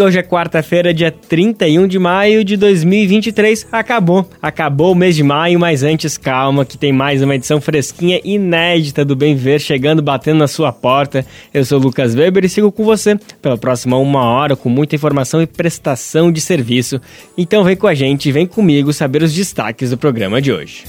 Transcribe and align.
Hoje 0.00 0.18
é 0.18 0.22
quarta-feira, 0.22 0.94
dia 0.94 1.10
31 1.10 1.88
de 1.88 1.98
maio 1.98 2.44
de 2.44 2.56
2023. 2.56 3.66
Acabou, 3.72 4.28
acabou 4.40 4.92
o 4.92 4.94
mês 4.94 5.16
de 5.16 5.22
maio, 5.22 5.58
mas 5.58 5.82
antes, 5.82 6.16
calma, 6.16 6.64
que 6.64 6.78
tem 6.78 6.92
mais 6.92 7.22
uma 7.22 7.34
edição 7.34 7.60
fresquinha, 7.60 8.20
inédita 8.22 9.04
do 9.04 9.16
Bem 9.16 9.34
Ver, 9.34 9.60
chegando, 9.60 10.00
batendo 10.00 10.38
na 10.38 10.46
sua 10.46 10.72
porta. 10.72 11.26
Eu 11.52 11.64
sou 11.64 11.80
o 11.80 11.82
Lucas 11.82 12.14
Weber 12.14 12.44
e 12.44 12.48
sigo 12.48 12.70
com 12.70 12.84
você 12.84 13.18
pela 13.42 13.58
próxima 13.58 13.96
uma 13.98 14.22
hora 14.24 14.54
com 14.54 14.68
muita 14.68 14.94
informação 14.94 15.42
e 15.42 15.46
prestação 15.46 16.30
de 16.30 16.40
serviço. 16.40 17.00
Então 17.36 17.64
vem 17.64 17.76
com 17.76 17.86
a 17.86 17.94
gente, 17.94 18.30
vem 18.30 18.46
comigo 18.46 18.92
saber 18.92 19.22
os 19.22 19.34
destaques 19.34 19.90
do 19.90 19.98
programa 19.98 20.40
de 20.40 20.52
hoje. 20.52 20.84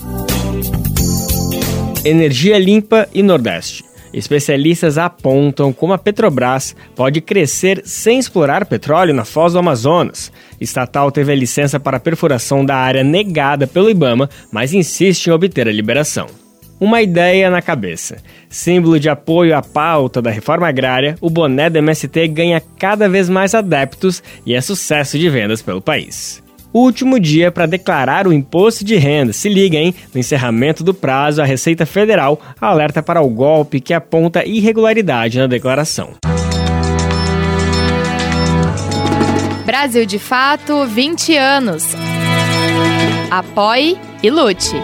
Energia 2.05 2.59
limpa 2.59 3.09
e 3.13 3.23
Nordeste. 3.23 3.88
Especialistas 4.13 4.97
apontam 4.97 5.71
como 5.71 5.93
a 5.93 5.97
Petrobras 5.97 6.75
pode 6.95 7.21
crescer 7.21 7.81
sem 7.85 8.19
explorar 8.19 8.65
petróleo 8.65 9.13
na 9.13 9.25
foz 9.25 9.53
do 9.53 9.59
Amazonas. 9.59 10.31
Estatal 10.59 11.11
teve 11.11 11.31
a 11.31 11.35
licença 11.35 11.79
para 11.79 11.99
perfuração 11.99 12.65
da 12.65 12.75
área 12.75 13.03
negada 13.03 13.67
pelo 13.67 13.89
Ibama, 13.89 14.29
mas 14.51 14.73
insiste 14.73 15.27
em 15.27 15.31
obter 15.31 15.67
a 15.67 15.71
liberação. 15.71 16.27
Uma 16.79 17.01
ideia 17.01 17.49
na 17.49 17.61
cabeça. 17.61 18.17
Símbolo 18.49 18.99
de 18.99 19.09
apoio 19.09 19.55
à 19.55 19.61
pauta 19.61 20.21
da 20.21 20.31
reforma 20.31 20.67
agrária, 20.67 21.17
o 21.19 21.29
boné 21.29 21.69
do 21.69 21.77
MST 21.77 22.27
ganha 22.29 22.63
cada 22.79 23.09
vez 23.09 23.27
mais 23.29 23.53
adeptos 23.53 24.23
e 24.45 24.55
é 24.55 24.61
sucesso 24.61 25.19
de 25.19 25.29
vendas 25.29 25.61
pelo 25.61 25.81
país 25.81 26.41
último 26.73 27.19
dia 27.19 27.51
para 27.51 27.65
declarar 27.65 28.27
o 28.27 28.33
imposto 28.33 28.83
de 28.83 28.95
renda. 28.95 29.33
Se 29.33 29.49
liga, 29.49 29.77
hein? 29.77 29.93
No 30.13 30.19
encerramento 30.19 30.83
do 30.83 30.93
prazo, 30.93 31.41
a 31.41 31.45
Receita 31.45 31.85
Federal 31.85 32.39
alerta 32.59 33.01
para 33.01 33.21
o 33.21 33.29
golpe 33.29 33.79
que 33.79 33.93
aponta 33.93 34.45
irregularidade 34.45 35.37
na 35.37 35.47
declaração. 35.47 36.13
Brasil 39.65 40.05
de 40.05 40.17
Fato 40.17 40.85
20 40.85 41.37
anos. 41.37 41.85
Apoie 43.29 43.97
e 44.23 44.29
lute. 44.29 44.75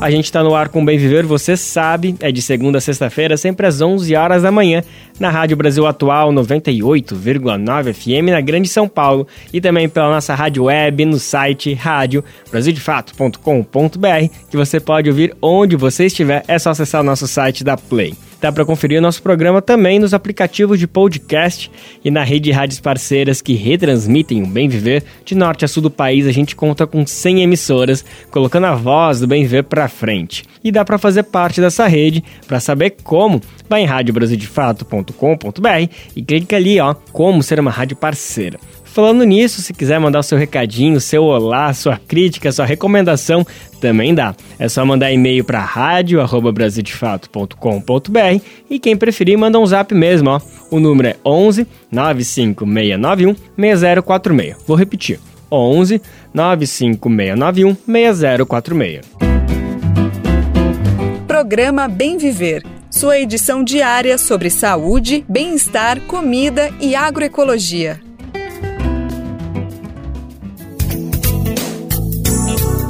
A 0.00 0.10
gente 0.10 0.24
está 0.24 0.42
no 0.42 0.54
ar 0.54 0.70
com 0.70 0.82
Bem 0.82 0.96
Viver, 0.96 1.26
você 1.26 1.58
sabe, 1.58 2.16
é 2.20 2.32
de 2.32 2.40
segunda 2.40 2.78
a 2.78 2.80
sexta-feira, 2.80 3.36
sempre 3.36 3.66
às 3.66 3.82
11 3.82 4.16
horas 4.16 4.42
da 4.42 4.50
manhã, 4.50 4.82
na 5.18 5.28
Rádio 5.28 5.58
Brasil 5.58 5.86
Atual 5.86 6.32
98,9 6.32 7.92
FM 7.92 8.30
na 8.30 8.40
Grande 8.40 8.66
São 8.66 8.88
Paulo 8.88 9.28
e 9.52 9.60
também 9.60 9.90
pela 9.90 10.08
nossa 10.08 10.34
rádio 10.34 10.64
web 10.64 11.04
no 11.04 11.18
site 11.18 11.74
rádio 11.74 12.24
brasildefato.com.br, 12.50 14.34
que 14.50 14.56
você 14.56 14.80
pode 14.80 15.10
ouvir 15.10 15.36
onde 15.42 15.76
você 15.76 16.06
estiver, 16.06 16.44
é 16.48 16.58
só 16.58 16.70
acessar 16.70 17.02
o 17.02 17.04
nosso 17.04 17.28
site 17.28 17.62
da 17.62 17.76
Play. 17.76 18.14
Dá 18.40 18.50
para 18.50 18.64
conferir 18.64 18.98
o 18.98 19.02
nosso 19.02 19.22
programa 19.22 19.60
também 19.60 19.98
nos 19.98 20.14
aplicativos 20.14 20.78
de 20.78 20.86
podcast 20.86 21.70
e 22.02 22.10
na 22.10 22.24
rede 22.24 22.44
de 22.44 22.52
rádios 22.52 22.80
parceiras 22.80 23.42
que 23.42 23.52
retransmitem 23.52 24.42
o 24.42 24.46
Bem 24.46 24.66
Viver. 24.66 25.04
De 25.24 25.34
norte 25.34 25.64
a 25.64 25.68
sul 25.68 25.82
do 25.82 25.90
país, 25.90 26.26
a 26.26 26.32
gente 26.32 26.56
conta 26.56 26.86
com 26.86 27.06
100 27.06 27.42
emissoras, 27.42 28.02
colocando 28.30 28.66
a 28.66 28.74
voz 28.74 29.20
do 29.20 29.26
Bem 29.26 29.42
Viver 29.42 29.64
para 29.64 29.88
frente. 29.88 30.44
E 30.64 30.72
dá 30.72 30.84
para 30.84 30.96
fazer 30.96 31.24
parte 31.24 31.60
dessa 31.60 31.86
rede. 31.86 32.24
Para 32.46 32.60
saber 32.60 32.96
como, 33.04 33.42
vai 33.68 33.82
em 33.82 33.86
radiobrasildefato.com.br 33.86 35.92
e 36.16 36.22
clica 36.22 36.56
ali, 36.56 36.80
ó, 36.80 36.94
como 37.12 37.42
ser 37.42 37.60
uma 37.60 37.70
rádio 37.70 37.96
parceira. 37.96 38.58
Falando 38.92 39.22
nisso, 39.22 39.62
se 39.62 39.72
quiser 39.72 40.00
mandar 40.00 40.18
o 40.18 40.22
seu 40.22 40.36
recadinho, 40.36 41.00
seu 41.00 41.22
olá, 41.22 41.72
sua 41.72 41.96
crítica, 41.96 42.50
sua 42.50 42.64
recomendação, 42.64 43.46
também 43.80 44.12
dá. 44.12 44.34
É 44.58 44.68
só 44.68 44.84
mandar 44.84 45.12
e-mail 45.12 45.44
para 45.44 45.60
radio@brasildefato.com.br 45.60 48.42
e 48.68 48.80
quem 48.80 48.96
preferir 48.96 49.38
manda 49.38 49.60
um 49.60 49.66
zap 49.66 49.94
mesmo, 49.94 50.30
ó. 50.30 50.40
O 50.70 50.80
número 50.80 51.08
é 51.08 51.16
11 51.24 51.66
95691 51.90 53.34
6046. 53.56 54.56
Vou 54.66 54.76
repetir. 54.76 55.20
11 55.50 56.02
95691 56.34 57.76
6046. 57.86 59.00
Programa 61.28 61.88
Bem 61.88 62.18
Viver. 62.18 62.64
Sua 62.90 63.18
edição 63.20 63.62
diária 63.62 64.18
sobre 64.18 64.50
saúde, 64.50 65.24
bem-estar, 65.28 66.00
comida 66.02 66.70
e 66.80 66.96
agroecologia. 66.96 68.09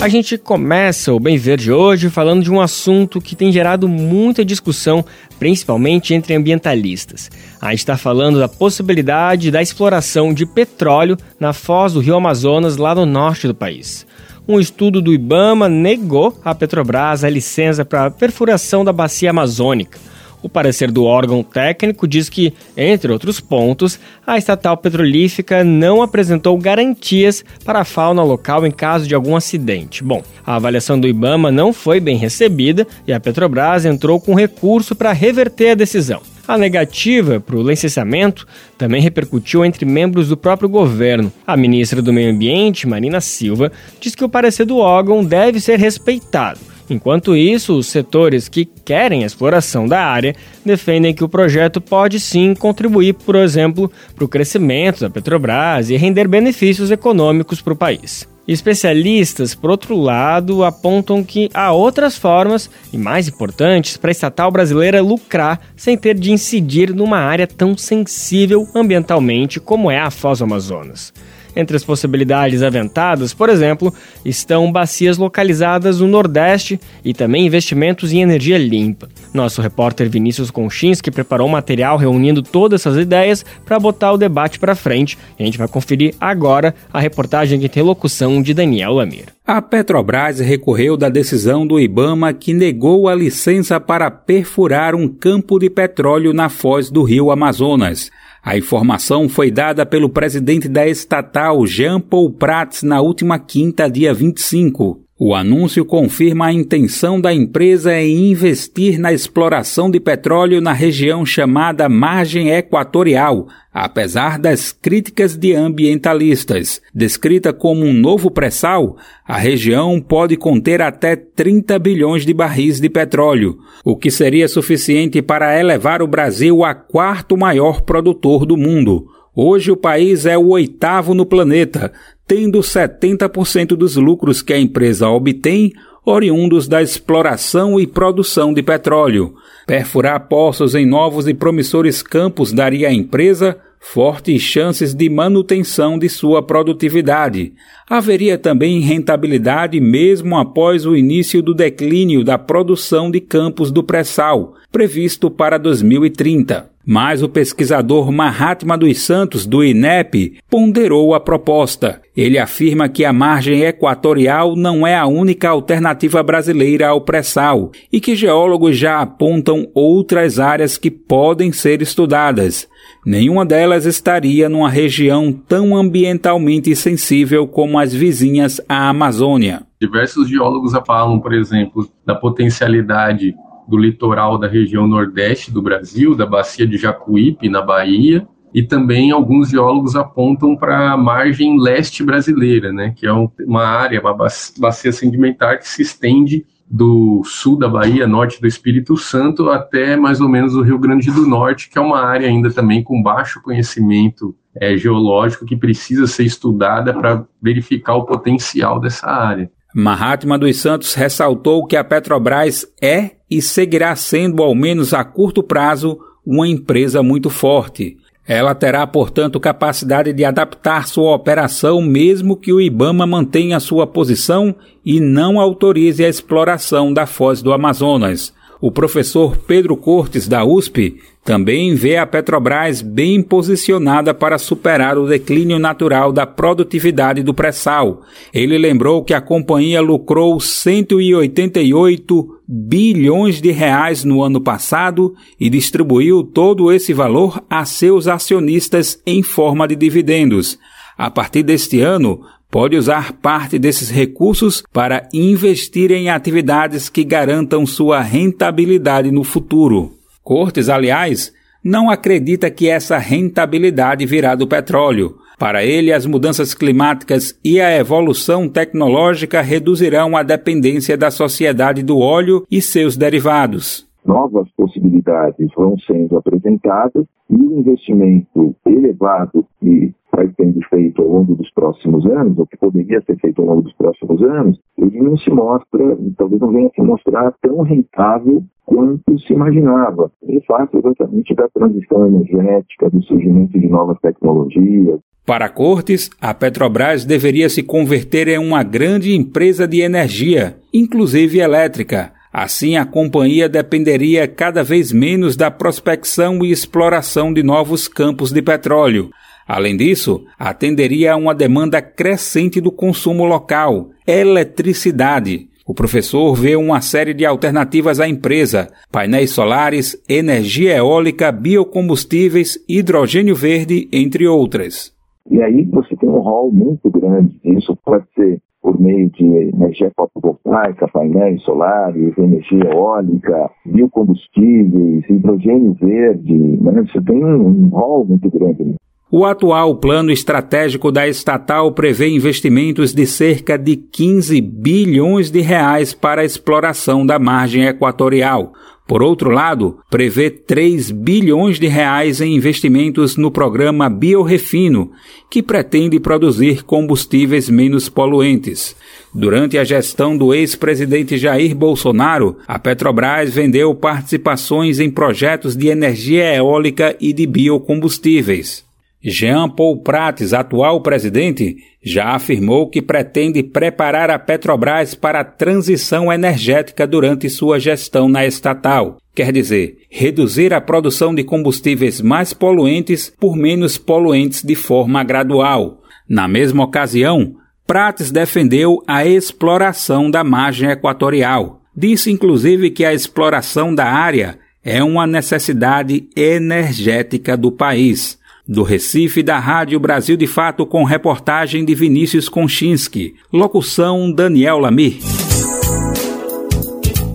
A 0.00 0.09
gente 0.09 0.38
começa 0.38 1.12
o 1.12 1.21
Bem 1.21 1.37
Verde 1.37 1.71
hoje 1.71 2.09
falando 2.09 2.43
de 2.43 2.50
um 2.50 2.59
assunto 2.59 3.21
que 3.21 3.37
tem 3.37 3.53
gerado 3.53 3.87
muita 3.87 4.43
discussão, 4.43 5.05
principalmente 5.38 6.15
entre 6.15 6.34
ambientalistas. 6.34 7.31
A 7.61 7.69
gente 7.71 7.81
está 7.81 7.99
falando 7.99 8.39
da 8.39 8.49
possibilidade 8.49 9.50
da 9.50 9.60
exploração 9.60 10.33
de 10.33 10.47
petróleo 10.47 11.19
na 11.39 11.53
foz 11.53 11.93
do 11.93 12.00
rio 12.00 12.16
Amazonas, 12.16 12.78
lá 12.78 12.94
no 12.94 13.05
norte 13.05 13.47
do 13.47 13.55
país. 13.55 14.06
Um 14.49 14.59
estudo 14.59 15.03
do 15.03 15.12
Ibama 15.12 15.69
negou 15.69 16.34
à 16.43 16.55
Petrobras 16.55 17.22
a 17.22 17.28
licença 17.28 17.84
para 17.84 18.10
perfuração 18.10 18.83
da 18.83 18.94
bacia 18.94 19.28
amazônica. 19.28 19.99
O 20.43 20.49
parecer 20.49 20.91
do 20.91 21.05
órgão 21.05 21.43
técnico 21.43 22.09
diz 22.09 22.28
que, 22.28 22.55
entre 22.77 23.12
outros 23.12 23.41
pontos, 23.41 23.99
a 24.27 24.39
estatal 24.39 24.77
petrolífica 24.77 25.62
não 25.62 26.03
apresentou 26.03 26.56
garantias 26.56 27.45
para 27.65 27.81
a 27.81 27.84
fauna 27.84 28.23
local 28.23 28.67
em 28.67 28.71
caso 28.71 29.06
de 29.06 29.15
algum 29.15 29.37
acidente. 29.37 30.03
Bom, 30.03 30.23
a 30.47 30.56
avaliação 30.56 30.99
do 30.99 31.06
Ibama 31.06 31.51
não 31.51 31.73
foi 31.73 32.01
bem 32.01 32.17
recebida 32.17 32.87
e 33.06 33.12
a 33.12 33.21
Petrobras 33.21 33.84
entrou 33.84 34.21
com 34.21 34.34
recurso 34.34 34.95
para 34.95 35.12
reverter 35.12 35.71
a 35.71 35.75
decisão. 35.75 36.23
A 36.49 36.59
negativa 36.59 37.39
para 37.39 37.57
o 37.57 37.62
licenciamento 37.62 38.47
também 38.77 39.01
repercutiu 39.01 39.65
entre 39.65 39.84
membros 39.84 40.28
do 40.28 40.37
próprio 40.37 40.69
governo. 40.69 41.33
A 41.47 41.57
ministra 41.57 42.03
do 42.03 42.12
Meio 42.12 42.33
Ambiente, 42.33 42.89
Marina 42.89 43.21
Silva, 43.21 43.71
diz 44.01 44.17
que 44.17 44.25
o 44.25 44.28
parecer 44.28 44.65
do 44.65 44.78
órgão 44.78 45.25
deve 45.25 45.61
ser 45.61 45.78
respeitado 45.78 46.59
Enquanto 46.91 47.37
isso, 47.37 47.78
os 47.78 47.87
setores 47.87 48.49
que 48.49 48.65
querem 48.65 49.23
a 49.23 49.27
exploração 49.27 49.87
da 49.87 50.05
área 50.05 50.34
defendem 50.65 51.15
que 51.15 51.23
o 51.23 51.28
projeto 51.28 51.81
pode 51.81 52.19
sim 52.19 52.53
contribuir, 52.53 53.15
por 53.15 53.37
exemplo, 53.37 53.91
para 54.15 54.25
o 54.25 54.28
crescimento 54.28 55.01
da 55.01 55.09
Petrobras 55.09 55.89
e 55.89 55.97
render 55.97 56.27
benefícios 56.27 56.91
econômicos 56.91 57.62
para 57.62 57.73
o 57.73 57.77
país. 57.77 58.28
Especialistas, 58.49 59.55
por 59.55 59.71
outro 59.71 59.97
lado, 59.97 60.65
apontam 60.65 61.23
que 61.23 61.49
há 61.55 61.71
outras 61.71 62.19
formas 62.19 62.69
e 62.93 62.99
mais 62.99 63.28
importantes 63.28 63.97
para 63.97 64.11
a 64.11 64.12
estatal 64.12 64.51
brasileira 64.51 65.01
lucrar 65.01 65.61
sem 65.77 65.97
ter 65.97 66.19
de 66.19 66.33
incidir 66.33 66.93
numa 66.93 67.19
área 67.19 67.47
tão 67.47 67.77
sensível 67.77 68.67
ambientalmente 68.75 69.61
como 69.61 69.89
é 69.89 70.01
a 70.01 70.11
Foz 70.11 70.41
do 70.41 70.45
Amazonas. 70.45 71.12
Entre 71.55 71.77
as 71.77 71.84
possibilidades 71.84 72.62
aventadas, 72.62 73.34
por 73.34 73.49
exemplo, 73.49 73.93
estão 74.25 74.71
bacias 74.71 75.19
localizadas 75.19 76.00
no 76.00 76.09
Nordeste 76.09 76.81
e 77.05 77.12
também 77.12 77.47
investimentos 77.47 78.12
em 78.12 78.22
energia 78.22 78.59
limpa. 78.59 79.09
Nosso 79.33 79.62
repórter 79.62 80.09
Vinícius 80.09 80.50
Conchinski 80.50 81.10
preparou 81.10 81.47
um 81.47 81.53
material 81.53 81.97
reunindo 81.97 82.43
todas 82.43 82.81
essas 82.81 82.97
ideias 82.97 83.44
para 83.65 83.78
botar 83.78 84.12
o 84.12 84.19
debate 84.19 84.59
para 84.59 84.75
frente. 84.75 85.16
A 85.39 85.43
gente 85.43 85.59
vai 85.59 85.69
conferir 85.69 86.15
agora 86.21 86.75
a 86.93 87.00
reportagem 87.00 87.60
que 87.60 87.69
tem 87.69 87.83
locução 87.83 88.43
de 88.43 88.53
Daniel 88.53 88.94
Lamir. 88.94 89.27
A 89.47 89.60
Petrobras 89.60 90.39
recorreu 90.39 90.97
da 90.97 91.09
decisão 91.09 91.66
do 91.66 91.81
Ibama 91.81 92.33
que 92.33 92.55
negou 92.55 93.09
a 93.09 93.15
licença 93.15 93.81
para 93.81 94.10
perfurar 94.10 94.95
um 94.95 95.09
campo 95.09 95.59
de 95.59 95.69
petróleo 95.69 96.33
na 96.33 96.48
foz 96.48 96.91
do 96.91 97.03
rio 97.03 97.30
Amazonas. 97.30 98.10
A 98.42 98.57
informação 98.57 99.28
foi 99.28 99.51
dada 99.51 99.84
pelo 99.84 100.09
presidente 100.09 100.69
da 100.69 100.87
estatal, 100.89 101.66
Jean 101.66 102.01
Paul 102.01 102.33
Prats, 102.33 102.83
na 102.83 103.01
última 103.01 103.39
quinta, 103.39 103.89
dia 103.89 104.15
25. 104.15 105.09
O 105.22 105.34
anúncio 105.34 105.84
confirma 105.84 106.47
a 106.47 106.53
intenção 106.53 107.21
da 107.21 107.31
empresa 107.31 107.95
em 107.95 108.31
investir 108.31 108.99
na 108.99 109.13
exploração 109.13 109.91
de 109.91 110.01
petróleo 110.01 110.63
na 110.63 110.72
região 110.72 111.27
chamada 111.27 111.91
Margem 111.91 112.49
Equatorial, 112.49 113.47
apesar 113.71 114.39
das 114.39 114.72
críticas 114.72 115.37
de 115.37 115.55
ambientalistas. 115.55 116.81
Descrita 116.95 117.53
como 117.53 117.84
um 117.84 117.93
novo 117.93 118.31
pré-sal, 118.31 118.97
a 119.22 119.37
região 119.37 120.01
pode 120.01 120.39
conter 120.39 120.81
até 120.81 121.17
30 121.17 121.78
bilhões 121.78 122.25
de 122.25 122.33
barris 122.33 122.81
de 122.81 122.89
petróleo, 122.89 123.59
o 123.84 123.99
que 123.99 124.11
seria 124.11 124.49
suficiente 124.49 125.21
para 125.21 125.61
elevar 125.61 126.01
o 126.01 126.07
Brasil 126.07 126.65
a 126.65 126.75
quarto 126.75 127.37
maior 127.37 127.83
produtor 127.83 128.47
do 128.47 128.57
mundo. 128.57 129.07
Hoje 129.37 129.71
o 129.71 129.77
país 129.77 130.27
é 130.27 130.37
o 130.37 130.49
oitavo 130.49 131.15
no 131.15 131.25
planeta, 131.25 131.93
tendo 132.30 132.60
70% 132.60 133.74
dos 133.74 133.97
lucros 133.97 134.41
que 134.41 134.53
a 134.53 134.60
empresa 134.60 135.09
obtém 135.09 135.72
oriundos 136.06 136.68
da 136.68 136.80
exploração 136.80 137.80
e 137.80 137.88
produção 137.88 138.54
de 138.54 138.62
petróleo. 138.62 139.34
Perfurar 139.66 140.28
poços 140.28 140.77
em 140.77 140.86
novos 140.86 141.27
e 141.27 141.34
promissores 141.34 142.04
campos 142.04 142.53
daria 142.53 142.86
à 142.86 142.92
empresa 142.92 143.59
fortes 143.80 144.41
chances 144.42 144.94
de 144.94 145.09
manutenção 145.09 145.98
de 145.98 146.09
sua 146.09 146.41
produtividade. 146.41 147.53
Haveria 147.88 148.38
também 148.38 148.78
rentabilidade 148.78 149.80
mesmo 149.80 150.38
após 150.38 150.86
o 150.86 150.94
início 150.94 151.42
do 151.42 151.53
declínio 151.53 152.22
da 152.22 152.38
produção 152.38 153.10
de 153.10 153.21
campos 153.21 153.72
do 153.72 153.83
pré-sal, 153.83 154.54
previsto 154.71 155.33
para 155.33 155.59
2030. 155.59 156.71
Mas 156.92 157.22
o 157.22 157.28
pesquisador 157.28 158.10
Mahatma 158.10 158.77
dos 158.77 158.98
Santos, 158.98 159.47
do 159.47 159.63
INEP, 159.63 160.41
ponderou 160.51 161.15
a 161.15 161.21
proposta. 161.21 162.03
Ele 162.16 162.37
afirma 162.37 162.89
que 162.89 163.04
a 163.04 163.13
margem 163.13 163.63
equatorial 163.63 164.57
não 164.57 164.84
é 164.84 164.97
a 164.97 165.07
única 165.07 165.48
alternativa 165.48 166.21
brasileira 166.21 166.89
ao 166.89 167.03
pré-sal 167.03 167.71
e 167.92 168.01
que 168.01 168.16
geólogos 168.16 168.77
já 168.77 169.01
apontam 169.01 169.71
outras 169.72 170.41
áreas 170.41 170.77
que 170.77 170.91
podem 170.91 171.53
ser 171.53 171.81
estudadas. 171.81 172.66
Nenhuma 173.07 173.47
delas 173.47 173.86
estaria 173.86 174.48
numa 174.48 174.69
região 174.69 175.33
tão 175.33 175.77
ambientalmente 175.77 176.75
sensível 176.75 177.47
como 177.47 177.78
as 177.78 177.95
vizinhas 177.95 178.60
à 178.69 178.89
Amazônia. 178.89 179.63
Diversos 179.81 180.28
geólogos 180.28 180.72
falam, 180.84 181.21
por 181.21 181.33
exemplo, 181.33 181.89
da 182.04 182.16
potencialidade 182.16 183.33
do 183.71 183.78
litoral 183.78 184.37
da 184.37 184.49
região 184.49 184.87
nordeste 184.89 185.53
do 185.53 185.63
Brasil, 185.63 186.17
da 186.17 186.27
bacia 186.27 186.67
de 186.67 186.77
Jacuípe, 186.77 187.49
na 187.49 187.63
Bahia, 187.63 188.27
e 188.53 188.65
também 188.65 189.13
alguns 189.13 189.49
geólogos 189.49 189.95
apontam 189.95 190.57
para 190.57 190.91
a 190.91 190.97
margem 190.97 191.57
leste 191.59 192.03
brasileira, 192.03 192.72
né, 192.72 192.93
que 192.97 193.07
é 193.07 193.13
uma 193.47 193.65
área, 193.65 194.01
uma 194.01 194.13
bacia 194.59 194.93
sedimentar 194.93 195.59
que 195.59 195.69
se 195.69 195.83
estende 195.83 196.45
do 196.69 197.22
sul 197.25 197.57
da 197.57 197.69
Bahia, 197.69 198.07
norte 198.07 198.41
do 198.41 198.47
Espírito 198.47 198.97
Santo, 198.97 199.51
até 199.51 199.97
mais 199.97 200.21
ou 200.21 200.28
menos 200.28 200.55
o 200.55 200.63
Rio 200.63 200.78
Grande 200.78 201.11
do 201.11 201.27
Norte, 201.27 201.69
que 201.69 201.78
é 201.78 201.81
uma 201.81 202.01
área 202.01 202.28
ainda 202.28 202.51
também 202.51 202.83
com 202.83 203.03
baixo 203.03 203.43
conhecimento 203.43 204.34
é, 204.55 204.77
geológico 204.77 205.45
que 205.45 205.57
precisa 205.57 206.07
ser 206.07 206.25
estudada 206.25 206.93
para 206.93 207.25
verificar 207.41 207.95
o 207.95 208.05
potencial 208.05 208.81
dessa 208.81 209.09
área. 209.09 209.51
Mahatma 209.75 210.37
dos 210.37 210.57
Santos 210.57 210.95
ressaltou 210.95 211.67
que 211.67 211.77
a 211.77 211.84
Petrobras 211.84 212.67
é 212.83 213.20
e 213.30 213.41
seguirá 213.41 213.94
sendo, 213.94 214.42
ao 214.42 214.54
menos 214.54 214.92
a 214.92 215.04
curto 215.04 215.42
prazo, 215.42 215.98
uma 216.27 216.48
empresa 216.48 217.03
muito 217.03 217.30
forte. 217.30 217.97
Ela 218.27 218.54
terá, 218.54 218.86
portanto, 218.86 219.41
capacidade 219.41 220.12
de 220.12 220.24
adaptar 220.24 220.86
sua 220.86 221.15
operação 221.15 221.82
mesmo 221.82 222.36
que 222.36 222.53
o 222.53 222.60
IBAMA 222.60 223.06
mantenha 223.06 223.59
sua 223.59 223.86
posição 223.86 224.54
e 224.84 225.00
não 225.00 225.41
autorize 225.41 226.04
a 226.04 226.09
exploração 226.09 226.92
da 226.92 227.06
foz 227.06 227.42
do 227.42 227.53
Amazonas. 227.53 228.32
O 228.60 228.71
professor 228.71 229.38
Pedro 229.38 229.74
Cortes, 229.74 230.28
da 230.28 230.44
USP, 230.44 230.98
também 231.24 231.74
vê 231.74 231.97
a 231.97 232.06
Petrobras 232.06 232.83
bem 232.83 233.22
posicionada 233.22 234.12
para 234.12 234.36
superar 234.36 234.98
o 234.98 235.09
declínio 235.09 235.59
natural 235.59 236.12
da 236.12 236.26
produtividade 236.26 237.22
do 237.22 237.33
pré-sal. 237.33 238.03
Ele 238.34 238.59
lembrou 238.59 239.03
que 239.03 239.15
a 239.15 239.21
companhia 239.21 239.80
lucrou 239.80 240.38
188 240.38 242.40
bilhões 242.52 243.41
de 243.41 243.52
reais 243.52 244.02
no 244.02 244.24
ano 244.24 244.41
passado 244.41 245.14
e 245.38 245.48
distribuiu 245.48 246.24
todo 246.24 246.72
esse 246.72 246.92
valor 246.92 247.41
a 247.48 247.64
seus 247.64 248.08
acionistas 248.08 249.00
em 249.06 249.22
forma 249.22 249.68
de 249.68 249.76
dividendos. 249.76 250.58
A 250.98 251.08
partir 251.08 251.44
deste 251.44 251.80
ano, 251.80 252.22
pode 252.50 252.76
usar 252.76 253.12
parte 253.12 253.56
desses 253.56 253.88
recursos 253.88 254.64
para 254.72 255.08
investir 255.12 255.92
em 255.92 256.11
atividades 256.11 256.88
que 256.88 257.04
garantam 257.04 257.64
sua 257.64 258.00
rentabilidade 258.00 259.12
no 259.12 259.23
futuro. 259.23 259.92
Cortes, 260.25 260.68
aliás, 260.68 261.32
não 261.62 261.88
acredita 261.88 262.50
que 262.50 262.68
essa 262.68 262.99
rentabilidade 262.99 264.04
virá 264.04 264.35
do 264.35 264.49
petróleo. 264.49 265.16
Para 265.40 265.64
ele, 265.64 265.90
as 265.90 266.04
mudanças 266.04 266.52
climáticas 266.52 267.35
e 267.42 267.62
a 267.62 267.75
evolução 267.75 268.47
tecnológica 268.47 269.40
reduzirão 269.40 270.14
a 270.14 270.23
dependência 270.23 270.99
da 270.99 271.11
sociedade 271.11 271.83
do 271.83 271.99
óleo 271.99 272.45
e 272.50 272.61
seus 272.61 272.95
derivados. 272.95 273.88
Novas 274.04 274.50
possibilidades 274.54 275.49
vão 275.57 275.78
sendo 275.78 276.19
apresentadas 276.19 277.07
e 277.31 277.35
o 277.37 277.59
investimento 277.59 278.54
elevado 278.66 279.47
que 279.59 279.95
vai 280.14 280.31
sendo 280.37 280.61
feito 280.69 281.00
ao 281.00 281.09
longo 281.09 281.35
dos 281.35 281.50
próximos 281.52 282.04
anos, 282.04 282.38
ou 282.38 282.47
que 282.47 282.59
poderia 282.59 283.00
ser 283.07 283.16
feito 283.16 283.40
ao 283.40 283.49
longo 283.49 283.62
dos 283.62 283.73
próximos 283.73 284.23
anos, 284.23 284.61
ele 284.76 285.00
não 285.00 285.16
se 285.16 285.31
mostra, 285.31 285.97
talvez 286.19 286.38
não 286.38 286.52
venha 286.52 286.71
se 286.75 286.83
mostrar 286.83 287.33
tão 287.40 287.62
rentável 287.62 288.43
quanto 288.66 289.19
se 289.21 289.33
imaginava. 289.33 290.12
Ele 290.23 290.43
faz 290.43 290.69
exatamente 290.75 291.35
da 291.35 291.49
transição 291.49 292.07
energética, 292.07 292.90
do 292.90 293.02
surgimento 293.04 293.59
de 293.59 293.69
novas 293.69 293.99
tecnologias. 294.00 295.00
Para 295.30 295.49
Cortes, 295.49 296.11
a 296.21 296.35
Petrobras 296.35 297.04
deveria 297.04 297.49
se 297.49 297.62
converter 297.62 298.26
em 298.26 298.37
uma 298.37 298.64
grande 298.64 299.14
empresa 299.14 299.64
de 299.64 299.78
energia, 299.80 300.56
inclusive 300.75 301.38
elétrica. 301.38 302.12
Assim, 302.32 302.76
a 302.76 302.85
companhia 302.85 303.49
dependeria 303.49 304.26
cada 304.26 304.64
vez 304.64 304.90
menos 304.90 305.37
da 305.37 305.49
prospecção 305.49 306.44
e 306.44 306.50
exploração 306.50 307.32
de 307.32 307.44
novos 307.44 307.87
campos 307.87 308.32
de 308.32 308.42
petróleo. 308.42 309.11
Além 309.47 309.76
disso, 309.76 310.25
atenderia 310.37 311.12
a 311.12 311.16
uma 311.16 311.33
demanda 311.33 311.80
crescente 311.80 312.61
do 312.61 312.73
consumo 312.73 313.25
local, 313.25 313.90
eletricidade. 314.04 315.49
O 315.64 315.73
professor 315.73 316.35
vê 316.35 316.56
uma 316.56 316.80
série 316.80 317.14
de 317.14 317.25
alternativas 317.25 318.00
à 318.00 318.09
empresa: 318.09 318.66
painéis 318.90 319.30
solares, 319.30 319.97
energia 320.09 320.76
eólica, 320.76 321.30
biocombustíveis, 321.30 322.59
hidrogênio 322.68 323.37
verde, 323.37 323.88
entre 323.92 324.26
outras. 324.26 324.99
E 325.28 325.43
aí 325.43 325.64
você 325.64 325.97
tem 325.97 326.09
um 326.09 326.21
rol 326.21 326.52
muito 326.52 326.90
grande. 326.90 327.38
Isso 327.45 327.76
pode 327.85 328.05
ser 328.14 328.40
por 328.62 328.78
meio 328.78 329.09
de 329.11 329.25
energia 329.25 329.90
fotovoltaica, 329.97 330.87
painéis 330.88 331.43
solares, 331.43 332.17
energia 332.19 332.71
eólica, 332.71 333.50
biocombustíveis, 333.64 335.09
hidrogênio 335.09 335.75
verde. 335.75 336.59
Né? 336.61 336.83
Você 336.83 337.00
tem 337.02 337.25
um, 337.25 337.69
rol 337.69 338.05
muito 338.05 338.31
grande. 338.31 338.75
O 339.12 339.25
atual 339.25 339.75
plano 339.75 340.12
estratégico 340.12 340.92
da 340.92 341.09
estatal 341.09 341.73
prevê 341.73 342.11
investimentos 342.11 342.95
de 342.95 343.04
cerca 343.07 343.59
de 343.59 343.75
15 343.75 344.40
bilhões 344.40 345.33
de 345.33 345.40
reais 345.40 345.92
para 345.92 346.23
a 346.23 346.25
exploração 346.25 347.04
da 347.04 347.18
margem 347.18 347.64
equatorial. 347.64 348.52
Por 348.87 349.02
outro 349.02 349.28
lado, 349.30 349.78
prevê 349.90 350.31
3 350.31 350.93
bilhões 350.93 351.59
de 351.59 351.67
reais 351.67 352.21
em 352.21 352.37
investimentos 352.37 353.17
no 353.17 353.33
programa 353.33 353.90
Biorefino, 353.90 354.93
que 355.29 355.43
pretende 355.43 355.99
produzir 355.99 356.62
combustíveis 356.62 357.49
menos 357.49 357.88
poluentes. 357.88 358.76
Durante 359.12 359.59
a 359.59 359.64
gestão 359.64 360.17
do 360.17 360.33
ex-presidente 360.33 361.19
Jair 361.19 361.52
Bolsonaro, 361.57 362.37
a 362.47 362.61
Petrobras 362.61 363.35
vendeu 363.35 363.75
participações 363.75 364.79
em 364.79 364.88
projetos 364.88 365.57
de 365.57 365.67
energia 365.67 366.33
eólica 366.33 366.97
e 367.00 367.12
de 367.12 367.26
biocombustíveis. 367.26 368.70
Jean 369.02 369.49
Paul 369.49 369.78
Prates, 369.78 370.35
atual 370.35 370.83
presidente, 370.83 371.57
já 371.83 372.11
afirmou 372.11 372.69
que 372.69 372.83
pretende 372.83 373.42
preparar 373.42 374.11
a 374.11 374.19
Petrobras 374.19 374.95
para 374.95 375.21
a 375.21 375.25
transição 375.25 376.12
energética 376.12 376.87
durante 376.87 377.30
sua 377.30 377.59
gestão 377.59 378.09
na 378.09 378.26
estatal. 378.26 378.99
Quer 379.14 379.33
dizer, 379.33 379.78
reduzir 379.88 380.52
a 380.52 380.61
produção 380.61 381.14
de 381.14 381.25
combustíveis 381.25 382.02
mais 382.02 382.35
poluentes 382.35 383.11
por 383.19 383.35
menos 383.37 383.78
poluentes 383.78 384.42
de 384.42 384.54
forma 384.54 385.02
gradual. 385.02 385.80
Na 386.07 386.28
mesma 386.28 386.64
ocasião, 386.64 387.37
Prates 387.66 388.11
defendeu 388.11 388.83
a 388.87 389.07
exploração 389.07 390.11
da 390.11 390.23
margem 390.23 390.69
equatorial. 390.69 391.62
Disse 391.75 392.11
inclusive 392.11 392.71
que 392.71 392.85
a 392.85 392.92
exploração 392.92 393.75
da 393.75 393.87
área 393.87 394.38
é 394.62 394.85
uma 394.85 395.07
necessidade 395.07 396.07
energética 396.14 397.37
do 397.37 397.50
país. 397.50 398.20
Do 398.50 398.64
Recife, 398.64 399.23
da 399.23 399.38
Rádio 399.38 399.78
Brasil 399.78 400.16
de 400.16 400.26
Fato, 400.26 400.66
com 400.66 400.83
reportagem 400.83 401.64
de 401.64 401.73
Vinícius 401.73 402.28
Konchinski. 402.28 403.14
Locução 403.33 404.11
Daniel 404.11 404.59
Lamir. 404.59 404.97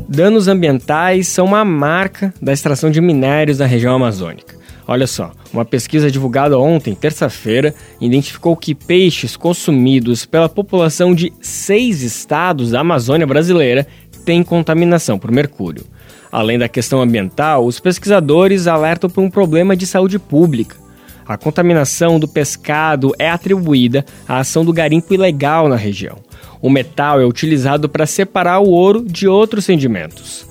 Danos 0.08 0.48
ambientais 0.48 1.28
são 1.28 1.48
uma 1.48 1.66
marca 1.66 2.34
da 2.42 2.54
extração 2.54 2.90
de 2.90 3.02
minérios 3.02 3.58
da 3.58 3.66
região 3.66 3.94
amazônica. 3.94 4.56
Olha 4.88 5.06
só, 5.06 5.34
uma 5.52 5.66
pesquisa 5.66 6.10
divulgada 6.10 6.58
ontem, 6.58 6.96
terça-feira, 6.96 7.76
identificou 8.00 8.56
que 8.56 8.74
peixes 8.74 9.36
consumidos 9.36 10.26
pela 10.26 10.48
população 10.48 11.14
de 11.14 11.34
seis 11.42 12.02
estados 12.02 12.72
da 12.72 12.80
Amazônia 12.80 13.28
brasileira 13.28 13.86
têm 14.24 14.42
contaminação 14.42 15.20
por 15.20 15.34
mercúrio. 15.34 15.84
Além 16.32 16.58
da 16.58 16.70
questão 16.70 17.02
ambiental, 17.02 17.66
os 17.66 17.78
pesquisadores 17.78 18.68
alertam 18.68 19.10
para 19.10 19.22
um 19.22 19.30
problema 19.30 19.76
de 19.76 19.86
saúde 19.86 20.18
pública. 20.18 20.85
A 21.28 21.38
contaminação 21.38 22.20
do 22.20 22.28
pescado 22.28 23.12
é 23.18 23.30
atribuída 23.30 24.06
à 24.28 24.40
ação 24.40 24.64
do 24.64 24.72
garimpo 24.72 25.14
ilegal 25.14 25.68
na 25.68 25.76
região. 25.76 26.18
O 26.62 26.70
metal 26.70 27.20
é 27.20 27.26
utilizado 27.26 27.90
para 27.90 28.06
separar 28.06 28.60
o 28.60 28.70
ouro 28.70 29.04
de 29.04 29.28
outros 29.28 29.66
sedimentos. 29.66 30.45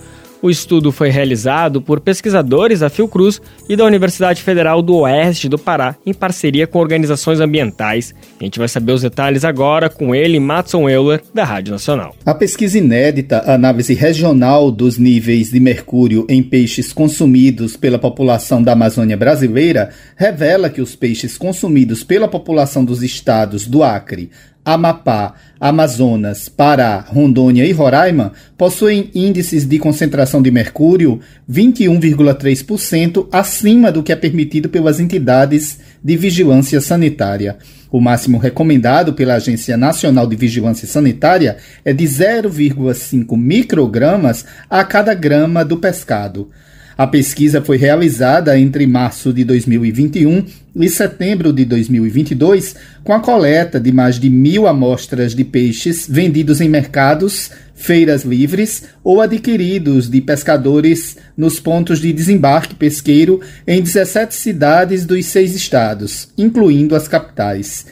O 0.44 0.50
estudo 0.50 0.92
foi 0.92 1.08
realizado 1.08 1.80
por 1.80 2.00
pesquisadores 2.00 2.80
da 2.80 2.90
Fiocruz 2.90 3.40
e 3.66 3.74
da 3.74 3.86
Universidade 3.86 4.42
Federal 4.42 4.82
do 4.82 4.96
Oeste 4.96 5.48
do 5.48 5.58
Pará, 5.58 5.96
em 6.04 6.12
parceria 6.12 6.66
com 6.66 6.78
organizações 6.80 7.40
ambientais. 7.40 8.14
A 8.38 8.44
gente 8.44 8.58
vai 8.58 8.68
saber 8.68 8.92
os 8.92 9.00
detalhes 9.00 9.42
agora 9.42 9.88
com 9.88 10.14
ele, 10.14 10.38
Matson 10.38 10.86
Euler, 10.86 11.22
da 11.32 11.44
Rádio 11.44 11.72
Nacional. 11.72 12.14
A 12.26 12.34
pesquisa 12.34 12.76
inédita, 12.76 13.42
análise 13.50 13.94
regional 13.94 14.70
dos 14.70 14.98
níveis 14.98 15.50
de 15.50 15.58
mercúrio 15.58 16.26
em 16.28 16.42
peixes 16.42 16.92
consumidos 16.92 17.74
pela 17.74 17.98
população 17.98 18.62
da 18.62 18.72
Amazônia 18.72 19.16
brasileira, 19.16 19.94
revela 20.14 20.68
que 20.68 20.82
os 20.82 20.94
peixes 20.94 21.38
consumidos 21.38 22.04
pela 22.04 22.28
população 22.28 22.84
dos 22.84 23.02
estados 23.02 23.66
do 23.66 23.82
Acre, 23.82 24.28
Amapá, 24.64 25.35
Amazonas, 25.61 26.49
Pará, 26.49 27.04
Rondônia 27.06 27.66
e 27.66 27.73
Roraima 27.73 28.33
possuem 28.56 29.11
índices 29.14 29.66
de 29.66 29.78
concentração 29.78 30.40
de 30.40 30.50
mercúrio 30.50 31.21
21,3% 31.50 33.28
acima 33.30 33.92
do 33.92 34.02
que 34.02 34.11
é 34.11 34.16
permitido 34.16 34.71
pelas 34.71 35.00
entidades 35.00 35.78
de 36.02 36.16
vigilância 36.16 36.80
sanitária. 36.80 37.59
O 37.90 38.00
máximo 38.00 38.38
recomendado 38.38 39.12
pela 39.12 39.35
Agência 39.35 39.76
Nacional 39.76 40.26
de 40.26 40.35
Vigilância 40.35 40.88
Sanitária 40.88 41.59
é 41.85 41.92
de 41.92 42.04
0,5 42.04 43.37
microgramas 43.37 44.44
a 44.68 44.83
cada 44.83 45.14
grama 45.14 45.64
do 45.64 45.76
pescado. 45.76 46.50
A 46.96 47.08
pesquisa 47.08 47.60
foi 47.60 47.76
realizada 47.76 48.56
entre 48.58 48.86
março 48.86 49.32
de 49.32 49.42
2021 49.42 50.44
e 50.76 50.88
setembro 50.88 51.52
de 51.52 51.64
2022, 51.64 52.76
com 53.02 53.12
a 53.12 53.18
coleta 53.18 53.80
de 53.80 53.90
mais 53.90 54.18
de 54.18 54.30
mil 54.30 54.66
amostras 54.68 55.34
de 55.34 55.42
peixes 55.42 56.06
vendidos 56.08 56.60
em 56.60 56.68
mercados, 56.68 57.50
feiras 57.74 58.22
livres 58.22 58.84
ou 59.02 59.20
adquiridos 59.20 60.08
de 60.08 60.20
pescadores 60.20 61.16
nos 61.36 61.58
pontos 61.58 62.00
de 62.00 62.12
desembarque 62.12 62.76
pesqueiro 62.76 63.40
em 63.66 63.82
17 63.82 64.32
cidades 64.32 65.04
dos 65.04 65.26
seis 65.26 65.54
estados, 65.54 66.28
incluindo 66.38 66.94
as 66.94 67.08
capitais. 67.08 67.86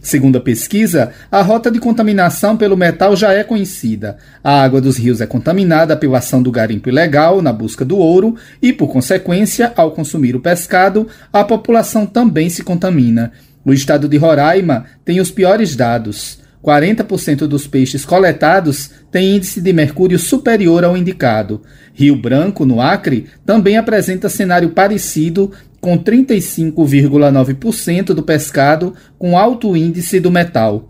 Segundo 0.00 0.38
a 0.38 0.40
pesquisa, 0.40 1.10
a 1.30 1.42
rota 1.42 1.70
de 1.70 1.78
contaminação 1.78 2.56
pelo 2.56 2.76
metal 2.76 3.16
já 3.16 3.32
é 3.32 3.42
conhecida. 3.42 4.16
A 4.42 4.62
água 4.62 4.80
dos 4.80 4.96
rios 4.96 5.20
é 5.20 5.26
contaminada 5.26 5.96
pela 5.96 6.18
ação 6.18 6.42
do 6.42 6.50
garimpo 6.50 6.88
ilegal 6.88 7.42
na 7.42 7.52
busca 7.52 7.84
do 7.84 7.98
ouro 7.98 8.36
e, 8.62 8.72
por 8.72 8.88
consequência, 8.88 9.72
ao 9.76 9.92
consumir 9.92 10.36
o 10.36 10.40
pescado, 10.40 11.08
a 11.32 11.42
população 11.44 12.06
também 12.06 12.48
se 12.48 12.62
contamina. 12.62 13.32
O 13.64 13.72
estado 13.72 14.08
de 14.08 14.16
Roraima 14.16 14.86
tem 15.04 15.20
os 15.20 15.30
piores 15.30 15.74
dados. 15.74 16.38
40% 16.64 17.46
dos 17.46 17.66
peixes 17.66 18.04
coletados 18.04 18.90
têm 19.10 19.36
índice 19.36 19.60
de 19.60 19.72
mercúrio 19.72 20.18
superior 20.18 20.84
ao 20.84 20.96
indicado. 20.96 21.62
Rio 21.94 22.16
Branco, 22.16 22.64
no 22.64 22.80
Acre, 22.80 23.26
também 23.44 23.76
apresenta 23.76 24.28
cenário 24.28 24.70
parecido 24.70 25.52
com 25.80 25.98
35,9% 25.98 28.14
do 28.14 28.22
pescado 28.22 28.94
com 29.18 29.38
alto 29.38 29.76
índice 29.76 30.20
do 30.20 30.30
metal. 30.30 30.88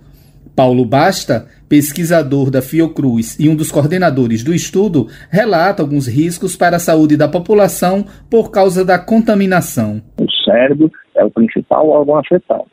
Paulo 0.58 0.84
Basta, 0.84 1.46
pesquisador 1.68 2.50
da 2.50 2.60
Fiocruz 2.60 3.38
e 3.38 3.48
um 3.48 3.54
dos 3.54 3.70
coordenadores 3.70 4.42
do 4.42 4.52
estudo, 4.52 5.06
relata 5.30 5.82
alguns 5.82 6.08
riscos 6.08 6.56
para 6.56 6.76
a 6.76 6.80
saúde 6.80 7.16
da 7.16 7.28
população 7.28 8.04
por 8.28 8.50
causa 8.50 8.84
da 8.84 8.98
contaminação. 8.98 10.02
O 10.18 10.28
cérebro 10.44 10.90
é 11.14 11.24
o 11.24 11.30
principal 11.30 11.88
órgão 11.88 12.16
afetado, 12.16 12.66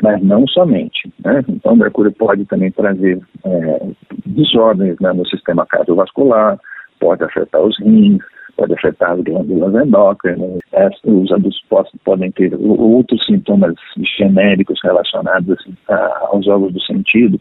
mas 0.00 0.22
não 0.22 0.46
somente. 0.46 1.12
Né? 1.24 1.42
Então, 1.48 1.72
o 1.72 1.76
mercúrio 1.76 2.12
pode 2.12 2.44
também 2.44 2.70
trazer 2.70 3.18
é, 3.44 3.86
desordens 4.24 4.94
né, 5.00 5.12
no 5.12 5.26
sistema 5.26 5.66
cardiovascular, 5.66 6.56
pode 7.00 7.24
afetar 7.24 7.62
os 7.62 7.76
rins, 7.80 8.22
pode 8.58 8.74
afetar 8.74 9.12
as 9.12 9.20
glândulas 9.22 9.86
endócrinas. 9.86 10.58
Os 11.04 11.32
adultos 11.32 11.62
podem 12.04 12.30
ter 12.32 12.52
outros 12.60 13.24
sintomas 13.24 13.74
genéricos 14.18 14.78
relacionados 14.82 15.56
assim, 15.58 15.74
aos 15.88 16.46
órgãos 16.48 16.72
do 16.72 16.82
sentido, 16.82 17.40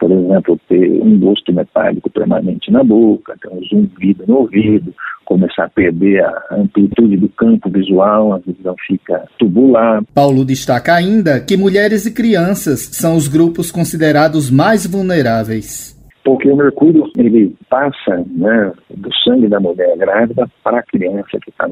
por 0.00 0.10
exemplo, 0.10 0.58
ter 0.68 0.90
um 1.02 1.18
gosto 1.20 1.52
metálico 1.52 2.10
permanente 2.10 2.70
na 2.70 2.82
boca, 2.82 3.36
ter 3.40 3.48
um 3.48 3.62
zumbido 3.64 4.24
no 4.26 4.38
ouvido, 4.38 4.92
começar 5.24 5.64
a 5.64 5.68
perder 5.68 6.24
a 6.24 6.42
amplitude 6.52 7.16
do 7.16 7.28
campo 7.28 7.70
visual, 7.70 8.32
a 8.32 8.38
visão 8.38 8.74
fica 8.86 9.24
tubular. 9.38 10.02
Paulo 10.12 10.44
destaca 10.44 10.94
ainda 10.94 11.40
que 11.40 11.56
mulheres 11.56 12.06
e 12.06 12.12
crianças 12.12 12.80
são 12.80 13.16
os 13.16 13.28
grupos 13.28 13.70
considerados 13.70 14.50
mais 14.50 14.86
vulneráveis 14.86 15.93
porque 16.24 16.50
o 16.50 16.56
mercúrio 16.56 17.10
ele 17.16 17.54
passa 17.68 18.24
né, 18.26 18.72
do 18.90 19.14
sangue 19.22 19.46
da 19.46 19.60
mulher 19.60 19.96
grávida 19.98 20.50
para 20.62 20.78
a 20.78 20.82
criança 20.82 21.38
que 21.42 21.50
está 21.50 21.68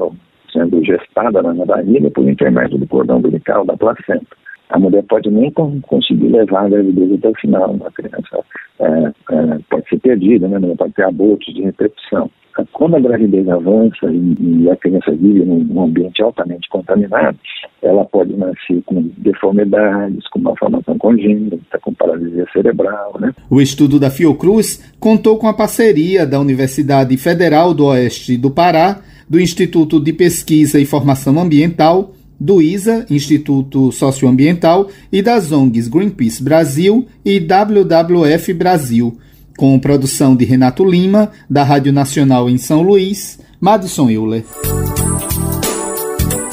sendo 0.51 0.83
gestada 0.85 1.41
na 1.41 1.65
barriga 1.65 2.11
por 2.11 2.29
intermédio 2.29 2.77
do 2.77 2.87
cordão 2.87 3.17
umbilical 3.17 3.65
da 3.65 3.75
placenta. 3.75 4.42
A 4.69 4.79
mulher 4.79 5.03
pode 5.03 5.29
nem 5.29 5.51
conseguir 5.51 6.29
levar 6.29 6.65
a 6.65 6.69
gravidez 6.69 7.13
até 7.13 7.29
o 7.29 7.35
final, 7.35 7.77
a 7.85 7.91
criança 7.91 8.43
é, 8.79 8.85
é, 8.85 9.59
pode 9.69 9.87
ser 9.89 9.99
perdida, 9.99 10.47
né, 10.47 10.59
pode 10.75 10.93
ter 10.93 11.03
abortos 11.03 11.53
de 11.53 11.61
repetição. 11.61 12.29
Quando 12.71 12.95
a 12.95 12.99
gravidez 12.99 13.47
avança 13.49 14.05
e, 14.11 14.63
e 14.63 14.69
a 14.69 14.75
criança 14.75 15.11
vive 15.11 15.43
num, 15.43 15.63
num, 15.63 15.83
ambiente 15.83 16.21
altamente 16.21 16.69
contaminado, 16.69 17.37
ela 17.81 18.05
pode 18.05 18.35
nascer 18.35 18.81
com 18.85 19.09
deformidades, 19.17 20.27
com 20.27 20.39
malformação 20.39 20.97
congênita, 20.99 21.79
com 21.81 21.93
paralisia 21.93 22.45
cerebral. 22.53 23.15
Né? 23.19 23.33
O 23.49 23.59
estudo 23.59 23.99
da 23.99 24.11
Fiocruz 24.11 24.93
contou 24.99 25.37
com 25.39 25.47
a 25.47 25.53
parceria 25.53 26.27
da 26.27 26.39
Universidade 26.39 27.17
Federal 27.17 27.73
do 27.73 27.87
Oeste 27.87 28.37
do 28.37 28.51
Pará, 28.51 29.01
do 29.27 29.39
Instituto 29.39 29.99
de 29.99 30.13
Pesquisa 30.13 30.79
e 30.79 30.85
Formação 30.85 31.39
Ambiental, 31.39 32.11
do 32.43 32.61
ISA, 32.61 33.05
Instituto 33.09 33.89
Socioambiental, 33.93 34.89
e 35.09 35.21
das 35.21 35.53
ONGs 35.53 35.87
Greenpeace 35.87 36.43
Brasil 36.43 37.07
e 37.23 37.39
WWF 37.39 38.53
Brasil 38.53 39.17
com 39.57 39.79
produção 39.79 40.35
de 40.35 40.43
Renato 40.45 40.83
Lima, 40.83 41.31
da 41.49 41.63
Rádio 41.63 41.93
Nacional 41.93 42.49
em 42.49 42.57
São 42.57 42.81
Luís, 42.81 43.39
Madison 43.61 44.09
Euler. 44.09 44.43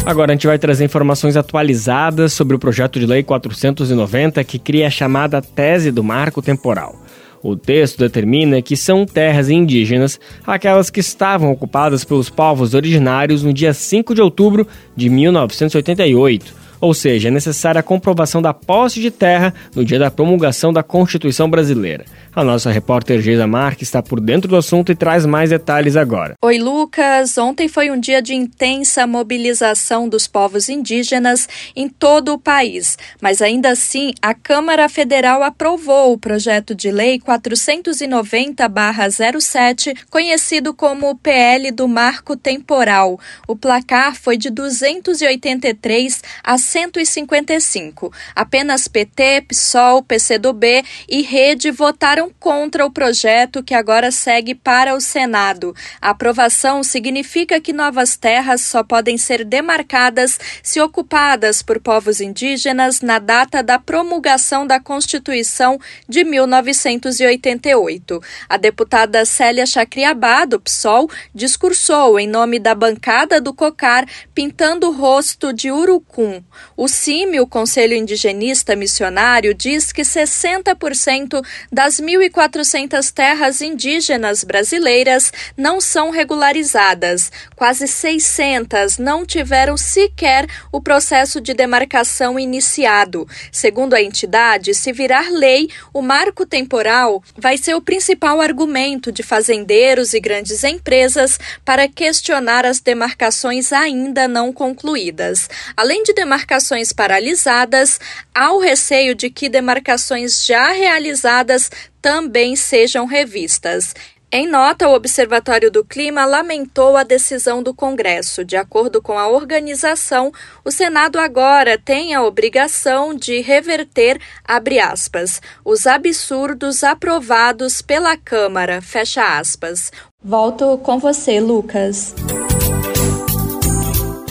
Agora 0.04 0.32
a 0.32 0.35
gente 0.35 0.47
vai 0.47 0.59
trazer 0.59 0.85
informações 0.85 1.37
atualizadas 1.37 2.32
sobre 2.32 2.54
o 2.54 2.59
projeto 2.59 3.00
de 3.00 3.06
lei 3.06 3.23
490 3.23 4.42
que 4.44 4.59
cria 4.59 4.87
a 4.87 4.90
chamada 4.90 5.42
tese 5.42 5.90
do 5.90 6.04
marco 6.04 6.40
temporal. 6.40 6.97
O 7.42 7.56
texto 7.56 7.99
determina 7.99 8.61
que 8.61 8.76
são 8.76 9.06
terras 9.06 9.49
indígenas 9.49 10.20
aquelas 10.47 10.90
que 10.90 11.00
estavam 11.00 11.50
ocupadas 11.50 12.04
pelos 12.04 12.28
povos 12.28 12.75
originários 12.75 13.42
no 13.42 13.52
dia 13.52 13.73
5 13.73 14.14
de 14.14 14.20
outubro 14.20 14.66
de 14.94 15.09
1988 15.09 16.60
ou 16.81 16.95
seja, 16.95 17.29
é 17.29 17.31
necessária 17.31 17.81
a 17.81 17.83
comprovação 17.83 18.41
da 18.41 18.55
posse 18.55 19.01
de 19.01 19.11
terra 19.11 19.53
no 19.75 19.85
dia 19.85 19.99
da 19.99 20.11
promulgação 20.11 20.73
da 20.73 20.83
Constituição 20.83 21.51
Brasileira. 21.51 22.07
A 22.35 22.43
nossa 22.45 22.71
repórter 22.71 23.21
Geisa 23.21 23.47
Marques 23.47 23.89
está 23.89 24.03
por 24.03 24.19
dentro 24.21 24.49
do 24.49 24.57
assunto 24.57 24.91
e 24.93 24.95
traz 24.95 25.27
mais 25.27 25.51
detalhes 25.51 25.97
agora. 25.97 26.37
Oi, 26.43 26.59
Lucas. 26.59 27.37
Ontem 27.37 27.67
foi 27.69 27.91
um 27.91 27.99
dia 27.99 28.23
de 28.23 28.33
intensa 28.35 29.05
mobilização 29.07 30.09
dos 30.09 30.29
povos 30.29 30.69
indígenas 30.69 31.49
em 31.75 31.89
todo 31.89 32.33
o 32.33 32.39
país, 32.39 32.97
mas 33.21 33.43
ainda 33.43 33.71
assim 33.71 34.13
a 34.23 34.33
Câmara 34.33 34.89
Federal 34.89 35.43
aprovou 35.43 36.13
o 36.13 36.19
projeto 36.19 36.73
de 36.75 36.91
lei 36.91 37.19
490-07, 37.19 39.97
conhecido 40.09 40.73
como 40.73 41.11
o 41.11 41.17
PL 41.17 41.73
do 41.73 41.89
Marco 41.89 42.37
Temporal. 42.37 43.19
O 43.49 43.57
placar 43.57 44.15
foi 44.15 44.37
de 44.37 44.51
283 44.51 46.23
a 46.45 46.57
155. 46.71 48.12
Apenas 48.35 48.87
PT, 48.87 49.43
PSOL, 49.49 50.03
PCdoB 50.03 50.85
e 51.09 51.23
Rede 51.23 51.71
votaram 51.71 52.31
contra 52.39 52.87
o 52.87 52.91
projeto 52.91 53.62
que 53.62 53.75
agora 53.75 54.12
segue 54.12 54.55
para 54.55 54.95
o 54.95 55.00
Senado. 55.00 55.75
A 56.00 56.11
aprovação 56.11 56.85
significa 56.85 57.61
que 57.61 57.73
novas 57.73 58.17
terras 58.17 58.61
só 58.61 58.85
podem 58.85 59.19
ser 59.19 59.45
demarcadas 59.45 60.39
se 60.62 60.81
ocupadas 60.81 61.61
por 61.62 61.81
povos 61.81 62.21
indígenas 62.21 63.00
na 63.00 63.19
data 63.19 63.62
da 63.62 63.79
promulgação 63.79 64.67
da 64.67 64.79
Constituição 64.79 65.79
de 66.09 66.23
1988. 66.23 68.21
A 68.49 68.57
deputada 68.57 69.25
Célia 69.25 69.67
Chacriabá, 69.67 70.45
do 70.45 70.61
PSOL, 70.61 71.11
discursou 71.35 72.19
em 72.19 72.29
nome 72.29 72.59
da 72.59 72.75
bancada 72.75 73.41
do 73.41 73.53
COCAR, 73.53 74.07
pintando 74.33 74.89
o 74.89 74.93
rosto 74.93 75.53
de 75.53 75.71
urucum. 75.71 76.43
O 76.76 76.88
CIMI, 76.88 77.40
o 77.40 77.47
Conselho 77.47 77.95
Indigenista 77.95 78.75
Missionário, 78.75 79.52
diz 79.52 79.93
que 79.93 80.02
60% 80.02 81.45
das 81.71 82.00
1.400 82.00 83.12
terras 83.12 83.61
indígenas 83.61 84.45
brasileiras 84.45 85.33
não 85.57 85.81
são 85.81 86.11
regularizadas. 86.11 87.31
Quase 87.55 87.87
600 87.87 88.99
não 88.99 89.26
tiveram 89.26 89.76
sequer 89.76 90.47
o 90.73 90.81
processo 90.81 91.40
de 91.40 91.52
demarcação 91.52 92.38
iniciado. 92.38 93.29
Segundo 93.52 93.95
a 93.95 94.02
entidade, 94.02 94.75
se 94.75 94.93
virar 94.93 95.31
lei, 95.31 95.69
o 95.93 96.00
marco 96.00 96.47
temporal 96.47 97.23
vai 97.37 97.59
ser 97.59 97.75
o 97.75 97.81
principal 97.81 98.40
argumento 98.40 99.12
de 99.12 99.23
fazendeiros 99.23 100.14
e 100.14 100.21
grandes 100.21 100.64
empresas 100.64 101.38
para 101.64 101.88
questionar 101.88 102.64
as 102.64 102.81
demarcações 102.81 103.73
ainda 103.73 104.26
não 104.26 104.52
concluídas. 104.52 105.49
Além 105.76 106.02
de 106.02 106.12
demarcações 106.50 106.92
paralisadas, 106.92 108.00
há 108.35 108.52
o 108.52 108.59
receio 108.59 109.14
de 109.14 109.30
que 109.30 109.49
demarcações 109.49 110.45
já 110.45 110.73
realizadas 110.73 111.71
também 112.02 112.57
sejam 112.57 113.07
revistas. 113.07 113.95
Em 114.33 114.49
nota, 114.49 114.88
o 114.88 114.95
Observatório 114.95 115.71
do 115.71 115.85
Clima 115.85 116.25
lamentou 116.25 116.97
a 116.97 117.02
decisão 117.02 117.62
do 117.62 117.75
Congresso. 117.75 118.45
De 118.45 118.57
acordo 118.57 119.02
com 119.02 119.19
a 119.19 119.28
organização, 119.28 120.33
o 120.64 120.71
Senado 120.71 121.19
agora 121.19 121.76
tem 121.76 122.14
a 122.14 122.23
obrigação 122.23 123.14
de 123.14 123.40
reverter, 123.40 124.21
abre 124.45 124.78
aspas, 124.78 125.40
os 125.64 125.87
absurdos 125.87 126.85
aprovados 126.85 127.83
pela 127.83 128.16
Câmara, 128.16 128.80
fecha 128.80 129.38
aspas. 129.38 129.90
Volto 130.23 130.78
com 130.78 130.99
você, 130.99 131.40
Lucas. 131.40 132.14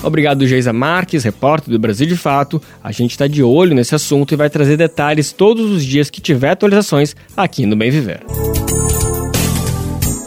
Obrigado, 0.03 0.47
Geisa 0.47 0.71
Marques, 0.71 1.23
repórter 1.23 1.71
do 1.71 1.79
Brasil 1.79 2.07
de 2.07 2.15
Fato. 2.15 2.61
A 2.83 2.91
gente 2.91 3.11
está 3.11 3.27
de 3.27 3.43
olho 3.43 3.75
nesse 3.75 3.93
assunto 3.93 4.33
e 4.33 4.37
vai 4.37 4.49
trazer 4.49 4.77
detalhes 4.77 5.31
todos 5.31 5.69
os 5.69 5.83
dias 5.83 6.09
que 6.09 6.21
tiver 6.21 6.51
atualizações 6.51 7.15
aqui 7.35 7.65
no 7.65 7.75
Bem 7.75 7.91
Viver. 7.91 8.23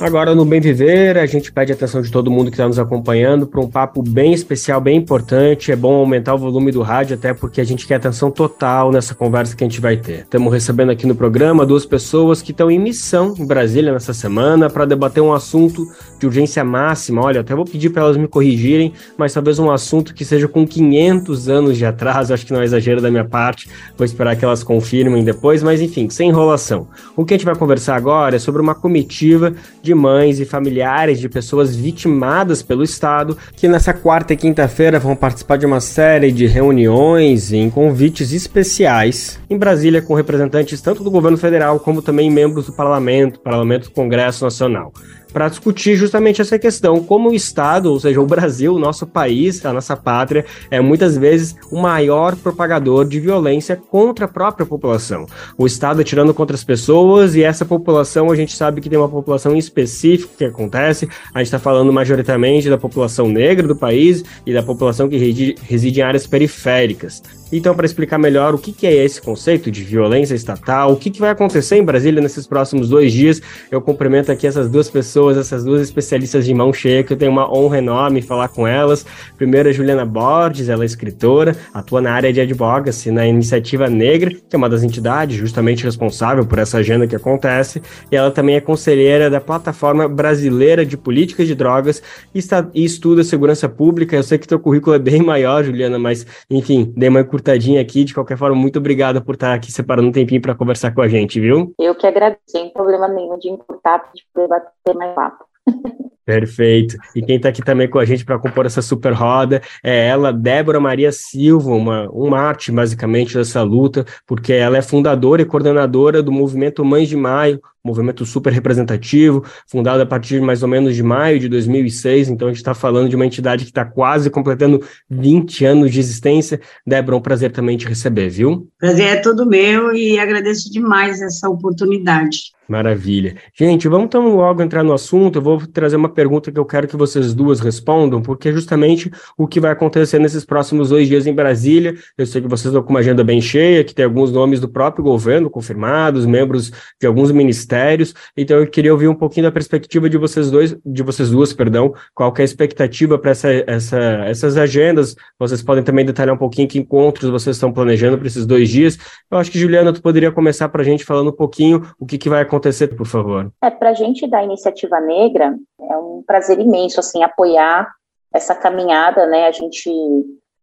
Agora 0.02 0.35
no 0.35 0.44
Bem 0.44 0.61
Viver, 0.61 1.16
a 1.16 1.26
gente 1.26 1.52
pede 1.52 1.73
atenção 1.73 2.02
de 2.02 2.11
todo 2.11 2.28
mundo 2.28 2.50
que 2.50 2.54
está 2.54 2.66
nos 2.66 2.76
acompanhando 2.76 3.47
para 3.47 3.61
um 3.61 3.71
papo 3.71 4.02
bem 4.02 4.32
especial, 4.32 4.80
bem 4.80 4.97
importante. 4.97 5.71
É 5.71 5.76
bom 5.76 5.94
aumentar 5.94 6.35
o 6.35 6.38
volume 6.38 6.73
do 6.73 6.82
rádio, 6.82 7.14
até 7.14 7.32
porque 7.32 7.61
a 7.61 7.64
gente 7.64 7.87
quer 7.87 7.94
atenção 7.94 8.28
total 8.28 8.90
nessa 8.90 9.14
conversa 9.14 9.54
que 9.54 9.62
a 9.62 9.66
gente 9.68 9.80
vai 9.80 9.97
ter. 9.97 10.23
Estamos 10.23 10.52
recebendo 10.52 10.90
aqui 10.90 11.06
no 11.06 11.14
programa 11.14 11.64
duas 11.64 11.87
pessoas 11.87 12.42
que 12.42 12.50
estão 12.50 12.68
em 12.68 12.80
missão 12.80 13.32
em 13.38 13.47
Brasília 13.47 13.92
nessa 13.92 14.12
semana 14.12 14.68
para 14.68 14.85
debater 14.85 15.23
um 15.23 15.32
assunto 15.32 15.87
de 16.18 16.26
urgência 16.26 16.64
máxima. 16.64 17.23
Olha, 17.23 17.42
até 17.42 17.54
vou 17.54 17.64
pedir 17.64 17.90
para 17.90 18.02
elas 18.02 18.16
me 18.16 18.26
corrigirem, 18.26 18.92
mas 19.16 19.32
talvez 19.32 19.61
um 19.61 19.71
assunto 19.71 20.14
que 20.14 20.25
seja 20.25 20.49
com 20.49 20.66
500 20.66 21.49
anos 21.49 21.78
de 21.78 21.87
atraso. 21.87 22.35
Acho 22.35 22.44
que 22.44 22.52
não 22.52 22.61
é 22.61 22.64
exagero 22.64 23.00
da 23.00 23.09
minha 23.09 23.25
parte. 23.25 23.68
Vou 23.97 24.04
esperar 24.04 24.35
que 24.35 24.44
elas 24.44 24.64
confirmem 24.64 25.23
depois, 25.23 25.62
mas 25.62 25.80
enfim, 25.80 26.11
sem 26.11 26.30
enrolação. 26.30 26.88
O 27.16 27.25
que 27.25 27.35
a 27.35 27.37
gente 27.37 27.47
vai 27.47 27.54
conversar 27.54 27.94
agora 27.94 28.35
é 28.35 28.40
sobre 28.40 28.61
uma 28.61 28.75
comitiva 28.75 29.54
de 29.80 29.91
de 29.92 29.94
mães 29.94 30.40
e 30.40 30.46
familiares 30.46 31.20
de 31.20 31.28
pessoas 31.28 31.76
vitimadas 31.76 32.62
pelo 32.62 32.82
Estado, 32.82 33.37
que 33.54 33.68
nessa 33.68 33.92
quarta 33.92 34.32
e 34.32 34.37
quinta-feira 34.37 34.99
vão 34.99 35.14
participar 35.14 35.58
de 35.58 35.66
uma 35.66 35.80
série 35.80 36.32
de 36.32 36.46
reuniões 36.46 37.52
em 37.52 37.68
convites 37.68 38.32
especiais 38.32 39.38
em 39.50 39.58
Brasília 39.58 40.00
com 40.00 40.14
representantes 40.14 40.80
tanto 40.80 41.04
do 41.04 41.11
governo 41.11 41.37
federal 41.37 41.78
como 41.78 42.00
também 42.00 42.30
membros 42.30 42.66
do 42.66 42.72
parlamento, 42.72 43.38
parlamento 43.40 43.84
do 43.84 43.90
Congresso 43.90 44.44
Nacional 44.44 44.92
para 45.32 45.48
discutir 45.48 45.96
justamente 45.96 46.40
essa 46.40 46.58
questão, 46.58 47.02
como 47.02 47.30
o 47.30 47.34
Estado, 47.34 47.90
ou 47.90 47.98
seja, 47.98 48.20
o 48.20 48.26
Brasil, 48.26 48.74
o 48.74 48.78
nosso 48.78 49.06
país, 49.06 49.64
a 49.64 49.72
nossa 49.72 49.96
pátria, 49.96 50.44
é 50.70 50.80
muitas 50.80 51.16
vezes 51.16 51.56
o 51.70 51.80
maior 51.80 52.36
propagador 52.36 53.04
de 53.04 53.18
violência 53.18 53.76
contra 53.76 54.26
a 54.26 54.28
própria 54.28 54.66
população. 54.66 55.26
O 55.56 55.66
Estado 55.66 56.00
atirando 56.00 56.34
contra 56.34 56.54
as 56.54 56.64
pessoas 56.64 57.34
e 57.34 57.42
essa 57.42 57.64
população, 57.64 58.30
a 58.30 58.36
gente 58.36 58.54
sabe 58.56 58.80
que 58.80 58.88
tem 58.88 58.98
uma 58.98 59.08
população 59.08 59.56
específica 59.56 60.32
que 60.36 60.44
acontece, 60.44 61.08
a 61.34 61.38
gente 61.38 61.46
está 61.46 61.58
falando 61.58 61.92
majoritariamente 61.92 62.68
da 62.68 62.78
população 62.78 63.28
negra 63.28 63.66
do 63.66 63.76
país 63.76 64.22
e 64.46 64.52
da 64.52 64.62
população 64.62 65.08
que 65.08 65.16
reside 65.16 66.00
em 66.00 66.02
áreas 66.02 66.26
periféricas. 66.26 67.22
Então, 67.52 67.75
para 67.75 67.85
explicar 67.85 68.16
melhor 68.16 68.54
o 68.54 68.59
que, 68.59 68.73
que, 68.73 68.87
é 68.87 69.04
esse 69.04 69.21
conceito 69.21 69.71
de 69.71 69.85
violência 69.85 70.35
estatal, 70.35 70.92
o 70.92 70.97
que, 70.97 71.11
que 71.11 71.21
vai 71.21 71.30
acontecer 71.30 71.76
em 71.76 71.85
Brasília 71.85 72.23
nesses 72.23 72.47
próximos 72.47 72.88
dois 72.88 73.12
dias, 73.12 73.42
eu 73.71 73.82
cumprimento 73.82 74.32
aqui 74.32 74.47
essas 74.47 74.71
duas 74.71 74.88
pessoas, 74.88 75.37
essas 75.37 75.62
duas 75.62 75.82
especialistas 75.82 76.47
de 76.47 76.54
mão 76.54 76.73
cheia, 76.73 77.04
que 77.04 77.12
eu 77.12 77.16
tenho 77.16 77.30
uma 77.30 77.52
honra 77.52 77.76
enorme 77.76 78.23
falar 78.23 78.49
com 78.49 78.66
elas. 78.66 79.04
Primeiro, 79.37 79.68
a 79.68 79.73
Juliana 79.73 80.06
Borges, 80.06 80.71
ela 80.71 80.82
é 80.82 80.87
escritora, 80.87 81.54
atua 81.75 82.00
na 82.00 82.12
área 82.12 82.32
de 82.32 82.41
advocacy, 82.41 83.10
na 83.10 83.26
Iniciativa 83.26 83.91
Negra, 83.91 84.30
que 84.30 84.54
é 84.54 84.56
uma 84.56 84.69
das 84.69 84.82
entidades 84.82 85.36
justamente 85.36 85.84
responsável 85.84 86.47
por 86.47 86.58
essa 86.58 86.78
agenda 86.78 87.06
que 87.06 87.15
acontece, 87.15 87.82
e 88.10 88.17
ela 88.17 88.30
também 88.30 88.56
é 88.56 88.60
conselheira 88.60 89.28
da 89.28 89.41
Plataforma 89.41 90.08
Brasileira 90.08 90.86
de 90.86 90.97
Políticas 90.97 91.47
de 91.47 91.54
Drogas 91.54 92.02
e, 92.34 92.38
está, 92.38 92.67
e 92.73 92.82
estuda 92.82 93.23
segurança 93.23 93.69
pública. 93.69 94.17
Eu 94.17 94.23
sei 94.23 94.38
que 94.38 94.49
teu 94.49 94.58
currículo 94.58 94.97
é 94.97 94.99
bem 94.99 95.21
maior, 95.23 95.62
Juliana, 95.62 95.99
mas, 95.99 96.26
enfim, 96.49 96.91
dei 96.97 97.10
uma 97.10 97.21
encurtadinha 97.43 97.81
aqui. 97.81 98.05
De 98.05 98.15
qualquer 98.15 98.39
forma, 98.39 98.57
muito 98.57 98.78
obrigado 98.78 99.21
por 99.23 99.35
estar 99.35 99.52
aqui 99.52 99.71
separando 99.71 100.09
um 100.09 100.13
tempinho 100.13 100.41
para 100.41 100.55
conversar 100.55 100.95
com 100.95 101.02
a 101.02 101.09
gente, 101.09 101.41
viu? 101.41 101.75
Eu 101.78 101.95
que 101.95 102.07
agradeço, 102.07 102.41
sem 102.47 102.71
problema 102.71 103.09
nenhum 103.09 103.39
de 103.39 103.49
encurtar, 103.49 104.11
de 104.15 104.23
debater 104.35 104.95
mais 104.95 105.15
papo. 105.15 105.45
Perfeito. 106.25 106.97
E 107.17 107.21
quem 107.21 107.37
está 107.37 107.49
aqui 107.49 107.63
também 107.65 107.91
com 107.91 107.99
a 107.99 108.05
gente 108.05 108.25
para 108.25 108.39
compor 108.39 108.65
essa 108.65 108.81
super 108.81 109.13
roda 109.13 109.61
é 109.83 110.07
ela, 110.07 110.33
Débora 110.33 110.78
Maria 110.78 111.11
Silva, 111.11 111.73
uma, 111.73 112.09
uma 112.11 112.39
arte 112.39 112.71
basicamente 112.71 113.35
dessa 113.35 113.61
luta, 113.63 114.07
porque 114.25 114.52
ela 114.52 114.78
é 114.78 114.83
fundadora 114.83 115.43
e 115.43 115.45
coordenadora 115.45 116.23
do 116.23 116.31
movimento 116.31 116.85
Mães 116.85 117.09
de 117.09 117.17
Maio, 117.17 117.61
movimento 117.84 118.25
super 118.25 118.52
representativo, 118.52 119.45
fundado 119.66 120.02
a 120.02 120.06
partir 120.06 120.40
mais 120.40 120.62
ou 120.62 120.68
menos 120.68 120.95
de 120.95 121.02
maio 121.02 121.38
de 121.38 121.49
2006, 121.49 122.28
então 122.28 122.49
a 122.49 122.50
gente 122.50 122.58
está 122.58 122.75
falando 122.75 123.08
de 123.08 123.16
uma 123.16 123.26
entidade 123.26 123.64
que 123.64 123.71
está 123.71 123.84
quase 123.84 124.30
completando 124.30 124.80
20 125.10 125.64
anos 125.64 125.92
de 125.92 125.99
existência. 125.99 126.60
Débora, 126.86 127.16
é 127.16 127.18
um 127.18 127.23
prazer 127.23 127.50
também 127.50 127.76
te 127.76 127.86
receber, 127.86 128.28
viu? 128.28 128.68
Prazer 128.78 129.06
é 129.06 129.16
todo 129.16 129.47
meu 129.47 129.92
e 129.92 130.18
agradeço 130.18 130.71
demais 130.71 131.21
essa 131.21 131.49
oportunidade. 131.49 132.52
Maravilha. 132.68 133.36
Gente, 133.52 133.88
vamos 133.88 134.06
então 134.06 134.36
logo 134.36 134.62
entrar 134.62 134.82
no 134.82 134.95
assunto. 134.95 135.36
Eu 135.36 135.42
vou 135.42 135.66
trazer 135.66 135.97
uma 135.97 136.08
pergunta 136.08 136.50
que 136.50 136.58
eu 136.58 136.64
quero 136.64 136.86
que 136.86 136.97
vocês 136.97 137.34
duas 137.34 137.60
respondam, 137.60 138.23
porque 138.23 138.49
é 138.49 138.52
justamente 138.52 139.10
o 139.36 139.47
que 139.47 139.60
vai 139.60 139.73
acontecer 139.73 140.18
nesses 140.18 140.45
próximos 140.45 140.88
dois 140.88 141.08
dias 141.08 141.26
em 141.26 141.34
Brasília. 141.34 141.95
Eu 142.16 142.25
sei 142.25 142.40
que 142.40 142.49
vocês 142.49 142.66
estão 142.66 142.82
com 142.82 142.90
uma 142.90 143.00
agenda 143.00 143.23
bem 143.23 143.40
cheia, 143.40 143.84
que 143.84 143.95
tem 143.95 144.04
alguns 144.04 144.32
nomes 144.32 144.58
do 144.58 144.68
próprio 144.68 145.04
governo 145.04 145.50
confirmados, 145.50 146.25
membros 146.25 146.73
de 146.99 147.06
alguns 147.06 147.30
ministérios 147.30 147.72
ministérios. 147.73 148.15
Então 148.37 148.58
eu 148.58 148.67
queria 148.67 148.93
ouvir 148.93 149.08
um 149.08 149.15
pouquinho 149.15 149.47
da 149.47 149.52
perspectiva 149.52 150.08
de 150.08 150.19
vocês 150.19 150.50
dois, 150.50 150.76
de 150.85 151.02
vocês 151.02 151.30
duas, 151.30 151.52
perdão, 151.52 151.95
qual 152.15 152.32
é 152.37 152.43
a 152.43 152.45
expectativa 152.45 153.19
para 153.19 153.30
essa, 153.30 153.49
essa, 153.67 153.99
essas 154.26 154.56
agendas. 154.56 155.17
Vocês 155.39 155.63
podem 155.63 155.82
também 155.82 156.04
detalhar 156.04 156.35
um 156.35 156.39
pouquinho 156.39 156.69
que 156.69 156.78
encontros 156.78 157.30
vocês 157.30 157.56
estão 157.56 157.73
planejando 157.73 158.19
para 158.19 158.26
esses 158.26 158.47
dois 158.47 158.69
dias. 158.69 158.99
Eu 159.30 159.39
acho 159.39 159.50
que 159.50 159.58
Juliana, 159.58 159.93
tu 159.93 160.02
poderia 160.02 160.30
começar 160.30 160.69
para 160.69 160.82
a 160.82 160.85
gente 160.85 161.04
falando 161.04 161.30
um 161.30 161.37
pouquinho 161.37 161.82
o 161.99 162.06
que, 162.06 162.19
que 162.19 162.28
vai 162.28 162.43
acontecer, 162.43 162.89
por 162.89 163.06
favor. 163.06 163.50
É 163.63 163.71
para 163.71 163.91
a 163.91 163.95
gente 163.95 164.28
da 164.28 164.43
Iniciativa 164.43 165.00
Negra 165.00 165.54
é 165.80 165.97
um 165.97 166.23
prazer 166.26 166.58
imenso 166.58 167.00
assim 167.00 167.23
apoiar 167.23 167.91
essa 168.35 168.54
caminhada, 168.54 169.26
né? 169.26 169.47
A 169.47 169.52
gente 169.52 169.91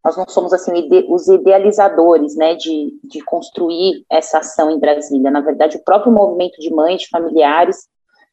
nós 0.03 0.15
não 0.15 0.25
somos 0.27 0.53
assim 0.53 0.71
os 1.09 1.27
idealizadores, 1.27 2.35
né, 2.35 2.55
de, 2.55 2.97
de 3.03 3.21
construir 3.21 4.05
essa 4.09 4.39
ação 4.39 4.71
em 4.71 4.79
Brasília. 4.79 5.29
Na 5.29 5.41
verdade, 5.41 5.77
o 5.77 5.83
próprio 5.83 6.11
movimento 6.11 6.59
de 6.59 6.73
mães, 6.73 7.01
de 7.01 7.09
familiares, 7.09 7.87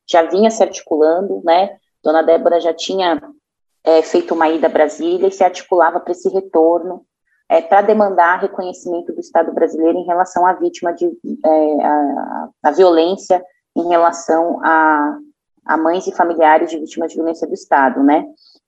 já 0.08 0.22
vinha 0.22 0.50
se 0.50 0.62
articulando, 0.62 1.42
né? 1.44 1.76
Dona 2.02 2.22
Débora 2.22 2.60
já 2.60 2.72
tinha 2.72 3.20
é, 3.82 4.00
feito 4.02 4.32
uma 4.32 4.48
ida 4.48 4.68
a 4.68 4.70
Brasília 4.70 5.26
e 5.26 5.32
se 5.32 5.42
articulava 5.42 5.98
para 5.98 6.12
esse 6.12 6.28
retorno, 6.28 7.04
é, 7.48 7.60
para 7.60 7.82
demandar 7.82 8.40
reconhecimento 8.40 9.12
do 9.12 9.20
Estado 9.20 9.52
brasileiro 9.52 9.98
em 9.98 10.06
relação 10.06 10.46
à 10.46 10.52
vítima 10.52 10.92
de 10.92 11.06
é, 11.44 11.84
a, 11.84 12.48
a 12.64 12.70
violência 12.70 13.42
em 13.76 13.88
relação 13.88 14.60
a, 14.64 15.18
a 15.64 15.76
mães 15.76 16.06
e 16.06 16.14
familiares 16.14 16.70
de 16.70 16.78
vítimas 16.78 17.10
de 17.10 17.16
violência 17.16 17.46
do 17.46 17.54
Estado, 17.54 18.02
né? 18.04 18.24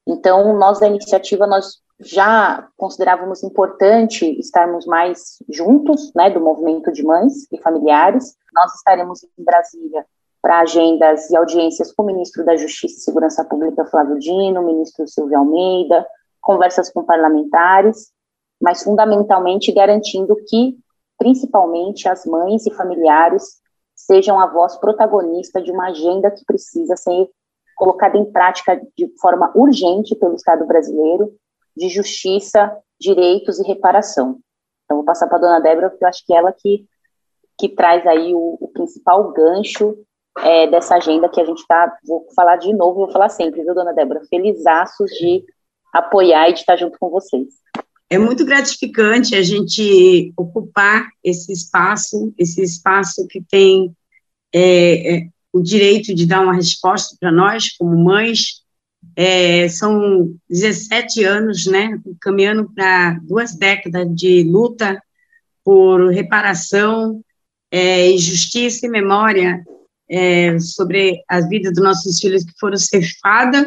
Então, 0.07 0.53
nós 0.57 0.81
da 0.81 0.89
iniciativa, 0.89 1.47
nós 1.47 1.81
já 2.01 2.69
considerávamos 2.77 3.43
importante 3.43 4.25
estarmos 4.39 4.87
mais 4.87 5.39
juntos, 5.49 6.13
né, 6.15 6.31
do 6.31 6.41
movimento 6.41 6.93
de 6.93 7.03
mães 7.03 7.51
e 7.53 7.61
familiares. 7.61 8.37
Nós 8.55 8.75
estaremos 8.75 9.25
em 9.25 9.45
Brasília 9.45 10.07
para 10.41 10.61
agendas 10.61 11.29
e 11.31 11.37
audiências 11.37 11.93
com 11.93 12.05
o 12.05 12.07
ministro 12.07 12.45
da 12.45 12.57
Justiça 12.57 12.99
e 12.99 13.03
Segurança 13.03 13.45
Pública, 13.45 13.85
Flávio 13.87 14.19
Dino, 14.19 14.61
o 14.61 14.67
ministro 14.67 15.09
Silvio 15.09 15.39
Almeida, 15.39 16.07
conversas 16.41 16.91
com 16.93 17.05
parlamentares, 17.05 18.13
mas 18.61 18.85
fundamentalmente 18.85 19.73
garantindo 19.73 20.37
que, 20.49 20.79
principalmente, 21.19 22.09
as 22.09 22.25
mães 22.25 22.65
e 22.67 22.75
familiares 22.75 23.61
sejam 23.95 24.39
a 24.39 24.47
voz 24.47 24.77
protagonista 24.77 25.61
de 25.61 25.73
uma 25.73 25.89
agenda 25.89 26.31
que 26.31 26.45
precisa 26.45 26.97
ser 26.97 27.29
colocada 27.77 28.17
em 28.17 28.25
prática 28.31 28.81
de 28.97 29.13
forma 29.21 29.51
urgente 29.57 30.15
pelo 30.15 30.37
Estado 30.37 30.65
brasileiro 30.65 31.35
de 31.79 31.89
justiça 31.89 32.77
direitos 33.01 33.59
e 33.59 33.67
reparação. 33.67 34.41
Então, 34.85 34.99
vou 34.99 35.05
passar 35.05 35.29
para 35.29 35.39
a 35.39 35.41
dona 35.41 35.61
Débora, 35.61 35.91
porque 35.91 36.05
eu 36.05 36.09
acho 36.09 36.27
que 36.27 36.35
ela 36.35 36.53
que, 36.53 36.85
que 37.59 37.69
traz 37.69 38.07
aí 38.07 38.35
o, 38.35 38.59
o 38.61 38.69
principal 38.69 39.33
gancho 39.33 39.97
é, 40.39 40.67
dessa 40.67 40.97
agenda 40.97 41.29
que 41.29 41.41
a 41.41 41.45
gente 41.45 41.61
está, 41.61 41.97
vou 42.07 42.27
falar 42.35 42.57
de 42.57 42.73
novo, 42.73 43.01
vou 43.01 43.13
falar 43.13 43.29
sempre, 43.29 43.63
viu, 43.63 43.75
dona 43.75 43.93
Débora? 43.93 44.23
Felizaços 44.29 45.11
de 45.13 45.45
apoiar 45.93 46.51
e 46.51 46.55
de 46.55 46.61
estar 46.61 46.77
junto 46.77 46.99
com 46.99 47.11
vocês. 47.11 47.47
É 48.11 48.19
muito 48.19 48.45
gratificante 48.45 49.35
a 49.35 49.43
gente 49.43 50.33
ocupar 50.37 51.09
esse 51.23 51.53
espaço, 51.53 52.33
esse 52.39 52.63
espaço 52.63 53.27
que 53.29 53.43
tem 53.43 53.95
é, 54.53 55.17
é, 55.17 55.29
o 55.53 55.61
direito 55.61 56.15
de 56.15 56.27
dar 56.27 56.41
uma 56.41 56.55
resposta 56.55 57.17
para 57.21 57.31
nós, 57.31 57.77
como 57.77 58.03
mães. 58.03 58.63
É, 59.17 59.69
são 59.69 60.35
17 60.49 61.25
anos, 61.25 61.67
né, 61.67 61.99
caminhando 62.21 62.71
para 62.73 63.19
duas 63.23 63.55
décadas 63.57 64.07
de 64.15 64.45
luta 64.45 65.03
por 65.65 66.09
reparação, 66.11 67.21
é, 67.71 68.11
justiça 68.17 68.87
e 68.87 68.89
memória 68.89 69.63
é, 70.09 70.59
sobre 70.59 71.23
a 71.29 71.41
vida 71.41 71.71
dos 71.71 71.83
nossos 71.83 72.19
filhos 72.19 72.45
que 72.45 72.53
foram 72.59 72.77
cefadas 72.77 73.67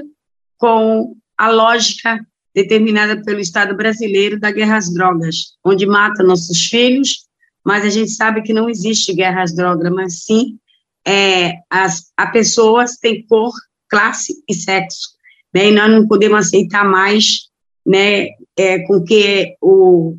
com 0.58 1.16
a 1.38 1.50
lógica 1.50 2.20
determinada 2.54 3.22
pelo 3.24 3.40
Estado 3.40 3.76
brasileiro 3.76 4.40
da 4.40 4.52
guerra 4.52 4.78
às 4.78 4.94
drogas, 4.94 5.56
onde 5.64 5.86
mata 5.86 6.24
nossos 6.24 6.66
filhos, 6.66 7.28
mas 7.64 7.86
a 7.86 7.90
gente 7.90 8.12
sabe 8.12 8.42
que 8.42 8.54
não 8.54 8.70
existe 8.70 9.14
guerra 9.14 9.44
às 9.44 9.56
drogas, 9.56 9.92
mas 9.92 10.24
sim 10.24 10.58
é, 11.06 11.60
as 11.70 12.12
a 12.16 12.28
pessoas 12.28 12.98
têm 12.98 13.26
cor, 13.26 13.52
classe 13.90 14.34
e 14.48 14.54
sexo, 14.54 15.10
né? 15.54 15.70
E 15.70 15.72
nós 15.72 15.92
não 15.92 16.08
podemos 16.08 16.48
aceitar 16.48 16.86
mais, 16.86 17.50
né? 17.86 18.28
É, 18.58 18.80
com 18.80 19.04
que 19.04 19.56
o 19.62 20.18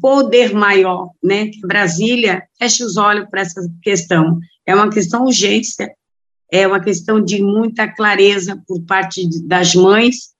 poder 0.00 0.52
maior, 0.54 1.10
né? 1.22 1.50
Brasília 1.66 2.42
feche 2.58 2.84
os 2.84 2.96
olhos 2.96 3.28
para 3.30 3.42
essa 3.42 3.60
questão. 3.82 4.38
É 4.66 4.74
uma 4.74 4.90
questão 4.90 5.24
urgência, 5.24 5.90
é 6.50 6.66
uma 6.66 6.80
questão 6.80 7.22
de 7.22 7.42
muita 7.42 7.88
clareza 7.88 8.62
por 8.66 8.82
parte 8.82 9.28
das 9.46 9.74
mães 9.74 10.36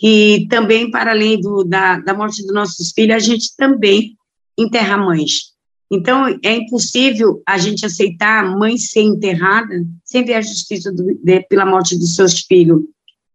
e 0.00 0.46
também, 0.48 0.90
para 0.90 1.10
além 1.10 1.40
do, 1.40 1.64
da, 1.64 1.98
da 1.98 2.14
morte 2.14 2.42
dos 2.42 2.54
nossos 2.54 2.92
filhos, 2.92 3.16
a 3.16 3.18
gente 3.18 3.56
também 3.56 4.16
enterra 4.56 4.96
mães. 4.96 5.52
Então, 5.90 6.26
é 6.44 6.54
impossível 6.54 7.42
a 7.46 7.58
gente 7.58 7.84
aceitar 7.84 8.44
a 8.44 8.50
mãe 8.50 8.76
ser 8.76 9.00
enterrada 9.00 9.84
sem 10.04 10.24
ver 10.24 10.34
a 10.34 10.40
justiça 10.40 10.92
do, 10.92 11.14
de, 11.14 11.40
pela 11.48 11.66
morte 11.66 11.98
dos 11.98 12.14
seus 12.14 12.40
filhos. 12.40 12.82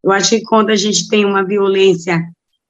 Eu 0.04 0.12
acho 0.12 0.32
que 0.32 0.42
quando 0.42 0.70
a 0.70 0.76
gente 0.76 1.08
tem 1.08 1.26
uma 1.26 1.46
violência 1.46 2.22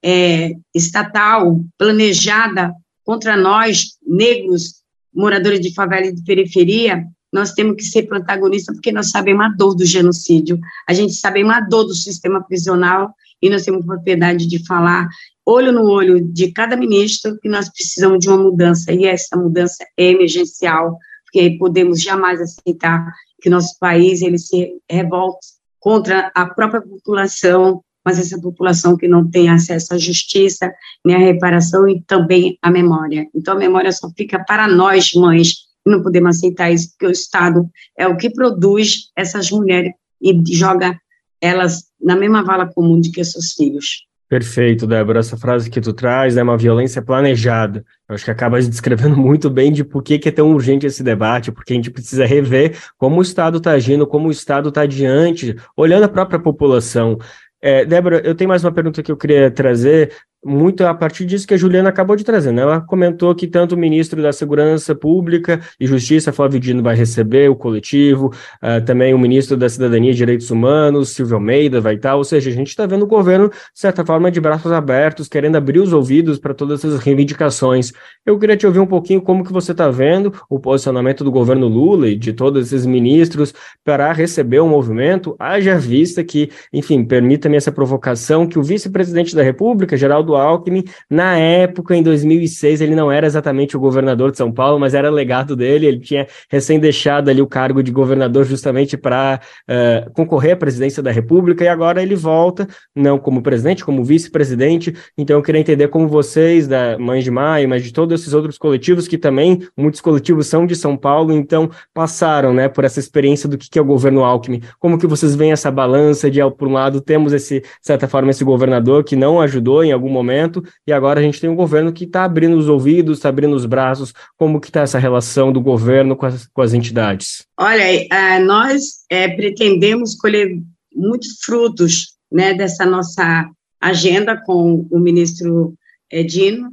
é, 0.04 0.52
estatal, 0.74 1.60
planejada 1.76 2.72
contra 3.02 3.36
nós, 3.36 3.96
negros, 4.06 4.82
moradores 5.12 5.60
de 5.60 5.74
favela 5.74 6.06
e 6.06 6.14
de 6.14 6.22
periferia, 6.22 7.04
nós 7.32 7.52
temos 7.52 7.76
que 7.76 7.82
ser 7.82 8.04
protagonistas 8.04 8.76
porque 8.76 8.92
nós 8.92 9.10
sabemos 9.10 9.44
a 9.44 9.48
dor 9.48 9.74
do 9.74 9.84
genocídio, 9.84 10.58
a 10.88 10.92
gente 10.92 11.14
sabe 11.14 11.42
a 11.42 11.60
dor 11.60 11.84
do 11.84 11.94
sistema 11.94 12.40
prisional 12.42 13.12
e 13.42 13.50
nós 13.50 13.64
temos 13.64 13.84
propriedade 13.84 14.46
de 14.46 14.64
falar 14.64 15.08
olho 15.44 15.72
no 15.72 15.82
olho 15.82 16.20
de 16.20 16.52
cada 16.52 16.76
ministro 16.76 17.38
que 17.40 17.48
nós 17.48 17.68
precisamos 17.68 18.20
de 18.20 18.28
uma 18.28 18.38
mudança, 18.38 18.92
e 18.92 19.04
essa 19.04 19.36
mudança 19.36 19.84
é 19.96 20.10
emergencial, 20.10 20.96
porque 21.24 21.50
podemos 21.58 22.00
jamais 22.00 22.40
aceitar 22.40 23.12
que 23.42 23.50
nosso 23.50 23.76
país 23.78 24.22
ele 24.22 24.38
se 24.38 24.78
revolte 24.88 25.53
contra 25.84 26.32
a 26.34 26.46
própria 26.46 26.80
população, 26.80 27.82
mas 28.02 28.18
essa 28.18 28.40
população 28.40 28.96
que 28.96 29.06
não 29.06 29.30
tem 29.30 29.50
acesso 29.50 29.92
à 29.92 29.98
justiça, 29.98 30.72
nem 31.04 31.14
à 31.14 31.18
reparação 31.18 31.86
e 31.86 32.00
também 32.06 32.58
à 32.62 32.70
memória. 32.70 33.28
Então, 33.34 33.52
a 33.52 33.58
memória 33.58 33.92
só 33.92 34.10
fica 34.16 34.42
para 34.42 34.66
nós, 34.66 35.12
mães, 35.12 35.56
e 35.86 35.90
não 35.90 36.02
podemos 36.02 36.38
aceitar 36.38 36.72
isso, 36.72 36.88
porque 36.92 37.06
o 37.06 37.10
Estado 37.10 37.68
é 37.98 38.08
o 38.08 38.16
que 38.16 38.30
produz 38.30 39.10
essas 39.14 39.50
mulheres 39.50 39.92
e 40.22 40.34
joga 40.56 40.98
elas 41.38 41.84
na 42.00 42.16
mesma 42.16 42.42
vala 42.42 42.72
comum 42.72 42.98
de 42.98 43.10
que 43.10 43.22
seus 43.22 43.52
filhos. 43.52 44.06
Perfeito, 44.28 44.86
Débora. 44.86 45.20
Essa 45.20 45.36
frase 45.36 45.70
que 45.70 45.80
tu 45.80 45.92
traz 45.92 46.36
é 46.36 46.42
uma 46.42 46.56
violência 46.56 47.02
planejada. 47.02 47.84
Eu 48.08 48.14
acho 48.14 48.24
que 48.24 48.30
acaba 48.30 48.60
descrevendo 48.60 49.16
muito 49.18 49.50
bem 49.50 49.70
de 49.70 49.84
por 49.84 50.02
que, 50.02 50.18
que 50.18 50.28
é 50.28 50.32
tão 50.32 50.50
urgente 50.50 50.86
esse 50.86 51.02
debate, 51.02 51.52
porque 51.52 51.72
a 51.72 51.76
gente 51.76 51.90
precisa 51.90 52.24
rever 52.24 52.76
como 52.96 53.18
o 53.18 53.22
Estado 53.22 53.58
está 53.58 53.72
agindo, 53.72 54.06
como 54.06 54.28
o 54.28 54.32
Estado 54.32 54.70
está 54.70 54.86
diante, 54.86 55.54
olhando 55.76 56.04
a 56.04 56.08
própria 56.08 56.38
população. 56.38 57.18
É, 57.60 57.84
Débora, 57.84 58.20
eu 58.24 58.34
tenho 58.34 58.48
mais 58.48 58.62
uma 58.62 58.72
pergunta 58.72 59.02
que 59.02 59.10
eu 59.10 59.16
queria 59.16 59.50
trazer, 59.50 60.12
muito 60.44 60.84
a 60.84 60.94
partir 60.94 61.24
disso 61.24 61.46
que 61.46 61.54
a 61.54 61.56
Juliana 61.56 61.88
acabou 61.88 62.16
de 62.16 62.24
trazer. 62.24 62.52
Né? 62.52 62.62
Ela 62.62 62.80
comentou 62.80 63.34
que 63.34 63.46
tanto 63.46 63.74
o 63.74 63.78
ministro 63.78 64.22
da 64.22 64.32
Segurança 64.32 64.94
Pública 64.94 65.60
e 65.80 65.86
Justiça, 65.86 66.32
Flávio 66.32 66.60
Dino, 66.60 66.82
vai 66.82 66.94
receber 66.94 67.50
o 67.50 67.56
coletivo, 67.56 68.32
uh, 68.62 68.84
também 68.84 69.14
o 69.14 69.18
ministro 69.18 69.56
da 69.56 69.68
Cidadania 69.68 70.10
e 70.10 70.14
Direitos 70.14 70.50
Humanos, 70.50 71.10
Silvio 71.10 71.36
Almeida, 71.36 71.80
vai 71.80 71.94
estar. 71.94 72.16
Ou 72.16 72.24
seja, 72.24 72.50
a 72.50 72.52
gente 72.52 72.68
está 72.68 72.86
vendo 72.86 73.04
o 73.04 73.06
governo, 73.06 73.48
de 73.48 73.54
certa 73.80 74.04
forma, 74.04 74.30
de 74.30 74.40
braços 74.40 74.70
abertos, 74.72 75.28
querendo 75.28 75.56
abrir 75.56 75.80
os 75.80 75.92
ouvidos 75.92 76.38
para 76.38 76.52
todas 76.52 76.84
essas 76.84 77.00
reivindicações. 77.00 77.92
Eu 78.26 78.38
queria 78.38 78.56
te 78.56 78.66
ouvir 78.66 78.80
um 78.80 78.86
pouquinho 78.86 79.22
como 79.22 79.44
que 79.44 79.52
você 79.52 79.72
está 79.72 79.88
vendo 79.90 80.32
o 80.48 80.58
posicionamento 80.58 81.24
do 81.24 81.30
governo 81.30 81.68
Lula 81.68 82.08
e 82.08 82.16
de 82.16 82.32
todos 82.32 82.66
esses 82.66 82.86
ministros 82.86 83.54
para 83.84 84.12
receber 84.12 84.60
o 84.60 84.68
movimento, 84.68 85.34
haja 85.38 85.78
vista 85.78 86.22
que, 86.22 86.50
enfim, 86.72 87.04
permita-me 87.04 87.56
essa 87.56 87.72
provocação, 87.72 88.46
que 88.46 88.58
o 88.58 88.62
vice-presidente 88.62 89.34
da 89.34 89.42
República, 89.42 89.96
Geraldo 89.96 90.33
Alckmin. 90.36 90.84
Na 91.10 91.36
época, 91.38 91.96
em 91.96 92.02
2006, 92.02 92.80
ele 92.80 92.94
não 92.94 93.10
era 93.10 93.26
exatamente 93.26 93.76
o 93.76 93.80
governador 93.80 94.30
de 94.30 94.38
São 94.38 94.52
Paulo, 94.52 94.78
mas 94.78 94.94
era 94.94 95.10
legado 95.10 95.56
dele. 95.56 95.86
Ele 95.86 96.00
tinha 96.00 96.26
recém 96.50 96.78
deixado 96.78 97.28
ali 97.28 97.40
o 97.40 97.46
cargo 97.46 97.82
de 97.82 97.90
governador 97.90 98.44
justamente 98.44 98.96
para 98.96 99.40
uh, 99.42 99.64
eh, 99.68 100.08
concorrer 100.14 100.54
à 100.54 100.56
presidência 100.56 101.02
da 101.02 101.10
República 101.10 101.64
e 101.64 101.68
agora 101.68 102.02
ele 102.02 102.14
volta, 102.14 102.66
não 102.94 103.18
como 103.18 103.42
presidente, 103.42 103.84
como 103.84 104.04
vice-presidente. 104.04 104.94
Então, 105.16 105.36
eu 105.36 105.42
queria 105.42 105.60
entender 105.60 105.88
como 105.88 106.08
vocês, 106.08 106.66
da 106.66 106.98
Mães 106.98 107.24
de 107.24 107.30
Maio, 107.30 107.68
mas 107.68 107.82
de 107.82 107.92
todos 107.92 108.20
esses 108.20 108.34
outros 108.34 108.58
coletivos 108.58 109.06
que 109.06 109.18
também, 109.18 109.60
muitos 109.76 110.00
coletivos 110.00 110.46
são 110.46 110.66
de 110.66 110.74
São 110.76 110.96
Paulo, 110.96 111.32
então 111.32 111.70
passaram 111.92 112.52
né, 112.52 112.68
por 112.68 112.84
essa 112.84 112.98
experiência 113.00 113.48
do 113.48 113.56
que 113.56 113.78
é 113.78 113.82
o 113.82 113.84
governo 113.84 114.24
Alckmin. 114.24 114.62
Como 114.78 114.98
que 114.98 115.06
vocês 115.06 115.34
veem 115.34 115.52
essa 115.52 115.70
balança 115.70 116.30
de, 116.30 116.40
por 116.56 116.68
um 116.68 116.72
lado, 116.72 117.00
temos 117.00 117.32
esse, 117.32 117.60
de 117.60 117.66
certa 117.80 118.08
forma, 118.08 118.30
esse 118.30 118.44
governador 118.44 119.04
que 119.04 119.16
não 119.16 119.40
ajudou 119.40 119.84
em 119.84 119.92
algum 119.92 120.08
momento 120.08 120.23
momento, 120.24 120.64
e 120.86 120.92
agora 120.92 121.20
a 121.20 121.22
gente 121.22 121.40
tem 121.40 121.50
um 121.50 121.54
governo 121.54 121.92
que 121.92 122.04
está 122.04 122.24
abrindo 122.24 122.56
os 122.56 122.68
ouvidos, 122.68 123.18
está 123.18 123.28
abrindo 123.28 123.54
os 123.54 123.66
braços. 123.66 124.12
Como 124.36 124.60
que 124.60 124.68
está 124.68 124.80
essa 124.80 124.98
relação 124.98 125.52
do 125.52 125.60
governo 125.60 126.16
com 126.16 126.26
as, 126.26 126.46
com 126.46 126.62
as 126.62 126.72
entidades? 126.72 127.46
Olha, 127.58 127.82
é, 127.82 128.38
nós 128.38 129.04
é, 129.10 129.28
pretendemos 129.28 130.14
colher 130.14 130.58
muitos 130.94 131.38
frutos 131.44 132.14
né, 132.32 132.54
dessa 132.54 132.86
nossa 132.86 133.48
agenda 133.80 134.36
com 134.36 134.86
o 134.90 134.98
ministro 134.98 135.74
é, 136.10 136.22
Dino. 136.22 136.72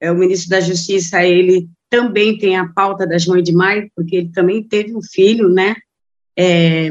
É, 0.00 0.10
o 0.10 0.14
ministro 0.14 0.50
da 0.50 0.60
Justiça, 0.60 1.24
ele 1.24 1.68
também 1.88 2.38
tem 2.38 2.56
a 2.56 2.68
pauta 2.68 3.06
das 3.06 3.26
mães 3.26 3.42
de 3.42 3.52
maio, 3.52 3.90
porque 3.96 4.16
ele 4.16 4.28
também 4.28 4.62
teve 4.62 4.94
um 4.94 5.02
filho, 5.02 5.48
né, 5.48 5.74
é, 6.38 6.90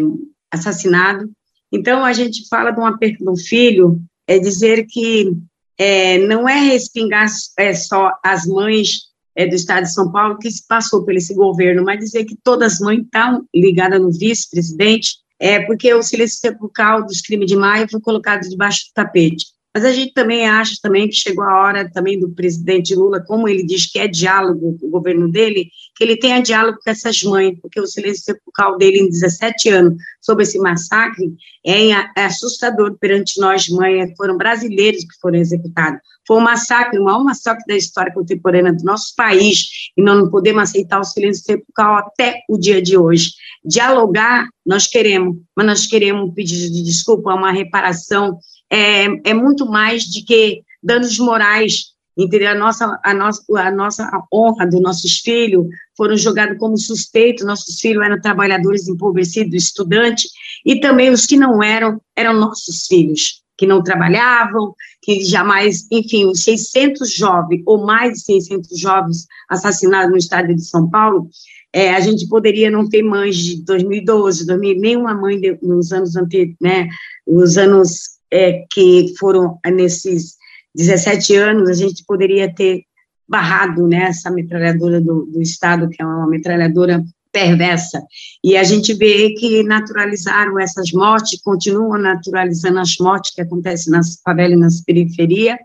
assassinado. 0.52 1.32
Então, 1.72 2.04
a 2.04 2.13
gente 2.13 2.48
fala 2.50 2.72
de 2.72 2.98
perda 2.98 3.17
de 3.17 3.30
um 3.30 3.38
filho, 3.38 4.02
é 4.28 4.38
dizer 4.38 4.86
que 4.88 5.34
é, 5.80 6.18
não 6.28 6.48
é 6.48 6.60
respingar 6.60 7.28
é, 7.58 7.74
só 7.74 8.12
as 8.22 8.46
mães 8.46 9.10
é, 9.34 9.48
do 9.48 9.56
Estado 9.56 9.84
de 9.84 9.94
São 9.94 10.12
Paulo 10.12 10.38
que 10.38 10.52
se 10.52 10.68
passou 10.68 11.06
por 11.06 11.15
esse 11.15 11.34
governo, 11.34 11.86
mas 11.86 12.00
dizer 12.00 12.26
que 12.26 12.38
todas 12.44 12.74
as 12.74 12.80
mães 12.82 13.00
estão 13.00 13.46
ligadas 13.56 14.02
no 14.02 14.12
vice-presidente, 14.12 15.20
é 15.39 15.62
porque 15.62 15.94
o 15.94 16.04
silêncio 16.04 16.38
sepulcral 16.38 17.06
dos 17.06 17.22
crimes 17.22 17.48
de 17.48 17.56
maio 17.56 17.89
foi 17.89 18.02
colocado 18.02 18.42
debaixo 18.42 18.88
do 18.88 18.94
tapete. 18.94 19.46
Mas 19.80 19.86
a 19.86 19.94
gente 19.94 20.12
também 20.12 20.46
acha 20.46 20.76
também 20.82 21.08
que 21.08 21.15
chegou 21.15 21.42
a 21.42 21.62
hora 21.62 21.89
também 21.89 22.20
do 22.20 22.30
presidente 22.30 22.94
Lula, 22.94 23.24
como 23.26 23.48
ele 23.48 23.63
diz 23.63 23.89
que 23.89 23.98
é 23.98 24.10
diálogo 24.10 24.78
o 24.82 24.89
governo 24.89 25.32
dele, 25.32 25.70
que 25.96 26.04
ele 26.04 26.18
tenha 26.18 26.42
diálogo 26.42 26.80
com 26.84 26.92
essas 26.92 27.24
mães, 27.24 27.58
porque 27.62 27.80
o 27.80 27.88
silêncio 27.88 28.26
sepulcral 28.26 28.78
dele 28.78 29.00
em 29.00 29.10
17 29.10 29.70
anos 29.70 29.94
sobre 30.20 30.44
esse 30.44 30.60
massacre 30.60 31.32
é, 31.65 31.92
é 31.92 32.26
assustador 32.26 32.98
perante 33.00 33.39
nós 33.39 33.70
mães, 33.70 34.12
foram 34.18 34.36
brasileiros 34.36 35.00
que 35.00 35.18
foram 35.22 35.39
executados. 35.39 36.02
Foi 36.28 36.36
um 36.36 36.42
massacre, 36.42 37.00
o 37.00 37.06
maior 37.06 37.24
massacre 37.24 37.63
da 37.65 37.78
história 37.78 38.13
contemporânea 38.13 38.74
do 38.74 38.84
nosso 38.84 39.15
país, 39.15 39.92
e 39.96 40.04
nós 40.04 40.18
não 40.18 40.30
podemos 40.30 40.63
aceitar 40.63 41.00
o 41.00 41.06
silêncio 41.06 41.46
sepulcral 41.46 41.96
até 41.96 42.42
o 42.50 42.58
dia 42.58 42.82
de 42.82 42.98
hoje. 42.98 43.32
Dialogar, 43.63 44.46
nós 44.65 44.88
queremos, 44.88 45.38
mas 45.56 45.65
nós 45.65 45.88
queremos 45.88 46.30
um 46.30 46.34
pedido 46.34 46.70
de 46.70 46.84
desculpa, 46.84 47.34
uma 47.34 47.54
reparação 47.54 48.38
é, 48.70 49.32
é 49.32 49.34
muito 49.34 49.66
mais 49.66 50.04
de 50.04 50.24
que 50.24 50.64
danos 50.82 51.18
morais, 51.20 51.94
entendeu? 52.18 52.50
A 52.50 52.56
nossa, 52.56 53.00
a 53.04 53.14
nossa, 53.14 53.44
a 53.58 53.72
nossa 53.72 54.10
honra 54.34 54.66
dos 54.66 54.82
nossos 54.82 55.20
filhos 55.20 55.68
foram 55.96 56.16
jogados 56.16 56.58
como 56.58 56.78
suspeitos, 56.78 57.46
nossos 57.46 57.80
filhos 57.80 58.04
eram 58.04 58.22
trabalhadores 58.22 58.88
empobrecidos, 58.88 59.54
estudantes, 59.64 60.30
e 60.66 60.80
também 60.80 61.10
os 61.10 61.26
que 61.26 61.38
não 61.38 61.62
eram, 61.64 62.02
eram 62.16 62.34
nossos 62.34 62.88
filhos. 62.88 63.42
que 63.58 63.68
não 63.68 63.84
trabalhavam, 63.84 64.74
que 65.02 65.22
jamais, 65.26 65.86
enfim, 65.92 66.26
os 66.28 66.44
600 66.44 67.14
jovens, 67.14 67.62
ou 67.66 67.86
mais 67.86 68.14
de 68.14 68.22
600 68.22 68.80
jovens 68.80 69.28
assassinados 69.50 70.10
no 70.12 70.16
estado 70.16 70.56
de 70.56 70.64
São 70.64 70.90
Paulo, 70.90 71.30
é, 71.74 71.94
a 71.94 72.00
gente 72.00 72.26
poderia 72.30 72.72
não 72.72 72.88
ter 72.88 73.04
mães 73.04 73.36
de 73.36 73.62
2012, 73.64 74.46
2000, 74.48 74.80
nenhuma 74.80 75.14
mãe 75.14 75.38
de, 75.38 75.60
nos 75.62 75.92
anos 75.92 76.16
anteriores, 76.16 76.56
né, 76.62 76.88
os 77.28 77.58
anos 77.58 78.19
é, 78.32 78.65
que 78.72 79.13
foram 79.20 79.60
nesses 79.65 80.38
17 80.76 81.36
anos, 81.36 81.70
a 81.70 81.74
gente 81.74 82.04
poderia 82.06 82.54
ter 82.54 82.84
barrado 83.28 83.88
né, 83.88 84.06
essa 84.06 84.32
metralhadora 84.32 85.00
do, 85.00 85.26
do 85.26 85.42
Estado, 85.42 85.89
que 85.89 86.02
é 86.02 86.06
uma 86.06 86.28
metralhadora 86.28 87.04
perversa. 87.32 88.02
E 88.44 88.58
a 88.58 88.63
gente 88.63 88.94
vê 88.94 89.34
que 89.34 89.62
naturalizaram 89.63 90.60
essas 90.60 90.92
mortes, 90.92 91.39
continuam 91.42 92.00
naturalizando 92.00 92.80
as 92.80 92.98
mortes 92.98 93.34
que 93.34 93.42
acontecem 93.42 93.92
nas 93.92 94.20
favelas 94.24 94.58
e 94.58 94.60
nas 94.60 94.82
periferias, 94.82 95.58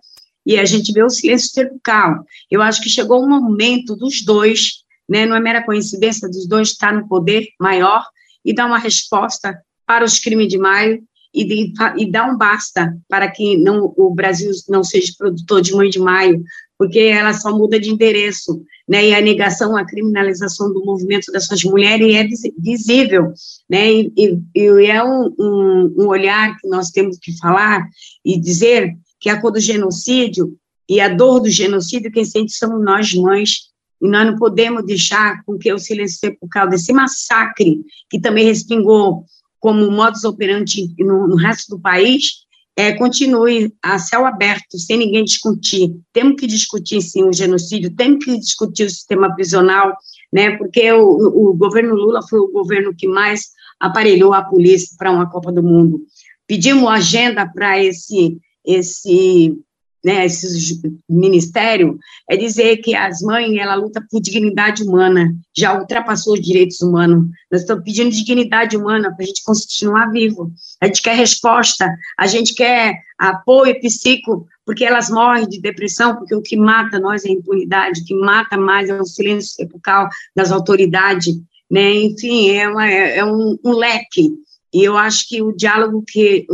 e 0.46 0.59
a 0.59 0.64
gente 0.66 0.92
vê 0.92 1.03
o 1.03 1.09
silêncio 1.09 1.48
cervical. 1.48 2.22
Eu 2.50 2.61
acho 2.61 2.83
que 2.83 2.90
chegou 2.90 3.24
um 3.24 3.29
momento 3.29 3.96
dos 3.96 4.22
dois, 4.22 4.85
né, 5.09 5.24
não 5.24 5.35
é 5.35 5.40
mera 5.40 5.64
coincidência 5.64 6.29
dos 6.29 6.46
dois 6.46 6.68
estar 6.68 6.92
no 6.92 7.09
poder 7.09 7.48
maior 7.59 8.05
e 8.44 8.55
dar 8.55 8.66
uma 8.66 8.79
resposta 8.79 9.59
para 9.87 10.05
os 10.05 10.18
crimes 10.18 10.48
de 10.48 10.59
maio 10.59 11.03
e, 11.35 11.44
de, 11.44 11.73
e 11.99 12.11
dar 12.11 12.31
um 12.31 12.38
basta 12.38 12.97
para 13.09 13.29
que 13.29 13.57
não, 13.57 13.92
o 13.97 14.14
Brasil 14.14 14.53
não 14.68 14.85
seja 14.85 15.12
produtor 15.18 15.61
de 15.61 15.75
mãe 15.75 15.90
de 15.90 15.99
maio, 15.99 16.42
porque 16.79 17.01
ela 17.01 17.33
só 17.33 17.57
muda 17.57 17.79
de 17.79 17.90
endereço, 17.90 18.62
né, 18.88 19.09
e 19.09 19.14
a 19.14 19.20
negação, 19.20 19.77
a 19.77 19.85
criminalização 19.85 20.73
do 20.73 20.85
movimento 20.85 21.33
dessas 21.33 21.62
mulheres 21.64 22.14
é 22.14 22.51
visível, 22.59 23.33
né, 23.68 23.90
e, 23.90 24.12
e, 24.16 24.38
e 24.55 24.87
é 24.87 25.03
um, 25.03 25.35
um, 25.38 25.94
um, 25.99 26.07
olhar 26.07 26.57
que 26.59 26.68
nós 26.68 26.90
temos 26.90 27.18
que 27.18 27.37
falar 27.38 27.85
e 28.25 28.38
dizer 28.38 28.92
que 29.18 29.29
a 29.29 29.40
cor 29.40 29.53
do 29.53 29.61
genocídio 29.61 30.57
e 30.88 31.01
a 31.01 31.09
dor 31.09 31.40
do 31.40 31.51
genocídio, 31.51 32.12
quem 32.12 32.25
sente 32.25 32.53
somos 32.53 32.85
nós 32.85 33.14
mães, 33.14 33.73
e 34.03 34.09
nós 34.09 34.27
não 34.27 34.37
podemos 34.37 34.85
deixar 34.85 35.42
com 35.44 35.57
que 35.57 35.73
o 35.73 35.79
silêncio 35.79 36.18
sepulcral 36.18 36.68
desse 36.68 36.92
massacre, 36.92 37.81
que 38.11 38.20
também 38.20 38.44
respingou 38.44 39.25
como 39.64 39.90
modus 39.90 40.24
operandi 40.24 40.94
no, 40.98 41.27
no 41.27 41.37
resto 41.37 41.74
do 41.74 41.81
país, 41.81 42.44
é, 42.77 42.92
continue 42.92 43.72
a 43.83 43.98
céu 43.98 44.27
aberto, 44.27 44.79
sem 44.79 44.98
ninguém 44.98 45.24
discutir. 45.24 45.90
Temos 46.12 46.38
que 46.38 46.46
discutir, 46.46 47.00
sim, 47.00 47.22
o 47.24 47.33
genocídio, 47.33 47.96
temos 47.96 48.22
que 48.22 48.38
discutir 48.38 48.85
o 48.85 48.90
sistema 48.90 49.35
prisional, 49.35 49.96
né, 50.31 50.55
porque 50.59 50.92
o, 50.92 51.50
o 51.50 51.55
governo 51.55 51.94
Lula 51.94 52.20
foi 52.29 52.40
o 52.40 52.53
governo 52.53 52.94
que 52.94 53.09
mais 53.09 53.53
aparelhou 53.81 54.35
a 54.35 54.42
polícia 54.42 54.94
para 54.98 55.11
uma 55.11 55.31
Copa 55.31 55.50
do 55.50 55.62
Mundo. 55.62 56.03
Pedimos 56.46 56.90
agenda 56.90 57.50
para 57.50 57.83
esse, 57.83 58.37
esse 58.66 59.57
né, 60.05 60.27
esse 60.27 60.81
ministério, 61.09 61.99
é 62.29 62.37
dizer 62.37 62.77
que 62.79 62.95
as 62.95 63.23
mães, 63.23 63.57
ela 63.57 63.75
luta 63.75 64.05
por 64.11 64.21
dignidade 64.21 64.83
humana, 64.83 65.35
já 65.57 65.79
ultrapassou 65.79 66.35
os 66.35 66.40
direitos 66.40 66.81
humanos. 66.83 67.27
Nós 67.51 67.62
estamos 67.62 67.85
pedindo 67.85 68.11
dignidade 68.11 68.77
humana 68.77 69.14
para 69.14 69.25
a 69.25 69.27
gente 69.27 69.43
continuar 69.43 70.11
vivo. 70.11 70.53
A 70.81 70.87
gente 70.87 71.01
quer 71.01 71.17
resposta, 71.17 71.88
a 72.19 72.27
gente 72.27 72.55
quer 72.55 73.01
apoio 73.19 73.81
psíquico, 73.81 74.47
porque 74.67 74.85
elas 74.85 75.09
morrem 75.09 75.49
de 75.49 75.61
depressão, 75.61 76.17
porque 76.17 76.35
o 76.35 76.43
que 76.43 76.57
mata 76.57 76.99
nós 76.99 77.25
é 77.25 77.29
a 77.29 77.33
impunidade, 77.33 78.03
o 78.03 78.05
que 78.05 78.14
mata 78.14 78.59
mais 78.59 78.90
é 78.90 79.01
o 79.01 79.07
silêncio 79.07 79.55
sepulcral 79.55 80.09
das 80.37 80.53
autoridades, 80.53 81.35
né? 81.71 81.95
Enfim, 81.95 82.51
é, 82.51 82.69
uma, 82.69 82.87
é 82.87 83.25
um, 83.25 83.59
um 83.64 83.73
leque. 83.73 84.31
E 84.73 84.83
eu 84.83 84.97
acho 84.97 85.29
que 85.29 85.40
o 85.40 85.53
diálogo 85.53 86.05
que 86.07 86.47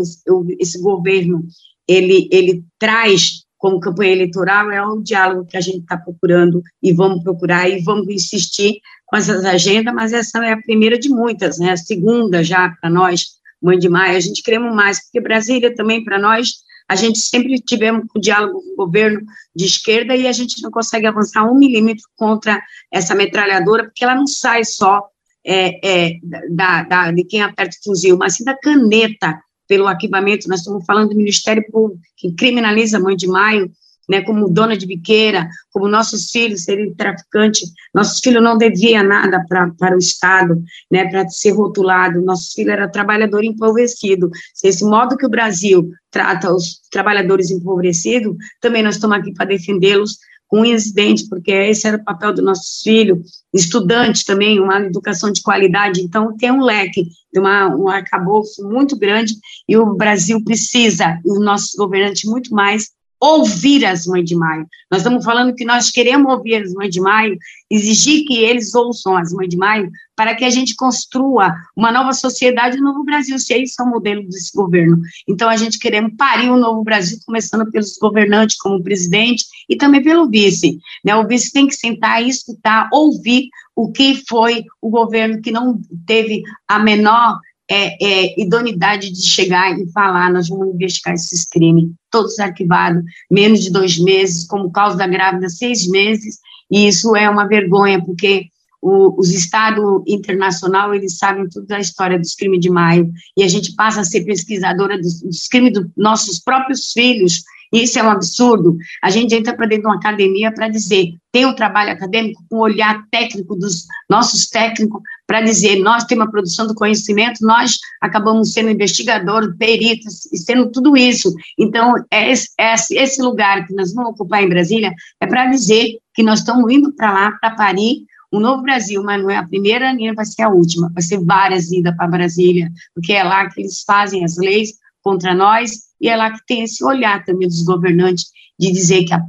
esse 0.58 0.80
governo 0.80 1.42
ele, 1.90 2.28
ele 2.30 2.64
traz 2.78 3.44
como 3.58 3.80
campanha 3.80 4.12
eleitoral 4.12 4.70
é 4.70 4.86
um 4.86 5.02
diálogo 5.02 5.44
que 5.44 5.56
a 5.56 5.60
gente 5.60 5.80
está 5.80 5.96
procurando 5.96 6.62
e 6.80 6.92
vamos 6.92 7.22
procurar 7.22 7.68
e 7.68 7.82
vamos 7.82 8.08
insistir 8.08 8.80
com 9.06 9.16
essas 9.16 9.44
agendas, 9.44 9.92
mas 9.92 10.12
essa 10.12 10.38
é 10.46 10.52
a 10.52 10.62
primeira 10.62 10.96
de 10.96 11.08
muitas, 11.08 11.58
né? 11.58 11.72
A 11.72 11.76
segunda 11.76 12.44
já 12.44 12.70
para 12.80 12.88
nós, 12.88 13.26
Mãe 13.60 13.76
de 13.76 13.88
Maio, 13.88 14.16
a 14.16 14.20
gente 14.20 14.42
queremos 14.42 14.74
mais, 14.74 15.02
porque 15.02 15.20
Brasília 15.20 15.74
também 15.74 16.02
para 16.02 16.18
nós, 16.18 16.60
a 16.88 16.94
gente 16.94 17.18
sempre 17.18 17.58
tivemos 17.58 18.06
um 18.16 18.20
diálogo 18.20 18.62
com 18.62 18.72
o 18.72 18.86
governo 18.86 19.20
de 19.54 19.64
esquerda 19.64 20.16
e 20.16 20.28
a 20.28 20.32
gente 20.32 20.62
não 20.62 20.70
consegue 20.70 21.06
avançar 21.06 21.44
um 21.44 21.58
milímetro 21.58 22.04
contra 22.16 22.62
essa 22.90 23.16
metralhadora, 23.16 23.84
porque 23.84 24.04
ela 24.04 24.14
não 24.14 24.28
sai 24.28 24.64
só 24.64 25.02
é, 25.44 26.06
é, 26.06 26.18
da, 26.50 26.84
da, 26.84 27.10
de 27.10 27.24
quem 27.24 27.42
aperta 27.42 27.76
o 27.80 27.84
fuzil, 27.84 28.16
mas 28.16 28.36
sim 28.36 28.44
da 28.44 28.56
caneta 28.56 29.38
pelo 29.70 29.86
arquivamento, 29.86 30.48
nós 30.48 30.58
estamos 30.58 30.84
falando 30.84 31.10
do 31.10 31.16
Ministério 31.16 31.64
Público, 31.70 32.02
que 32.16 32.32
criminaliza 32.32 32.96
a 32.96 33.00
mãe 33.00 33.14
de 33.14 33.28
maio, 33.28 33.70
né, 34.08 34.20
como 34.22 34.50
dona 34.50 34.76
de 34.76 34.84
biqueira, 34.84 35.48
como 35.70 35.86
nossos 35.86 36.28
filhos 36.32 36.64
serem 36.64 36.92
traficantes, 36.92 37.70
nossos 37.94 38.18
filhos 38.18 38.42
não 38.42 38.58
deviam 38.58 39.04
nada 39.04 39.44
para 39.48 39.94
o 39.94 39.98
Estado, 39.98 40.60
né, 40.90 41.08
para 41.08 41.28
ser 41.28 41.52
rotulado, 41.52 42.20
nossos 42.20 42.52
filhos 42.52 42.72
eram 42.72 42.90
trabalhador 42.90 43.44
empobrecido. 43.44 44.28
Se 44.52 44.66
esse 44.66 44.84
modo 44.84 45.16
que 45.16 45.26
o 45.26 45.30
Brasil 45.30 45.88
trata 46.10 46.52
os 46.52 46.80
trabalhadores 46.90 47.52
empobrecidos, 47.52 48.34
também 48.60 48.82
nós 48.82 48.96
estamos 48.96 49.18
aqui 49.18 49.32
para 49.32 49.46
defendê-los 49.46 50.18
com 50.50 50.64
incidente, 50.64 51.28
porque 51.28 51.52
esse 51.52 51.86
era 51.86 51.96
o 51.96 52.04
papel 52.04 52.34
dos 52.34 52.44
nossos 52.44 52.82
filhos, 52.82 53.44
estudantes 53.54 54.24
também, 54.24 54.58
uma 54.58 54.80
educação 54.80 55.30
de 55.30 55.42
qualidade, 55.42 56.02
então 56.02 56.36
tem 56.36 56.50
um 56.50 56.64
leque, 56.64 57.06
uma, 57.36 57.68
um 57.68 57.88
arcabouço 57.88 58.68
muito 58.68 58.98
grande, 58.98 59.32
e 59.68 59.76
o 59.76 59.94
Brasil 59.94 60.42
precisa, 60.42 61.20
e 61.24 61.30
os 61.30 61.40
nossos 61.40 61.70
governantes 61.76 62.28
muito 62.28 62.52
mais, 62.52 62.90
ouvir 63.20 63.84
as 63.84 64.06
mães 64.06 64.24
de 64.24 64.34
maio. 64.34 64.66
Nós 64.90 65.02
estamos 65.02 65.24
falando 65.24 65.54
que 65.54 65.64
nós 65.64 65.90
queremos 65.90 66.32
ouvir 66.32 66.56
as 66.56 66.72
mães 66.72 66.90
de 66.90 67.00
maio, 67.00 67.36
exigir 67.70 68.24
que 68.24 68.38
eles 68.38 68.74
ouçam 68.74 69.16
as 69.16 69.32
mães 69.32 69.48
de 69.48 69.56
maio, 69.56 69.90
para 70.16 70.34
que 70.34 70.44
a 70.44 70.50
gente 70.50 70.74
construa 70.74 71.54
uma 71.76 71.92
nova 71.92 72.12
sociedade, 72.12 72.78
um 72.78 72.84
novo 72.84 73.04
Brasil, 73.04 73.38
se 73.38 73.54
esse 73.54 73.80
é 73.80 73.84
o 73.84 73.88
modelo 73.88 74.22
desse 74.24 74.50
governo. 74.54 75.00
Então, 75.28 75.48
a 75.48 75.56
gente 75.56 75.78
queremos 75.78 76.12
parir 76.16 76.50
um 76.50 76.58
novo 76.58 76.82
Brasil, 76.82 77.18
começando 77.24 77.70
pelos 77.70 77.96
governantes, 77.98 78.56
como 78.56 78.76
o 78.76 78.82
presidente, 78.82 79.44
e 79.68 79.76
também 79.76 80.02
pelo 80.02 80.28
vice. 80.28 80.78
Né? 81.04 81.14
O 81.14 81.26
vice 81.26 81.52
tem 81.52 81.66
que 81.66 81.74
sentar 81.74 82.22
e 82.22 82.28
escutar, 82.28 82.88
ouvir 82.92 83.48
o 83.74 83.90
que 83.90 84.22
foi 84.28 84.64
o 84.80 84.90
governo 84.90 85.40
que 85.40 85.50
não 85.50 85.80
teve 86.06 86.42
a 86.68 86.78
menor 86.78 87.38
é, 87.70 87.96
é, 88.02 88.40
idoneidade 88.40 89.12
de 89.12 89.22
chegar 89.22 89.78
e 89.78 89.90
falar, 89.92 90.32
nós 90.32 90.48
vamos 90.48 90.74
investigar 90.74 91.14
esses 91.14 91.44
crimes, 91.44 91.92
todos 92.10 92.36
arquivados, 92.40 93.04
menos 93.30 93.62
de 93.62 93.70
dois 93.70 93.96
meses, 93.96 94.44
como 94.44 94.72
causa 94.72 94.96
da 94.96 95.06
grávida, 95.06 95.48
seis 95.48 95.86
meses, 95.86 96.38
e 96.68 96.88
isso 96.88 97.14
é 97.14 97.30
uma 97.30 97.46
vergonha, 97.46 98.04
porque 98.04 98.46
o, 98.82 99.20
os 99.20 99.30
estados 99.30 100.02
internacional, 100.04 100.92
eles 100.92 101.16
sabem 101.16 101.48
tudo 101.48 101.66
da 101.66 101.78
história 101.78 102.18
dos 102.18 102.34
crimes 102.34 102.58
de 102.58 102.68
maio, 102.68 103.08
e 103.36 103.44
a 103.44 103.48
gente 103.48 103.76
passa 103.76 104.00
a 104.00 104.04
ser 104.04 104.24
pesquisadora 104.24 104.98
dos, 104.98 105.20
dos 105.20 105.46
crimes 105.46 105.72
dos 105.72 105.86
nossos 105.96 106.40
próprios 106.40 106.90
filhos, 106.90 107.44
isso 107.72 107.98
é 107.98 108.02
um 108.02 108.10
absurdo. 108.10 108.76
A 109.02 109.10
gente 109.10 109.34
entra 109.34 109.54
para 109.54 109.66
dentro 109.66 109.84
de 109.84 109.88
uma 109.88 109.96
academia 109.96 110.52
para 110.52 110.68
dizer, 110.68 111.14
tem 111.30 111.46
um 111.46 111.54
trabalho 111.54 111.92
acadêmico 111.92 112.42
com 112.48 112.56
um 112.56 112.60
olhar 112.60 113.04
técnico 113.10 113.54
dos 113.54 113.86
nossos 114.08 114.48
técnicos 114.48 115.00
para 115.26 115.40
dizer, 115.40 115.76
nós 115.76 116.04
temos 116.04 116.26
a 116.26 116.30
produção 116.30 116.66
do 116.66 116.74
conhecimento, 116.74 117.46
nós 117.46 117.78
acabamos 118.00 118.52
sendo 118.52 118.70
investigadores, 118.70 119.56
peritos, 119.56 120.26
e 120.32 120.38
sendo 120.38 120.70
tudo 120.72 120.96
isso. 120.96 121.32
Então, 121.56 121.94
é 122.10 122.32
esse, 122.32 122.48
é 122.58 122.74
esse 122.90 123.22
lugar 123.22 123.64
que 123.66 123.74
nós 123.74 123.94
vamos 123.94 124.10
ocupar 124.10 124.42
em 124.42 124.48
Brasília 124.48 124.92
é 125.20 125.26
para 125.26 125.46
dizer 125.46 125.98
que 126.14 126.22
nós 126.24 126.40
estamos 126.40 126.68
indo 126.72 126.92
para 126.94 127.12
lá, 127.12 127.32
para 127.40 127.54
Paris, 127.54 127.98
um 128.32 128.40
novo 128.40 128.62
Brasil, 128.62 129.02
mas 129.02 129.22
não 129.22 129.30
é 129.30 129.36
a 129.36 129.46
primeira 129.46 129.92
nem 129.92 130.14
vai 130.14 130.24
ser 130.24 130.42
a 130.42 130.48
última, 130.48 130.90
vai 130.92 131.02
ser 131.02 131.18
várias 131.24 131.70
idas 131.70 131.96
para 131.96 132.06
Brasília, 132.06 132.70
porque 132.94 133.12
é 133.12 133.22
lá 133.22 133.48
que 133.48 133.60
eles 133.60 133.82
fazem 133.82 134.24
as 134.24 134.36
leis 134.36 134.74
contra 135.02 135.34
nós 135.34 135.89
e 136.00 136.08
é 136.08 136.16
lá 136.16 136.30
que 136.32 136.40
tem 136.46 136.62
esse 136.62 136.84
olhar 136.84 137.24
também 137.24 137.46
dos 137.46 137.62
governantes 137.62 138.26
de 138.58 138.72
dizer 138.72 139.04
que 139.04 139.12
a, 139.12 139.22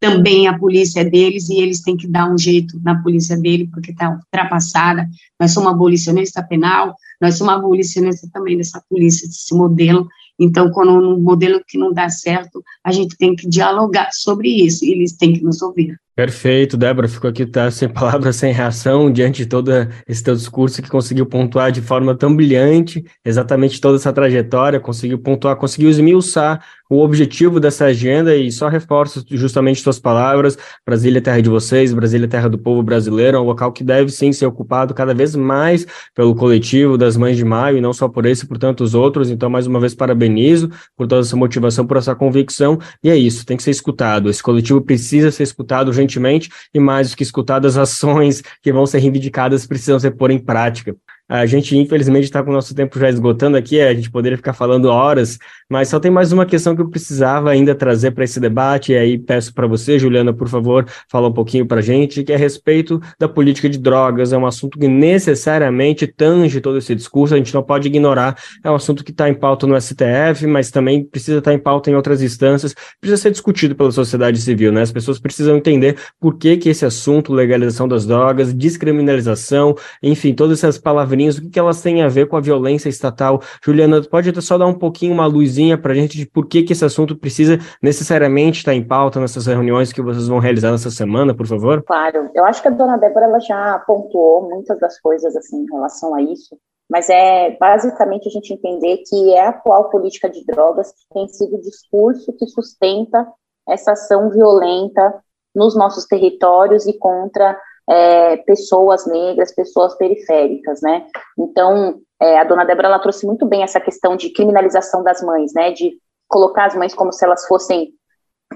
também 0.00 0.46
a 0.46 0.58
polícia 0.58 1.00
é 1.00 1.04
deles 1.04 1.48
e 1.48 1.58
eles 1.58 1.82
têm 1.82 1.96
que 1.96 2.06
dar 2.06 2.30
um 2.32 2.38
jeito 2.38 2.80
na 2.82 3.00
polícia 3.02 3.36
dele, 3.36 3.68
porque 3.72 3.90
está 3.90 4.10
ultrapassada. 4.10 5.08
Nós 5.38 5.52
somos 5.52 5.70
abolicionista 5.70 6.42
penal, 6.42 6.94
nós 7.20 7.36
somos 7.36 7.54
abolicionista 7.54 8.28
também 8.32 8.56
dessa 8.56 8.82
polícia, 8.88 9.26
desse 9.26 9.54
modelo. 9.54 10.06
Então, 10.38 10.70
quando 10.70 10.92
um 10.92 11.20
modelo 11.20 11.60
que 11.66 11.76
não 11.76 11.92
dá 11.92 12.08
certo, 12.08 12.62
a 12.84 12.92
gente 12.92 13.16
tem 13.16 13.34
que 13.34 13.48
dialogar 13.48 14.10
sobre 14.12 14.48
isso 14.48 14.84
e 14.84 14.92
eles 14.92 15.16
têm 15.16 15.32
que 15.32 15.42
nos 15.42 15.60
ouvir. 15.62 15.98
Perfeito, 16.18 16.76
Débora, 16.76 17.06
ficou 17.06 17.30
aqui 17.30 17.46
tá, 17.46 17.70
sem 17.70 17.88
palavras, 17.88 18.34
sem 18.34 18.52
reação, 18.52 19.08
diante 19.08 19.44
de 19.44 19.46
todo 19.46 19.70
esse 20.04 20.20
teu 20.20 20.34
discurso 20.34 20.82
que 20.82 20.90
conseguiu 20.90 21.24
pontuar 21.24 21.70
de 21.70 21.80
forma 21.80 22.12
tão 22.12 22.34
brilhante 22.34 23.04
exatamente 23.24 23.80
toda 23.80 23.98
essa 23.98 24.12
trajetória, 24.12 24.80
conseguiu 24.80 25.20
pontuar, 25.20 25.54
conseguiu 25.54 25.88
esmiuçar 25.88 26.60
o 26.90 27.00
objetivo 27.02 27.60
dessa 27.60 27.86
agenda 27.86 28.34
e 28.34 28.50
só 28.50 28.68
reforço 28.68 29.24
justamente 29.30 29.82
suas 29.82 29.98
palavras, 29.98 30.56
Brasília 30.86 31.18
é 31.18 31.20
terra 31.20 31.42
de 31.42 31.48
vocês, 31.50 31.92
Brasília 31.92 32.24
é 32.24 32.28
terra 32.28 32.48
do 32.48 32.58
povo 32.58 32.82
brasileiro, 32.82 33.36
é 33.36 33.40
um 33.40 33.44
local 33.44 33.72
que 33.72 33.84
deve 33.84 34.10
sim 34.10 34.32
ser 34.32 34.46
ocupado 34.46 34.94
cada 34.94 35.12
vez 35.12 35.36
mais 35.36 35.86
pelo 36.14 36.34
coletivo 36.34 36.96
das 36.96 37.16
Mães 37.16 37.36
de 37.36 37.44
Maio, 37.44 37.78
e 37.78 37.80
não 37.80 37.92
só 37.92 38.08
por 38.08 38.24
esse, 38.24 38.46
por 38.46 38.58
tantos 38.58 38.94
outros, 38.94 39.30
então 39.30 39.50
mais 39.50 39.66
uma 39.66 39.80
vez 39.80 39.94
parabenizo 39.94 40.70
por 40.96 41.06
toda 41.06 41.20
essa 41.20 41.36
motivação, 41.36 41.86
por 41.86 41.96
essa 41.96 42.14
convicção, 42.14 42.78
e 43.02 43.10
é 43.10 43.16
isso, 43.16 43.44
tem 43.44 43.56
que 43.56 43.62
ser 43.62 43.70
escutado, 43.70 44.30
esse 44.30 44.42
coletivo 44.42 44.80
precisa 44.80 45.30
ser 45.30 45.42
escutado 45.42 45.88
urgentemente, 45.88 46.50
e 46.72 46.80
mais 46.80 47.10
do 47.10 47.16
que 47.16 47.22
escutado, 47.22 47.66
as 47.66 47.76
ações 47.76 48.42
que 48.62 48.72
vão 48.72 48.86
ser 48.86 48.98
reivindicadas 48.98 49.66
precisam 49.66 49.98
ser 49.98 50.12
pôr 50.12 50.30
em 50.30 50.38
prática. 50.38 50.96
A 51.28 51.44
gente, 51.44 51.76
infelizmente, 51.76 52.24
está 52.24 52.42
com 52.42 52.48
o 52.48 52.54
nosso 52.54 52.74
tempo 52.74 52.98
já 52.98 53.10
esgotando 53.10 53.58
aqui, 53.58 53.78
a 53.82 53.92
gente 53.92 54.10
poderia 54.10 54.38
ficar 54.38 54.54
falando 54.54 54.86
horas, 54.86 55.38
mas 55.68 55.88
só 55.88 56.00
tem 56.00 56.10
mais 56.10 56.32
uma 56.32 56.46
questão 56.46 56.74
que 56.74 56.80
eu 56.80 56.88
precisava 56.88 57.50
ainda 57.50 57.74
trazer 57.74 58.12
para 58.12 58.24
esse 58.24 58.40
debate, 58.40 58.92
e 58.92 58.96
aí 58.96 59.18
peço 59.18 59.52
para 59.52 59.66
você, 59.66 59.98
Juliana, 59.98 60.32
por 60.32 60.48
favor, 60.48 60.86
fala 61.06 61.28
um 61.28 61.32
pouquinho 61.32 61.66
para 61.66 61.80
a 61.80 61.82
gente, 61.82 62.24
que 62.24 62.32
é 62.32 62.34
a 62.34 62.38
respeito 62.38 62.98
da 63.18 63.28
política 63.28 63.68
de 63.68 63.76
drogas. 63.78 64.32
É 64.32 64.38
um 64.38 64.46
assunto 64.46 64.78
que 64.78 64.88
necessariamente 64.88 66.06
tange 66.06 66.62
todo 66.62 66.78
esse 66.78 66.94
discurso, 66.94 67.34
a 67.34 67.36
gente 67.36 67.52
não 67.52 67.62
pode 67.62 67.88
ignorar. 67.88 68.34
É 68.64 68.70
um 68.70 68.74
assunto 68.74 69.04
que 69.04 69.10
está 69.10 69.28
em 69.28 69.34
pauta 69.34 69.66
no 69.66 69.78
STF, 69.78 70.46
mas 70.46 70.70
também 70.70 71.04
precisa 71.04 71.40
estar 71.40 71.50
tá 71.50 71.54
em 71.54 71.58
pauta 71.58 71.90
em 71.90 71.94
outras 71.94 72.22
instâncias, 72.22 72.74
precisa 72.98 73.20
ser 73.20 73.32
discutido 73.32 73.74
pela 73.76 73.92
sociedade 73.92 74.40
civil, 74.40 74.72
né? 74.72 74.80
As 74.80 74.92
pessoas 74.92 75.18
precisam 75.18 75.58
entender 75.58 75.98
por 76.18 76.38
que, 76.38 76.56
que 76.56 76.70
esse 76.70 76.86
assunto, 76.86 77.34
legalização 77.34 77.86
das 77.86 78.06
drogas, 78.06 78.54
descriminalização, 78.54 79.76
enfim, 80.02 80.32
todas 80.32 80.58
essas 80.58 80.78
palavrinhas 80.78 81.17
o 81.26 81.50
que, 81.50 81.58
elas 81.58 81.82
têm 81.82 82.02
a 82.02 82.08
ver 82.08 82.28
com 82.28 82.36
a 82.36 82.40
violência 82.40 82.88
estatal. 82.88 83.40
Juliana, 83.64 84.02
pode 84.02 84.30
só 84.42 84.56
dar 84.56 84.66
um 84.66 84.78
pouquinho 84.78 85.14
uma 85.14 85.26
luzinha 85.26 85.76
para 85.76 85.92
a 85.92 85.94
gente 85.96 86.16
de 86.16 86.26
por 86.26 86.46
que, 86.46 86.62
que 86.62 86.72
esse 86.72 86.84
assunto 86.84 87.16
precisa 87.16 87.58
necessariamente 87.82 88.58
estar 88.58 88.74
em 88.74 88.86
pauta 88.86 89.18
nessas 89.20 89.46
reuniões 89.46 89.92
que 89.92 90.02
vocês 90.02 90.28
vão 90.28 90.38
realizar 90.38 90.70
nessa 90.70 90.90
semana, 90.90 91.34
por 91.34 91.46
favor? 91.46 91.82
Claro, 91.82 92.30
eu 92.34 92.44
acho 92.44 92.62
que 92.62 92.68
a 92.68 92.70
dona 92.70 92.96
Débora 92.98 93.26
ela 93.26 93.40
já 93.40 93.78
pontuou 93.86 94.48
muitas 94.48 94.78
das 94.78 95.00
coisas 95.00 95.34
assim 95.34 95.62
em 95.62 95.66
relação 95.72 96.14
a 96.14 96.22
isso, 96.22 96.56
mas 96.88 97.08
é 97.10 97.56
basicamente 97.58 98.28
a 98.28 98.30
gente 98.30 98.52
entender 98.52 98.98
que 99.08 99.32
é 99.32 99.46
a 99.46 99.48
atual 99.50 99.90
política 99.90 100.28
de 100.28 100.44
drogas 100.44 100.92
que 100.92 101.14
tem 101.14 101.28
sido 101.28 101.56
o 101.56 101.60
discurso 101.60 102.32
que 102.32 102.46
sustenta 102.46 103.26
essa 103.68 103.92
ação 103.92 104.30
violenta 104.30 105.22
nos 105.54 105.76
nossos 105.76 106.06
territórios 106.06 106.86
e 106.86 106.96
contra 106.98 107.58
é, 107.88 108.36
pessoas 108.38 109.06
negras, 109.06 109.54
pessoas 109.54 109.96
periféricas, 109.96 110.80
né? 110.82 111.06
Então, 111.38 112.00
é, 112.20 112.38
a 112.38 112.44
dona 112.44 112.64
Débora, 112.64 112.88
ela 112.88 112.98
trouxe 112.98 113.26
muito 113.26 113.46
bem 113.46 113.62
essa 113.62 113.80
questão 113.80 114.16
de 114.16 114.30
criminalização 114.30 115.02
das 115.02 115.22
mães, 115.22 115.52
né? 115.54 115.72
De 115.72 115.92
colocar 116.28 116.66
as 116.66 116.74
mães 116.74 116.94
como 116.94 117.12
se 117.12 117.24
elas 117.24 117.46
fossem 117.46 117.92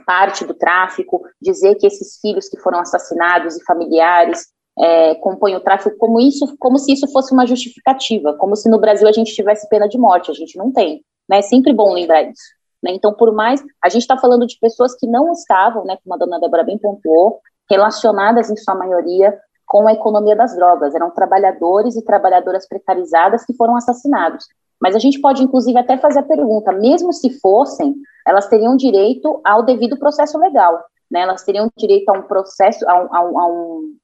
parte 0.07 0.45
do 0.45 0.55
tráfico, 0.55 1.23
dizer 1.41 1.77
que 1.77 1.87
esses 1.87 2.19
filhos 2.21 2.49
que 2.49 2.59
foram 2.61 2.81
assassinados 2.81 3.57
e 3.57 3.65
familiares 3.65 4.47
é, 4.79 5.15
compõem 5.17 5.55
o 5.55 5.61
tráfico, 5.61 5.97
como 5.99 6.19
isso, 6.19 6.57
como 6.59 6.79
se 6.79 6.93
isso 6.93 7.11
fosse 7.13 7.33
uma 7.33 7.47
justificativa, 7.47 8.35
como 8.35 8.57
se 8.57 8.71
no 8.71 8.79
Brasil 8.79 9.07
a 9.07 9.13
gente 9.13 9.35
tivesse 9.35 9.69
pena 9.69 9.89
de 9.89 9.99
morte, 9.99 10.31
a 10.31 10.35
gente 10.35 10.57
não 10.57 10.73
tem, 10.73 11.03
né? 11.29 11.39
É 11.39 11.43
sempre 11.43 11.73
bom 11.73 11.93
lembrar 11.93 12.23
isso. 12.23 12.43
Né? 12.83 12.93
Então, 12.93 13.15
por 13.15 13.33
mais 13.33 13.63
a 13.83 13.89
gente 13.89 14.03
está 14.03 14.19
falando 14.19 14.47
de 14.47 14.59
pessoas 14.59 14.95
que 14.97 15.07
não 15.07 15.31
estavam, 15.33 15.85
né, 15.85 15.97
como 16.03 16.15
a 16.15 16.19
dona 16.19 16.41
Débora 16.41 16.65
bem 16.65 16.79
pontuou, 16.79 17.41
relacionadas 17.73 18.51
em 18.51 18.57
sua 18.57 18.75
maioria 18.75 19.35
com 19.67 19.89
a 19.89 19.93
economia 19.93 20.37
das 20.37 20.55
drogas. 20.55 20.95
Eram 20.95 21.11
trabalhadores 21.11 21.97
e 21.97 22.05
trabalhadoras 22.05 22.69
precarizadas 22.69 23.47
que 23.47 23.55
foram 23.55 23.75
assassinados. 23.75 24.45
Mas 24.79 24.95
a 24.95 24.99
gente 24.99 25.21
pode, 25.21 25.43
inclusive, 25.43 25.79
até 25.79 25.97
fazer 25.97 26.19
a 26.19 26.25
pergunta: 26.25 26.71
mesmo 26.73 27.13
se 27.13 27.31
fossem, 27.41 27.95
elas 28.27 28.47
teriam 28.49 28.77
direito 28.77 29.41
ao 29.43 29.63
devido 29.63 29.99
processo 29.99 30.39
legal. 30.39 30.85
Né? 31.11 31.21
Elas 31.21 31.43
teriam 31.45 31.71
direito 31.77 32.09
a 32.11 32.13
um 32.13 32.23
processo, 32.23 32.87
a 32.89 33.03
um, 33.03 33.15
a 33.15 33.25
um, 33.25 33.39
a 33.41 33.47
um 33.47 33.97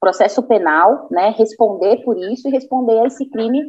processo 0.00 0.42
penal, 0.42 1.08
né, 1.10 1.34
responder 1.36 2.02
por 2.04 2.16
isso 2.18 2.48
e 2.48 2.50
responder 2.50 2.98
a 3.00 3.06
esse 3.06 3.28
crime. 3.30 3.62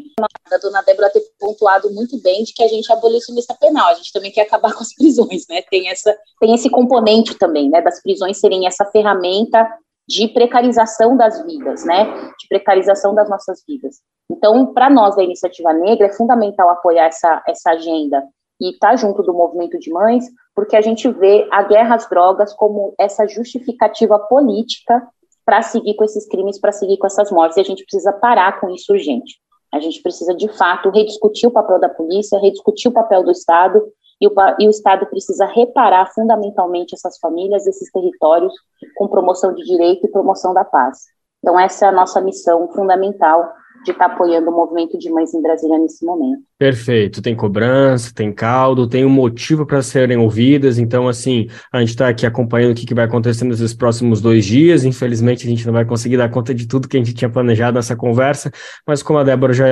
A 0.52 0.58
dona 0.58 0.82
Débora 0.82 1.10
ter 1.10 1.22
pontuado 1.40 1.92
muito 1.94 2.22
bem 2.22 2.44
de 2.44 2.54
que 2.54 2.64
a 2.64 2.68
gente 2.68 2.92
aboliu 2.92 3.18
a 3.18 3.34
lista 3.34 3.56
penal, 3.60 3.88
a 3.88 3.94
gente 3.94 4.12
também 4.12 4.32
quer 4.32 4.42
acabar 4.42 4.74
com 4.74 4.82
as 4.82 4.94
prisões, 4.94 5.46
né, 5.50 5.62
tem, 5.70 5.90
essa, 5.90 6.16
tem 6.40 6.54
esse 6.54 6.70
componente 6.70 7.38
também, 7.38 7.70
né, 7.70 7.82
das 7.82 8.02
prisões 8.02 8.40
serem 8.40 8.68
essa 8.68 8.86
ferramenta 8.86 9.68
de 10.08 10.28
precarização 10.30 11.18
das 11.18 11.44
vidas, 11.46 11.84
né, 11.86 12.06
de 12.40 12.48
precarização 12.48 13.14
das 13.14 13.30
nossas 13.30 13.64
vidas. 13.68 13.98
Então, 14.30 14.74
para 14.74 14.90
nós 14.90 15.16
da 15.16 15.24
Iniciativa 15.24 15.74
Negra, 15.74 16.08
é 16.08 16.14
fundamental 16.14 16.70
apoiar 16.70 17.06
essa, 17.06 17.42
essa 17.48 17.72
agenda 17.72 18.24
e 18.60 18.72
estar 18.72 18.92
tá 18.92 18.96
junto 18.96 19.22
do 19.24 19.34
movimento 19.34 19.78
de 19.80 19.92
mães, 19.92 20.26
porque 20.56 20.76
a 20.76 20.82
gente 20.82 21.10
vê 21.10 21.48
a 21.52 21.64
guerra 21.64 21.96
às 21.96 22.10
drogas 22.10 22.54
como 22.54 22.94
essa 22.98 23.28
justificativa 23.28 24.18
política 24.20 25.08
para 25.48 25.62
seguir 25.62 25.96
com 25.96 26.04
esses 26.04 26.28
crimes, 26.28 26.60
para 26.60 26.74
seguir 26.74 26.98
com 26.98 27.08
essas 27.08 27.32
mortes. 27.32 27.56
E 27.56 27.62
a 27.62 27.64
gente 27.64 27.86
precisa 27.86 28.12
parar 28.12 28.60
com 28.60 28.70
isso 28.70 28.92
urgente. 28.92 29.38
A 29.74 29.80
gente 29.80 30.02
precisa, 30.02 30.36
de 30.36 30.50
fato, 30.50 30.90
rediscutir 30.90 31.48
o 31.48 31.54
papel 31.54 31.80
da 31.80 31.88
polícia, 31.88 32.38
rediscutir 32.38 32.92
o 32.92 32.94
papel 32.94 33.24
do 33.24 33.32
Estado, 33.32 33.82
e 34.20 34.28
o, 34.28 34.34
e 34.60 34.68
o 34.68 34.70
Estado 34.70 35.06
precisa 35.06 35.46
reparar 35.46 36.12
fundamentalmente 36.14 36.94
essas 36.94 37.18
famílias, 37.18 37.66
esses 37.66 37.90
territórios, 37.92 38.54
com 38.98 39.08
promoção 39.08 39.54
de 39.54 39.64
direito 39.64 40.06
e 40.06 40.12
promoção 40.12 40.54
da 40.54 40.66
paz. 40.66 41.06
Então, 41.40 41.58
essa 41.58 41.86
é 41.86 41.90
a 41.90 41.94
nossa 41.94 42.20
missão 42.20 42.68
fundamental 42.74 43.50
de 43.86 43.92
estar 43.92 44.08
apoiando 44.08 44.50
o 44.50 44.54
movimento 44.54 44.98
de 44.98 45.10
mães 45.10 45.34
em 45.34 45.42
Brasília 45.42 45.78
nesse 45.78 46.06
momento. 46.06 46.44
Perfeito, 46.60 47.22
tem 47.22 47.36
cobrança, 47.36 48.12
tem 48.12 48.32
caldo, 48.34 48.88
tem 48.88 49.06
um 49.06 49.10
motivo 49.10 49.64
para 49.64 49.80
serem 49.84 50.18
ouvidas, 50.18 50.80
então 50.80 51.08
assim, 51.08 51.48
a 51.72 51.80
gente 51.82 51.90
está 51.90 52.10
aqui 52.10 52.26
acompanhando 52.26 52.72
o 52.72 52.74
que, 52.74 52.84
que 52.84 52.96
vai 52.96 53.06
acontecer 53.06 53.46
nesses 53.46 53.76
próximos 53.76 54.22
dois 54.22 54.44
dias, 54.44 54.84
infelizmente 54.84 55.46
a 55.46 55.50
gente 55.52 55.64
não 55.68 55.72
vai 55.72 55.86
conseguir 55.86 56.18
dar 56.18 56.30
conta 56.30 56.56
de 56.56 56.66
tudo 56.66 56.88
que 56.88 56.98
a 56.98 57.00
gente 57.00 57.14
tinha 57.14 57.30
planejado 57.30 57.76
nessa 57.76 57.96
conversa, 57.96 58.52
mas 58.88 59.04
como 59.04 59.20
a 59.20 59.24
Débora 59.24 59.54
já 59.54 59.66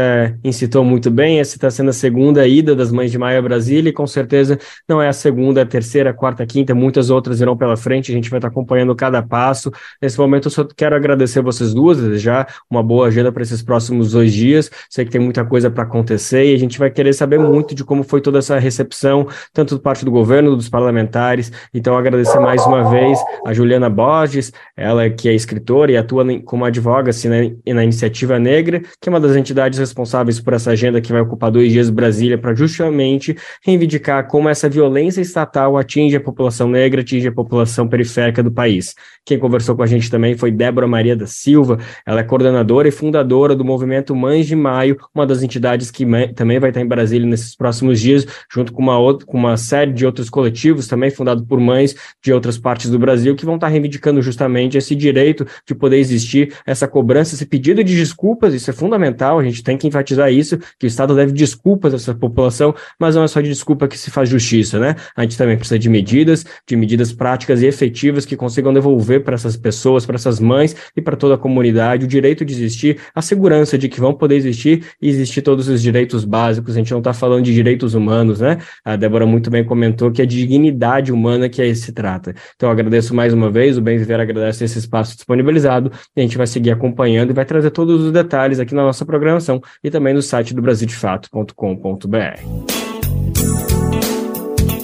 incitou 0.44 0.86
muito 0.86 1.10
bem, 1.10 1.40
essa 1.40 1.56
está 1.56 1.72
sendo 1.72 1.90
a 1.90 1.94
segunda 1.94 2.48
ida 2.48 2.76
das 2.76 2.92
Mães 2.92 3.10
de 3.10 3.18
Maio 3.18 3.40
a 3.40 3.42
Brasília 3.42 3.90
e 3.90 3.94
com 3.94 4.06
certeza 4.06 4.60
não 4.88 5.02
é 5.02 5.08
a 5.08 5.14
segunda, 5.14 5.64
a 5.64 5.66
terceira, 5.66 6.12
a 6.12 6.14
quarta, 6.14 6.44
a 6.44 6.46
quinta, 6.46 6.76
muitas 6.76 7.10
outras 7.10 7.42
irão 7.42 7.58
pela 7.58 7.76
frente, 7.76 8.12
a 8.12 8.16
gente 8.16 8.30
vai 8.30 8.38
estar 8.38 8.50
tá 8.50 8.52
acompanhando 8.52 8.96
cada 8.96 9.24
passo, 9.24 9.72
nesse 10.00 10.20
momento 10.20 10.50
eu 10.50 10.52
só 10.52 10.64
quero 10.64 10.96
agradecer 10.96 11.42
vocês 11.42 11.74
duas, 11.74 11.98
desejar 11.98 12.58
uma 12.70 12.84
boa 12.84 13.08
agenda 13.08 13.32
para 13.32 13.42
esses 13.42 13.64
próximos 13.64 14.12
dois 14.12 14.32
dias, 14.32 14.70
sei 14.88 15.04
que 15.04 15.10
tem 15.10 15.20
muita 15.20 15.44
coisa 15.44 15.72
para 15.72 15.82
acontecer 15.82 16.46
e 16.46 16.54
a 16.54 16.60
gente 16.60 16.75
gente 16.76 16.80
vai 16.80 16.92
querer 16.92 17.14
saber 17.14 17.40
muito 17.40 17.74
de 17.74 17.84
como 17.84 18.04
foi 18.04 18.20
toda 18.20 18.40
essa 18.40 18.60
recepção, 18.60 19.28
tanto 19.54 19.76
do 19.76 19.82
parte 19.82 20.04
do 20.04 20.12
governo, 20.12 20.56
dos 20.56 20.68
parlamentares. 20.68 21.52
Então, 21.74 21.98
agradecer 21.98 22.40
mais 22.40 22.66
uma 22.66 22.90
vez 22.90 23.18
a 23.46 23.54
Juliana 23.54 23.90
Borges, 23.90 24.52
ela 24.76 25.10
que 25.10 25.30
é 25.30 25.34
escritora 25.34 25.92
e 25.92 25.98
atua 25.98 26.26
como 26.42 26.66
advogacy 26.66 27.30
na, 27.30 27.74
na 27.74 27.84
Iniciativa 27.84 28.38
Negra, 28.38 28.82
que 29.00 29.08
é 29.08 29.10
uma 29.10 29.20
das 29.20 29.36
entidades 29.36 29.80
responsáveis 29.80 30.40
por 30.40 30.54
essa 30.54 30.72
agenda 30.72 31.00
que 31.00 31.12
vai 31.12 31.22
ocupar 31.22 31.50
dois 31.50 31.72
dias 31.72 31.90
Brasília 31.90 32.38
para 32.38 32.54
justamente 32.54 33.38
reivindicar 33.64 34.28
como 34.28 34.50
essa 34.50 34.68
violência 34.68 35.22
estatal 35.22 35.78
atinge 35.78 36.18
a 36.18 36.22
população 36.22 36.68
negra, 36.68 37.02
atinge 37.02 37.28
a 37.28 37.32
população 37.32 37.88
periférica 37.88 38.44
do 38.44 38.52
país. 38.52 38.94
Quem 39.26 39.40
conversou 39.40 39.76
com 39.76 39.84
a 39.84 39.88
gente 39.88 40.10
também 40.10 40.36
foi 40.36 40.52
Débora 40.52 40.88
Maria 40.88 41.16
da 41.16 41.26
Silva, 41.26 41.80
ela 42.06 42.20
é 42.20 42.24
coordenadora 42.24 42.88
e 42.88 42.92
fundadora 42.92 43.56
do 43.56 43.64
movimento 43.64 44.16
Mães 44.16 44.46
de 44.46 44.56
Maio, 44.56 44.98
uma 45.14 45.26
das 45.26 45.42
entidades 45.42 45.90
que 45.90 46.06
também 46.34 46.60
vai 46.60 46.65
vai 46.66 46.72
estar 46.72 46.82
em 46.82 46.88
Brasília 46.88 47.28
nesses 47.28 47.56
próximos 47.56 48.00
dias, 48.00 48.26
junto 48.52 48.74
com 48.74 48.82
uma, 48.82 48.98
outra, 48.98 49.26
com 49.26 49.38
uma 49.38 49.56
série 49.58 49.94
de 49.94 50.06
outros 50.06 50.30
coletivos, 50.30 50.88
também 50.88 51.12
fundado 51.12 51.46
por 51.46 51.60
mães 51.60 51.96
de 52.24 52.34
outras 52.34 52.58
partes 52.58 52.90
do 52.90 52.98
Brasil, 52.98 53.36
que 53.36 53.46
vão 53.46 53.56
estar 53.56 53.68
reivindicando 53.68 54.22
justamente 54.22 54.78
esse 54.78 54.96
direito 54.96 55.46
de 55.66 55.76
poder 55.76 55.98
existir, 55.98 56.54
essa 56.66 56.88
cobrança, 56.88 57.36
esse 57.36 57.46
pedido 57.46 57.84
de 57.84 57.96
desculpas, 57.96 58.54
isso 58.54 58.70
é 58.70 58.74
fundamental, 58.74 59.40
a 59.40 59.44
gente 59.44 59.64
tem 59.64 59.78
que 59.78 59.88
enfatizar 59.88 60.32
isso, 60.32 60.58
que 60.80 60.86
o 60.86 60.88
Estado 60.88 61.16
deve 61.16 61.32
desculpas 61.32 61.94
a 61.94 61.98
essa 61.98 62.16
população, 62.16 62.74
mas 63.00 63.16
não 63.16 63.24
é 63.24 63.28
só 63.28 63.42
de 63.42 63.50
desculpa 63.50 63.88
que 63.88 63.98
se 63.98 64.10
faz 64.10 64.30
justiça, 64.30 64.80
né? 64.80 64.96
A 65.16 65.22
gente 65.22 65.38
também 65.38 65.58
precisa 65.58 65.78
de 65.78 65.90
medidas, 65.90 66.46
de 66.68 66.76
medidas 66.76 67.14
práticas 67.14 67.62
e 67.62 67.68
efetivas 67.68 68.26
que 68.26 68.36
consigam 68.36 68.74
devolver 68.74 69.24
para 69.24 69.36
essas 69.36 69.56
pessoas, 69.56 70.06
para 70.06 70.16
essas 70.16 70.40
mães 70.40 70.76
e 70.96 71.02
para 71.02 71.16
toda 71.16 71.36
a 71.36 71.38
comunidade 71.38 72.06
o 72.06 72.08
direito 72.08 72.44
de 72.44 72.54
existir, 72.54 73.00
a 73.14 73.22
segurança 73.22 73.78
de 73.78 73.88
que 73.88 74.00
vão 74.00 74.14
poder 74.14 74.36
existir 74.36 74.84
e 75.02 75.10
existir 75.10 75.42
todos 75.42 75.68
os 75.68 75.82
direitos 75.82 76.26
básicos 76.26 76.55
básicos, 76.56 76.76
a 76.76 76.80
gente 76.80 76.92
não 76.92 77.00
está 77.00 77.14
falando 77.14 77.44
de 77.44 77.54
direitos 77.54 77.94
humanos, 77.94 78.40
né? 78.40 78.58
A 78.84 78.96
Débora 78.96 79.26
muito 79.26 79.50
bem 79.50 79.64
comentou 79.64 80.12
que 80.12 80.22
é 80.22 80.26
de 80.26 80.38
dignidade 80.38 81.12
humana 81.12 81.50
que 81.50 81.62
aí 81.62 81.76
se 81.76 81.92
trata. 81.92 82.34
Então, 82.56 82.70
agradeço 82.70 83.14
mais 83.14 83.34
uma 83.34 83.50
vez, 83.50 83.78
o 83.78 83.82
Bem 83.82 83.98
Viver 83.98 84.20
agradece 84.20 84.64
esse 84.64 84.80
espaço 84.80 85.16
disponibilizado, 85.16 85.92
a 86.16 86.22
gente 86.22 86.38
vai 86.38 86.48
seguir 86.48 86.72
acompanhando 86.72 87.32
e 87.32 87.34
vai 87.34 87.46
trazer 87.46 87.72
todos 87.72 88.04
os 88.04 88.12
detalhes 88.12 88.60
aqui 88.60 88.74
na 88.74 88.84
nossa 88.84 89.06
programação 89.06 89.62
e 89.84 89.90
também 89.90 90.14
no 90.14 90.22
site 90.22 90.54
do 90.54 90.62
brasildefato.com.br. 90.62 92.86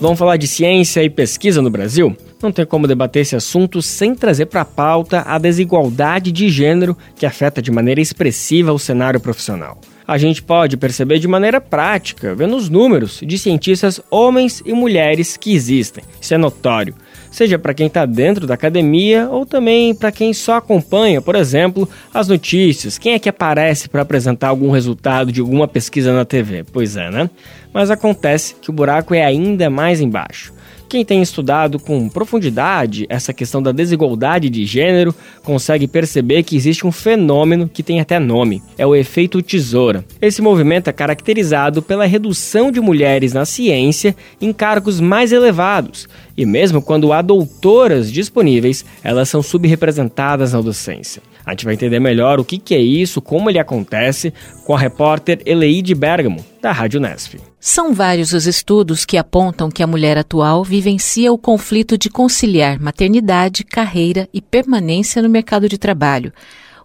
Vamos 0.02 0.18
falar 0.18 0.38
de 0.38 0.48
ciência 0.48 1.04
e 1.04 1.10
pesquisa 1.12 1.62
no 1.62 1.70
Brasil? 1.70 2.18
Não 2.42 2.52
tem 2.52 2.66
como 2.66 2.88
debater 2.88 3.22
esse 3.22 3.36
assunto 3.36 3.84
sem 3.84 4.16
trazer 4.16 4.48
para 4.48 4.62
a 4.62 4.66
pauta 4.66 5.24
a 5.28 5.38
desigualdade 5.38 6.32
de 6.32 6.50
gênero 6.50 6.98
que 7.16 7.26
afeta 7.26 7.62
de 7.62 7.70
maneira 7.70 8.02
expressiva 8.02 8.74
o 8.74 8.80
cenário 8.80 9.20
profissional. 9.20 9.80
A 10.12 10.18
gente 10.18 10.44
pode 10.44 10.76
perceber 10.76 11.20
de 11.20 11.28
maneira 11.28 11.62
prática, 11.62 12.36
vendo 12.36 12.58
os 12.58 12.68
números 12.68 13.22
de 13.26 13.38
cientistas 13.40 14.02
homens 14.12 14.62
e 14.66 14.74
mulheres 14.74 15.38
que 15.38 15.54
existem. 15.54 16.04
Isso 16.20 16.34
é 16.34 16.38
notório 16.38 16.94
seja 17.32 17.58
para 17.58 17.74
quem 17.74 17.88
está 17.88 18.06
dentro 18.06 18.46
da 18.46 18.56
academia 18.56 19.30
ou 19.30 19.46
também 19.46 19.96
para 19.96 20.12
quem 20.12 20.34
só 20.34 20.58
acompanha, 20.58 21.22
por 21.22 21.36
exemplo, 21.36 21.88
as 22.14 22.28
notícias. 22.28 22.98
Quem 22.98 23.14
é 23.14 23.20
que 23.20 23.30
aparece 23.30 23.88
para 23.88 24.02
apresentar 24.02 24.50
algum 24.50 24.70
resultado 24.70 25.32
de 25.32 25.40
alguma 25.40 25.68
pesquisa 25.68 26.14
na 26.14 26.26
TV? 26.26 26.66
Pois 26.72 26.98
é, 26.98 27.10
né? 27.10 27.30
Mas 27.74 27.90
acontece 27.90 28.56
que 28.62 28.70
o 28.70 28.74
buraco 28.74 29.16
é 29.16 29.24
ainda 29.24 29.70
mais 29.70 30.02
embaixo. 30.02 30.54
Quem 30.92 31.06
tem 31.06 31.22
estudado 31.22 31.80
com 31.80 32.10
profundidade 32.10 33.06
essa 33.08 33.32
questão 33.32 33.64
da 33.64 33.72
desigualdade 33.72 34.50
de 34.50 34.66
gênero 34.66 35.16
consegue 35.42 35.88
perceber 35.88 36.44
que 36.44 36.58
existe 36.58 36.86
um 36.86 36.92
fenômeno 36.92 37.70
que 37.70 37.82
tem 37.82 38.02
até 38.02 38.20
nome: 38.20 38.62
é 38.78 38.86
o 38.86 38.94
efeito 38.94 39.42
tesoura. 39.42 40.04
Esse 40.22 40.42
movimento 40.42 40.90
é 40.90 40.92
caracterizado 40.92 41.82
pela 41.82 42.06
redução 42.06 42.74
de 42.74 42.82
mulheres 42.82 43.32
na 43.32 43.46
ciência 43.46 44.14
em 44.42 44.52
cargos 44.52 45.00
mais 45.00 45.32
elevados, 45.32 46.10
e 46.36 46.46
mesmo 46.46 46.82
quando 46.82 47.14
há 47.14 47.22
doutoras 47.22 48.12
disponíveis, 48.12 48.84
elas 49.02 49.30
são 49.30 49.42
subrepresentadas 49.42 50.52
na 50.52 50.60
docência. 50.60 51.22
A 51.46 51.52
gente 51.52 51.64
vai 51.64 51.74
entender 51.76 52.02
melhor 52.02 52.38
o 52.38 52.44
que, 52.44 52.76
é 52.76 52.82
isso, 52.82 53.22
como 53.22 53.50
ele 53.50 53.60
acontece, 53.60 54.34
com 54.66 54.76
a 54.76 54.78
repórter 54.78 55.40
Eleide 55.46 55.96
Bergamo, 55.96 56.46
da 56.62 56.74
Rádio 56.74 57.00
Nesp. 57.00 57.51
São 57.64 57.94
vários 57.94 58.34
os 58.34 58.48
estudos 58.48 59.06
que 59.06 59.20
apontam 59.20 59.70
que 59.70 59.84
a 59.84 59.88
mulher 59.88 60.18
atual 60.18 60.64
vivencia 60.64 61.32
o 61.32 61.38
conflito 61.38 61.96
de 61.96 62.10
conciliar 62.10 62.80
maternidade, 62.80 63.64
carreira 63.64 64.28
e 64.34 64.42
permanência 64.42 65.22
no 65.22 65.30
mercado 65.30 65.70
de 65.70 65.78
trabalho. 65.78 66.34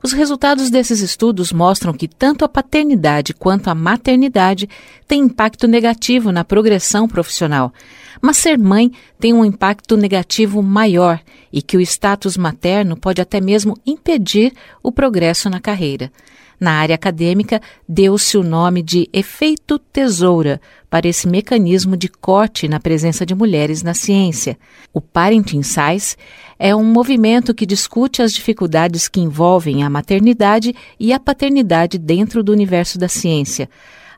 Os 0.02 0.12
resultados 0.12 0.68
desses 0.68 1.00
estudos 1.00 1.50
mostram 1.50 1.94
que 1.94 2.06
tanto 2.06 2.44
a 2.44 2.48
paternidade 2.48 3.32
quanto 3.32 3.68
a 3.68 3.74
maternidade 3.74 4.68
têm 5.08 5.22
impacto 5.22 5.66
negativo 5.66 6.30
na 6.30 6.44
progressão 6.44 7.08
profissional. 7.08 7.72
Mas 8.20 8.36
ser 8.36 8.58
mãe 8.58 8.92
tem 9.18 9.32
um 9.32 9.46
impacto 9.46 9.96
negativo 9.96 10.62
maior 10.62 11.18
e 11.50 11.62
que 11.62 11.78
o 11.78 11.80
status 11.80 12.36
materno 12.36 12.98
pode 12.98 13.22
até 13.22 13.40
mesmo 13.40 13.78
impedir 13.86 14.52
o 14.82 14.92
progresso 14.92 15.48
na 15.48 15.58
carreira. 15.58 16.12
Na 16.58 16.72
área 16.72 16.94
acadêmica, 16.94 17.60
deu-se 17.86 18.38
o 18.38 18.42
nome 18.42 18.82
de 18.82 19.08
efeito 19.12 19.78
tesoura 19.78 20.60
para 20.88 21.06
esse 21.06 21.28
mecanismo 21.28 21.96
de 21.96 22.08
corte 22.08 22.66
na 22.66 22.80
presença 22.80 23.26
de 23.26 23.34
mulheres 23.34 23.82
na 23.82 23.92
ciência. 23.92 24.58
O 24.92 25.00
Parenting 25.00 25.62
Science 25.62 26.16
é 26.58 26.74
um 26.74 26.84
movimento 26.84 27.54
que 27.54 27.66
discute 27.66 28.22
as 28.22 28.32
dificuldades 28.32 29.06
que 29.06 29.20
envolvem 29.20 29.82
a 29.82 29.90
maternidade 29.90 30.74
e 30.98 31.12
a 31.12 31.20
paternidade 31.20 31.98
dentro 31.98 32.42
do 32.42 32.52
universo 32.52 32.98
da 32.98 33.08
ciência. 33.08 33.68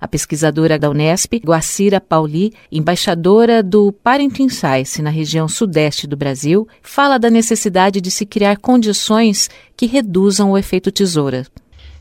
A 0.01 0.07
pesquisadora 0.07 0.79
da 0.79 0.89
Unesp, 0.89 1.41
Guacira 1.45 2.01
Pauli, 2.01 2.53
embaixadora 2.71 3.65
do 3.65 3.91
Parenting 3.91 4.49
Science 4.49 5.03
na 5.03 5.11
região 5.11 5.49
sudeste 5.49 6.07
do 6.07 6.17
Brasil, 6.17 6.69
fala 6.81 7.19
da 7.19 7.29
necessidade 7.29 8.01
de 8.01 8.13
se 8.13 8.25
criar 8.25 8.59
condições 8.59 9.51
que 9.77 9.87
reduzam 9.87 10.53
o 10.53 10.59
efeito 10.59 10.93
tesoura. 10.93 11.45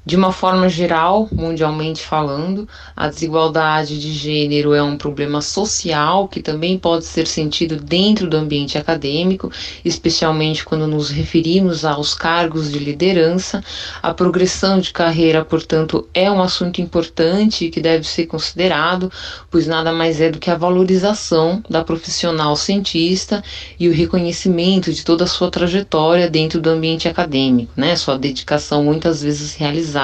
De 0.08 0.16
uma 0.16 0.32
forma 0.32 0.70
geral, 0.70 1.28
mundialmente 1.34 2.02
falando, 2.02 2.66
a 2.96 3.10
desigualdade 3.10 4.00
de 4.00 4.14
gênero 4.14 4.74
é 4.74 4.82
um 4.82 4.98
problema 4.98 5.42
social 5.42 6.30
que 6.30 6.42
também 6.42 6.80
pode 6.80 7.04
ser 7.04 7.28
sentido 7.28 7.76
dentro 7.76 8.30
do 8.30 8.38
ambiente 8.38 8.78
acadêmico, 8.78 9.52
especialmente 9.84 10.64
quando 10.64 10.88
nos 10.88 11.10
referimos 11.10 11.84
aos 11.84 12.14
cargos 12.14 12.72
de 12.72 12.80
liderança. 12.80 13.62
A 14.02 14.14
progressão 14.14 14.80
de 14.80 14.94
carreira, 14.94 15.44
portanto, 15.44 16.08
é 16.14 16.32
um 16.32 16.42
assunto 16.42 16.80
importante 16.80 17.70
que 17.70 17.82
deve 17.82 18.08
ser 18.08 18.28
considerado, 18.28 19.12
pois 19.52 19.68
nada 19.68 19.92
mais 19.92 20.22
é 20.22 20.30
do 20.30 20.40
que 20.40 20.50
a 20.50 20.56
valorização 20.56 21.62
da 21.70 21.84
profissional 21.84 22.56
cientista 22.56 23.44
e 23.78 23.90
o 23.90 23.94
reconhecimento 23.94 24.94
de 24.94 25.04
toda 25.04 25.26
a 25.26 25.28
sua 25.28 25.52
trajetória 25.52 26.30
dentro 26.30 26.62
do 26.62 26.70
ambiente 26.70 27.10
acadêmico, 27.10 27.74
né? 27.76 27.94
Sua 27.98 28.18
dedicação 28.18 28.86
muitas 28.86 29.22
vezes 29.22 29.54
realizada 29.54 29.97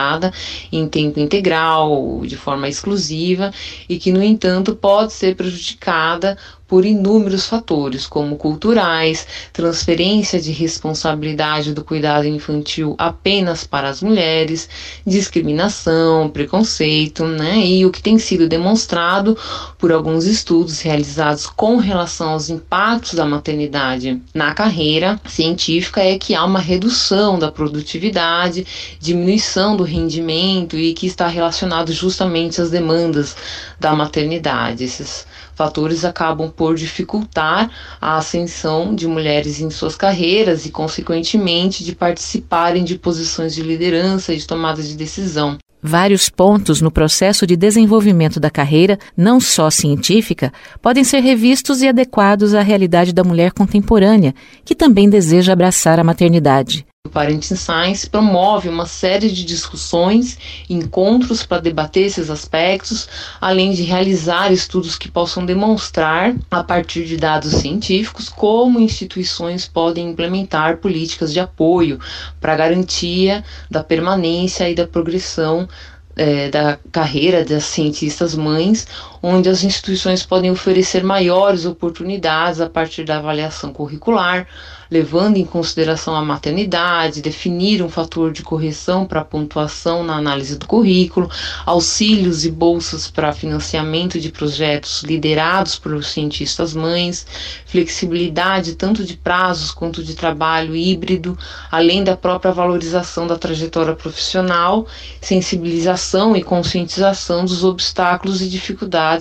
em 0.71 0.87
tempo 0.87 1.19
integral, 1.19 2.21
de 2.25 2.35
forma 2.35 2.67
exclusiva, 2.67 3.53
e 3.87 3.97
que, 3.97 4.11
no 4.11 4.23
entanto, 4.23 4.75
pode 4.75 5.13
ser 5.13 5.35
prejudicada 5.35 6.37
por 6.67 6.85
inúmeros 6.85 7.45
fatores, 7.45 8.07
como 8.07 8.35
culturais, 8.35 9.27
transferência 9.51 10.39
de 10.39 10.51
responsabilidade 10.51 11.73
do 11.73 11.83
cuidado 11.83 12.25
infantil 12.25 12.95
apenas 12.97 13.63
para 13.63 13.89
as 13.89 14.01
mulheres, 14.01 14.67
discriminação, 15.05 16.29
preconceito, 16.29 17.25
né? 17.25 17.59
E 17.65 17.85
o 17.85 17.91
que 17.91 18.01
tem 18.01 18.17
sido 18.17 18.47
demonstrado 18.47 19.37
por 19.77 19.91
alguns 19.91 20.25
estudos 20.25 20.81
realizados 20.81 21.45
com 21.45 21.77
relação 21.77 22.29
aos 22.29 22.49
impactos 22.49 23.13
da 23.13 23.25
maternidade 23.25 24.21
na 24.33 24.53
carreira 24.53 25.19
científica 25.27 26.01
é 26.01 26.17
que 26.17 26.33
há 26.33 26.43
uma 26.43 26.59
redução 26.59 27.37
da 27.37 27.51
produtividade, 27.51 28.65
diminuição 28.99 29.75
do 29.75 29.83
rendimento 29.83 30.77
e 30.77 30.93
que 30.93 31.05
está 31.05 31.27
relacionado 31.27 31.91
justamente 31.91 32.61
às 32.61 32.69
demandas 32.69 33.35
da 33.79 33.93
maternidade. 33.93 34.83
Esses 34.83 35.25
fatores 35.55 36.03
acabam 36.05 36.49
por 36.49 36.75
dificultar 36.75 37.69
a 38.01 38.17
ascensão 38.17 38.93
de 38.93 39.07
mulheres 39.07 39.59
em 39.59 39.69
suas 39.69 39.95
carreiras 39.95 40.65
e, 40.65 40.71
consequentemente, 40.71 41.83
de 41.83 41.95
participarem 41.95 42.83
de 42.83 42.97
posições 42.97 43.53
de 43.53 43.61
liderança 43.61 44.33
e 44.33 44.37
de 44.37 44.47
tomada 44.47 44.81
de 44.81 44.95
decisão. 44.95 45.57
Vários 45.85 46.29
pontos 46.29 46.79
no 46.79 46.89
processo 46.89 47.45
de 47.45 47.57
desenvolvimento 47.57 48.39
da 48.39 48.49
carreira, 48.49 48.97
não 49.17 49.41
só 49.41 49.69
científica, 49.69 50.53
podem 50.81 51.03
ser 51.03 51.19
revistos 51.19 51.81
e 51.81 51.89
adequados 51.89 52.53
à 52.53 52.61
realidade 52.61 53.11
da 53.11 53.21
mulher 53.21 53.51
contemporânea, 53.51 54.33
que 54.63 54.75
também 54.75 55.09
deseja 55.09 55.51
abraçar 55.51 55.99
a 55.99 56.03
maternidade. 56.03 56.85
O 57.05 57.09
Parenting 57.09 57.57
Science 57.57 58.09
promove 58.09 58.69
uma 58.69 58.85
série 58.85 59.29
de 59.29 59.43
discussões, 59.43 60.37
encontros 60.69 61.45
para 61.45 61.59
debater 61.59 62.05
esses 62.05 62.29
aspectos, 62.29 63.09
além 63.41 63.73
de 63.73 63.83
realizar 63.83 64.53
estudos 64.53 64.97
que 64.97 65.11
possam 65.11 65.45
demonstrar, 65.45 66.33
a 66.49 66.63
partir 66.63 67.03
de 67.03 67.17
dados 67.17 67.55
científicos, 67.55 68.29
como 68.29 68.79
instituições 68.79 69.67
podem 69.67 70.11
implementar 70.11 70.77
políticas 70.77 71.33
de 71.33 71.41
apoio 71.41 71.99
para 72.39 72.55
garantia 72.55 73.43
da 73.69 73.83
permanência 73.83 74.69
e 74.69 74.73
da 74.73 74.87
progressão 74.87 75.67
é, 76.15 76.49
da 76.49 76.79
carreira 76.91 77.43
das 77.43 77.65
cientistas 77.65 78.35
mães, 78.35 78.87
onde 79.25 79.47
as 79.47 79.63
instituições 79.63 80.25
podem 80.25 80.51
oferecer 80.51 81.01
maiores 81.01 81.65
oportunidades 81.65 82.59
a 82.59 82.69
partir 82.69 83.05
da 83.05 83.19
avaliação 83.19 83.71
curricular, 83.71 84.45
levando 84.91 85.37
em 85.37 85.45
consideração 85.45 86.13
a 86.13 86.21
maternidade, 86.21 87.21
definir 87.21 87.81
um 87.81 87.89
fator 87.89 88.33
de 88.33 88.43
correção 88.43 89.05
para 89.05 89.23
pontuação 89.23 90.03
na 90.03 90.17
análise 90.17 90.57
do 90.57 90.67
currículo, 90.67 91.31
auxílios 91.65 92.45
e 92.45 92.51
bolsas 92.51 93.09
para 93.09 93.31
financiamento 93.31 94.19
de 94.19 94.29
projetos 94.29 95.01
liderados 95.03 95.79
por 95.79 96.03
cientistas 96.03 96.75
mães, 96.75 97.25
flexibilidade 97.65 98.75
tanto 98.75 99.03
de 99.03 99.15
prazos 99.15 99.71
quanto 99.71 100.03
de 100.03 100.15
trabalho 100.15 100.75
híbrido, 100.75 101.35
além 101.71 102.03
da 102.03 102.17
própria 102.17 102.51
valorização 102.51 103.25
da 103.25 103.37
trajetória 103.37 103.95
profissional, 103.95 104.85
sensibilização 105.21 106.35
e 106.35 106.43
conscientização 106.43 107.45
dos 107.45 107.63
obstáculos 107.63 108.41
e 108.41 108.49
dificuldades, 108.49 109.12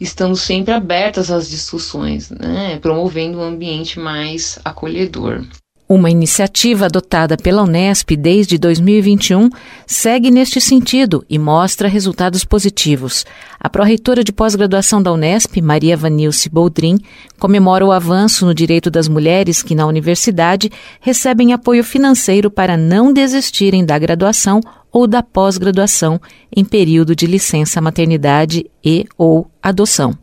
estando 0.00 0.36
sempre 0.36 0.72
abertas 0.72 1.30
às 1.30 1.48
discussões, 1.48 2.30
né, 2.30 2.78
promovendo 2.80 3.38
um 3.38 3.42
ambiente 3.42 3.98
mais 3.98 4.58
acolhedor. 4.64 5.44
Uma 5.88 6.10
iniciativa 6.10 6.86
adotada 6.86 7.36
pela 7.36 7.62
Unesp 7.62 8.16
desde 8.16 8.56
2021 8.56 9.50
segue 9.86 10.30
neste 10.30 10.58
sentido 10.58 11.22
e 11.28 11.38
mostra 11.38 11.86
resultados 11.86 12.46
positivos. 12.46 13.26
A 13.60 13.68
pró-reitora 13.68 14.24
de 14.24 14.32
pós-graduação 14.32 15.02
da 15.02 15.12
Unesp, 15.12 15.60
Maria 15.60 15.94
Vanilce 15.94 16.48
Boldrin, 16.48 16.98
comemora 17.38 17.84
o 17.84 17.92
avanço 17.92 18.46
no 18.46 18.54
direito 18.54 18.90
das 18.90 19.06
mulheres 19.06 19.62
que 19.62 19.74
na 19.74 19.84
universidade 19.84 20.72
recebem 20.98 21.52
apoio 21.52 21.84
financeiro 21.84 22.50
para 22.50 22.74
não 22.74 23.12
desistirem 23.12 23.84
da 23.84 23.98
graduação 23.98 24.62
ou 24.92 25.06
da 25.06 25.22
pós-graduação 25.22 26.20
em 26.54 26.64
período 26.64 27.16
de 27.16 27.26
licença 27.26 27.80
maternidade 27.80 28.70
e 28.84 29.06
ou 29.16 29.50
adoção. 29.62 30.16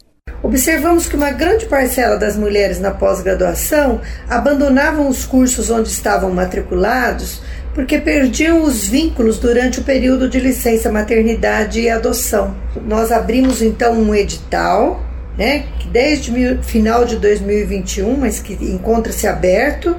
Observamos 0.43 1.07
que 1.07 1.15
uma 1.15 1.31
grande 1.31 1.65
parcela 1.65 2.15
das 2.15 2.37
mulheres 2.37 2.79
na 2.79 2.91
pós-graduação 2.91 3.99
abandonavam 4.29 5.09
os 5.09 5.25
cursos 5.25 5.69
onde 5.69 5.89
estavam 5.89 6.31
matriculados 6.31 7.41
porque 7.73 7.99
perdiam 7.99 8.63
os 8.63 8.87
vínculos 8.87 9.37
durante 9.37 9.79
o 9.79 9.83
período 9.83 10.29
de 10.29 10.39
licença 10.39 10.91
maternidade 10.91 11.79
e 11.79 11.89
adoção. 11.89 12.55
Nós 12.85 13.11
abrimos 13.11 13.61
então 13.61 13.93
um 13.93 14.13
edital, 14.13 15.03
né, 15.37 15.65
que 15.79 15.87
desde 15.87 16.57
final 16.63 17.05
de 17.05 17.17
2021, 17.17 18.17
mas 18.17 18.39
que 18.39 18.53
encontra-se 18.53 19.27
aberto 19.27 19.95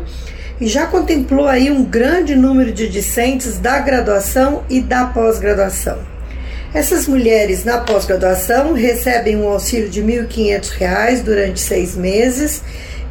e 0.61 0.67
já 0.67 0.87
contemplou 0.87 1.49
aí 1.49 1.71
um 1.71 1.83
grande 1.83 2.37
número 2.37 2.71
de 2.71 2.89
discentes 2.89 3.59
da 3.59 3.79
graduação 3.79 4.63
e 4.69 4.81
da 4.81 5.07
pós-graduação. 5.07 5.99
Essas 6.73 7.09
mulheres 7.09 7.65
na 7.65 7.79
pós-graduação 7.79 8.75
recebem 8.75 9.37
um 9.37 9.49
auxílio 9.49 9.89
de 9.89 10.03
R$ 10.03 10.25
1.500 10.29 11.23
durante 11.23 11.61
seis 11.61 11.97
meses, 11.97 12.63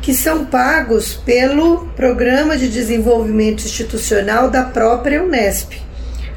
que 0.02 0.14
são 0.14 0.46
pagos 0.46 1.16
pelo 1.16 1.88
Programa 1.96 2.58
de 2.58 2.70
Desenvolvimento 2.70 3.66
Institucional 3.66 4.50
da 4.50 4.64
própria 4.64 5.22
Unesp. 5.22 5.74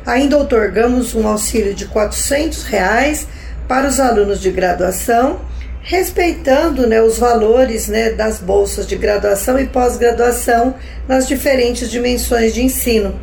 Ainda 0.04 0.36
otorgamos 0.36 1.14
um 1.14 1.28
auxílio 1.28 1.74
de 1.74 1.86
400 1.86 2.64
reais 2.64 3.28
para 3.68 3.86
os 3.86 4.00
alunos 4.00 4.40
de 4.40 4.50
graduação, 4.50 5.40
respeitando 5.82 6.86
né, 6.86 7.02
os 7.02 7.18
valores 7.18 7.88
né, 7.88 8.10
das 8.10 8.38
bolsas 8.38 8.86
de 8.86 8.96
graduação 8.96 9.58
e 9.58 9.66
pós-graduação 9.66 10.74
nas 11.08 11.26
diferentes 11.26 11.90
dimensões 11.90 12.54
de 12.54 12.62
ensino. 12.62 13.18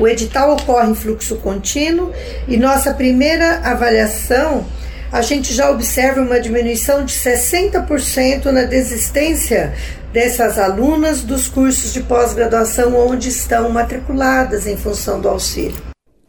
O 0.00 0.06
edital 0.06 0.52
ocorre 0.54 0.90
em 0.90 0.94
fluxo 0.94 1.36
contínuo 1.36 2.12
e 2.46 2.56
nossa 2.56 2.94
primeira 2.94 3.60
avaliação, 3.64 4.64
a 5.10 5.22
gente 5.22 5.54
já 5.54 5.70
observa 5.70 6.20
uma 6.20 6.38
diminuição 6.38 7.04
de 7.04 7.14
60% 7.14 8.46
na 8.46 8.64
desistência 8.64 9.74
dessas 10.12 10.58
alunas 10.58 11.22
dos 11.22 11.48
cursos 11.48 11.92
de 11.92 12.02
pós-graduação 12.02 12.96
onde 12.96 13.28
estão 13.28 13.70
matriculadas 13.70 14.66
em 14.66 14.76
função 14.76 15.20
do 15.20 15.28
auxílio. 15.28 15.87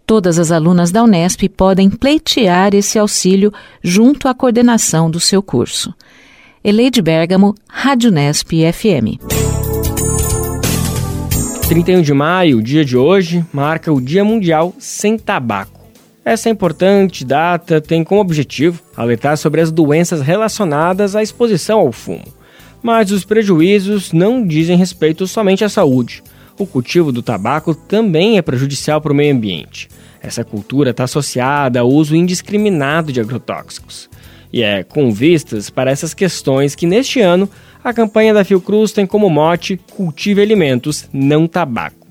Todas 0.09 0.39
as 0.39 0.51
alunas 0.51 0.89
da 0.89 1.03
Unesp 1.03 1.43
podem 1.49 1.87
pleitear 1.87 2.73
esse 2.73 2.97
auxílio 2.97 3.53
junto 3.83 4.27
à 4.27 4.33
coordenação 4.33 5.07
do 5.07 5.19
seu 5.19 5.39
curso. 5.39 5.93
Eleide 6.63 6.99
Bergamo, 6.99 7.53
Rádio 7.67 8.09
Unesp 8.09 8.49
FM. 8.73 9.21
31 11.67 12.01
de 12.01 12.11
maio, 12.11 12.59
dia 12.59 12.83
de 12.83 12.97
hoje, 12.97 13.45
marca 13.53 13.93
o 13.93 14.01
Dia 14.01 14.23
Mundial 14.23 14.73
Sem 14.79 15.15
Tabaco. 15.15 15.79
Essa 16.25 16.49
importante 16.49 17.23
data 17.23 17.79
tem 17.79 18.03
como 18.03 18.19
objetivo 18.19 18.81
alertar 18.97 19.37
sobre 19.37 19.61
as 19.61 19.71
doenças 19.71 20.21
relacionadas 20.21 21.15
à 21.15 21.21
exposição 21.21 21.81
ao 21.81 21.91
fumo. 21.91 22.25
Mas 22.81 23.11
os 23.11 23.23
prejuízos 23.23 24.11
não 24.11 24.43
dizem 24.43 24.75
respeito 24.75 25.27
somente 25.27 25.63
à 25.63 25.69
saúde. 25.69 26.23
O 26.59 26.67
cultivo 26.67 27.13
do 27.13 27.23
tabaco 27.23 27.73
também 27.73 28.37
é 28.37 28.41
prejudicial 28.41 28.99
para 28.99 29.13
o 29.13 29.15
meio 29.15 29.33
ambiente. 29.33 29.87
Essa 30.21 30.43
cultura 30.43 30.89
está 30.89 31.05
associada 31.05 31.79
ao 31.79 31.87
uso 31.87 32.17
indiscriminado 32.17 33.13
de 33.13 33.21
agrotóxicos. 33.21 34.09
E 34.51 34.61
é 34.61 34.83
com 34.83 35.09
vistas 35.09 35.69
para 35.69 35.89
essas 35.89 36.13
questões 36.13 36.75
que 36.75 36.85
neste 36.85 37.21
ano 37.21 37.49
a 37.81 37.93
campanha 37.93 38.33
da 38.33 38.43
Fiocruz 38.43 38.91
tem 38.91 39.05
como 39.05 39.29
mote 39.29 39.79
Cultive 39.95 40.41
Alimentos, 40.41 41.07
não 41.13 41.47
Tabaco. 41.47 42.05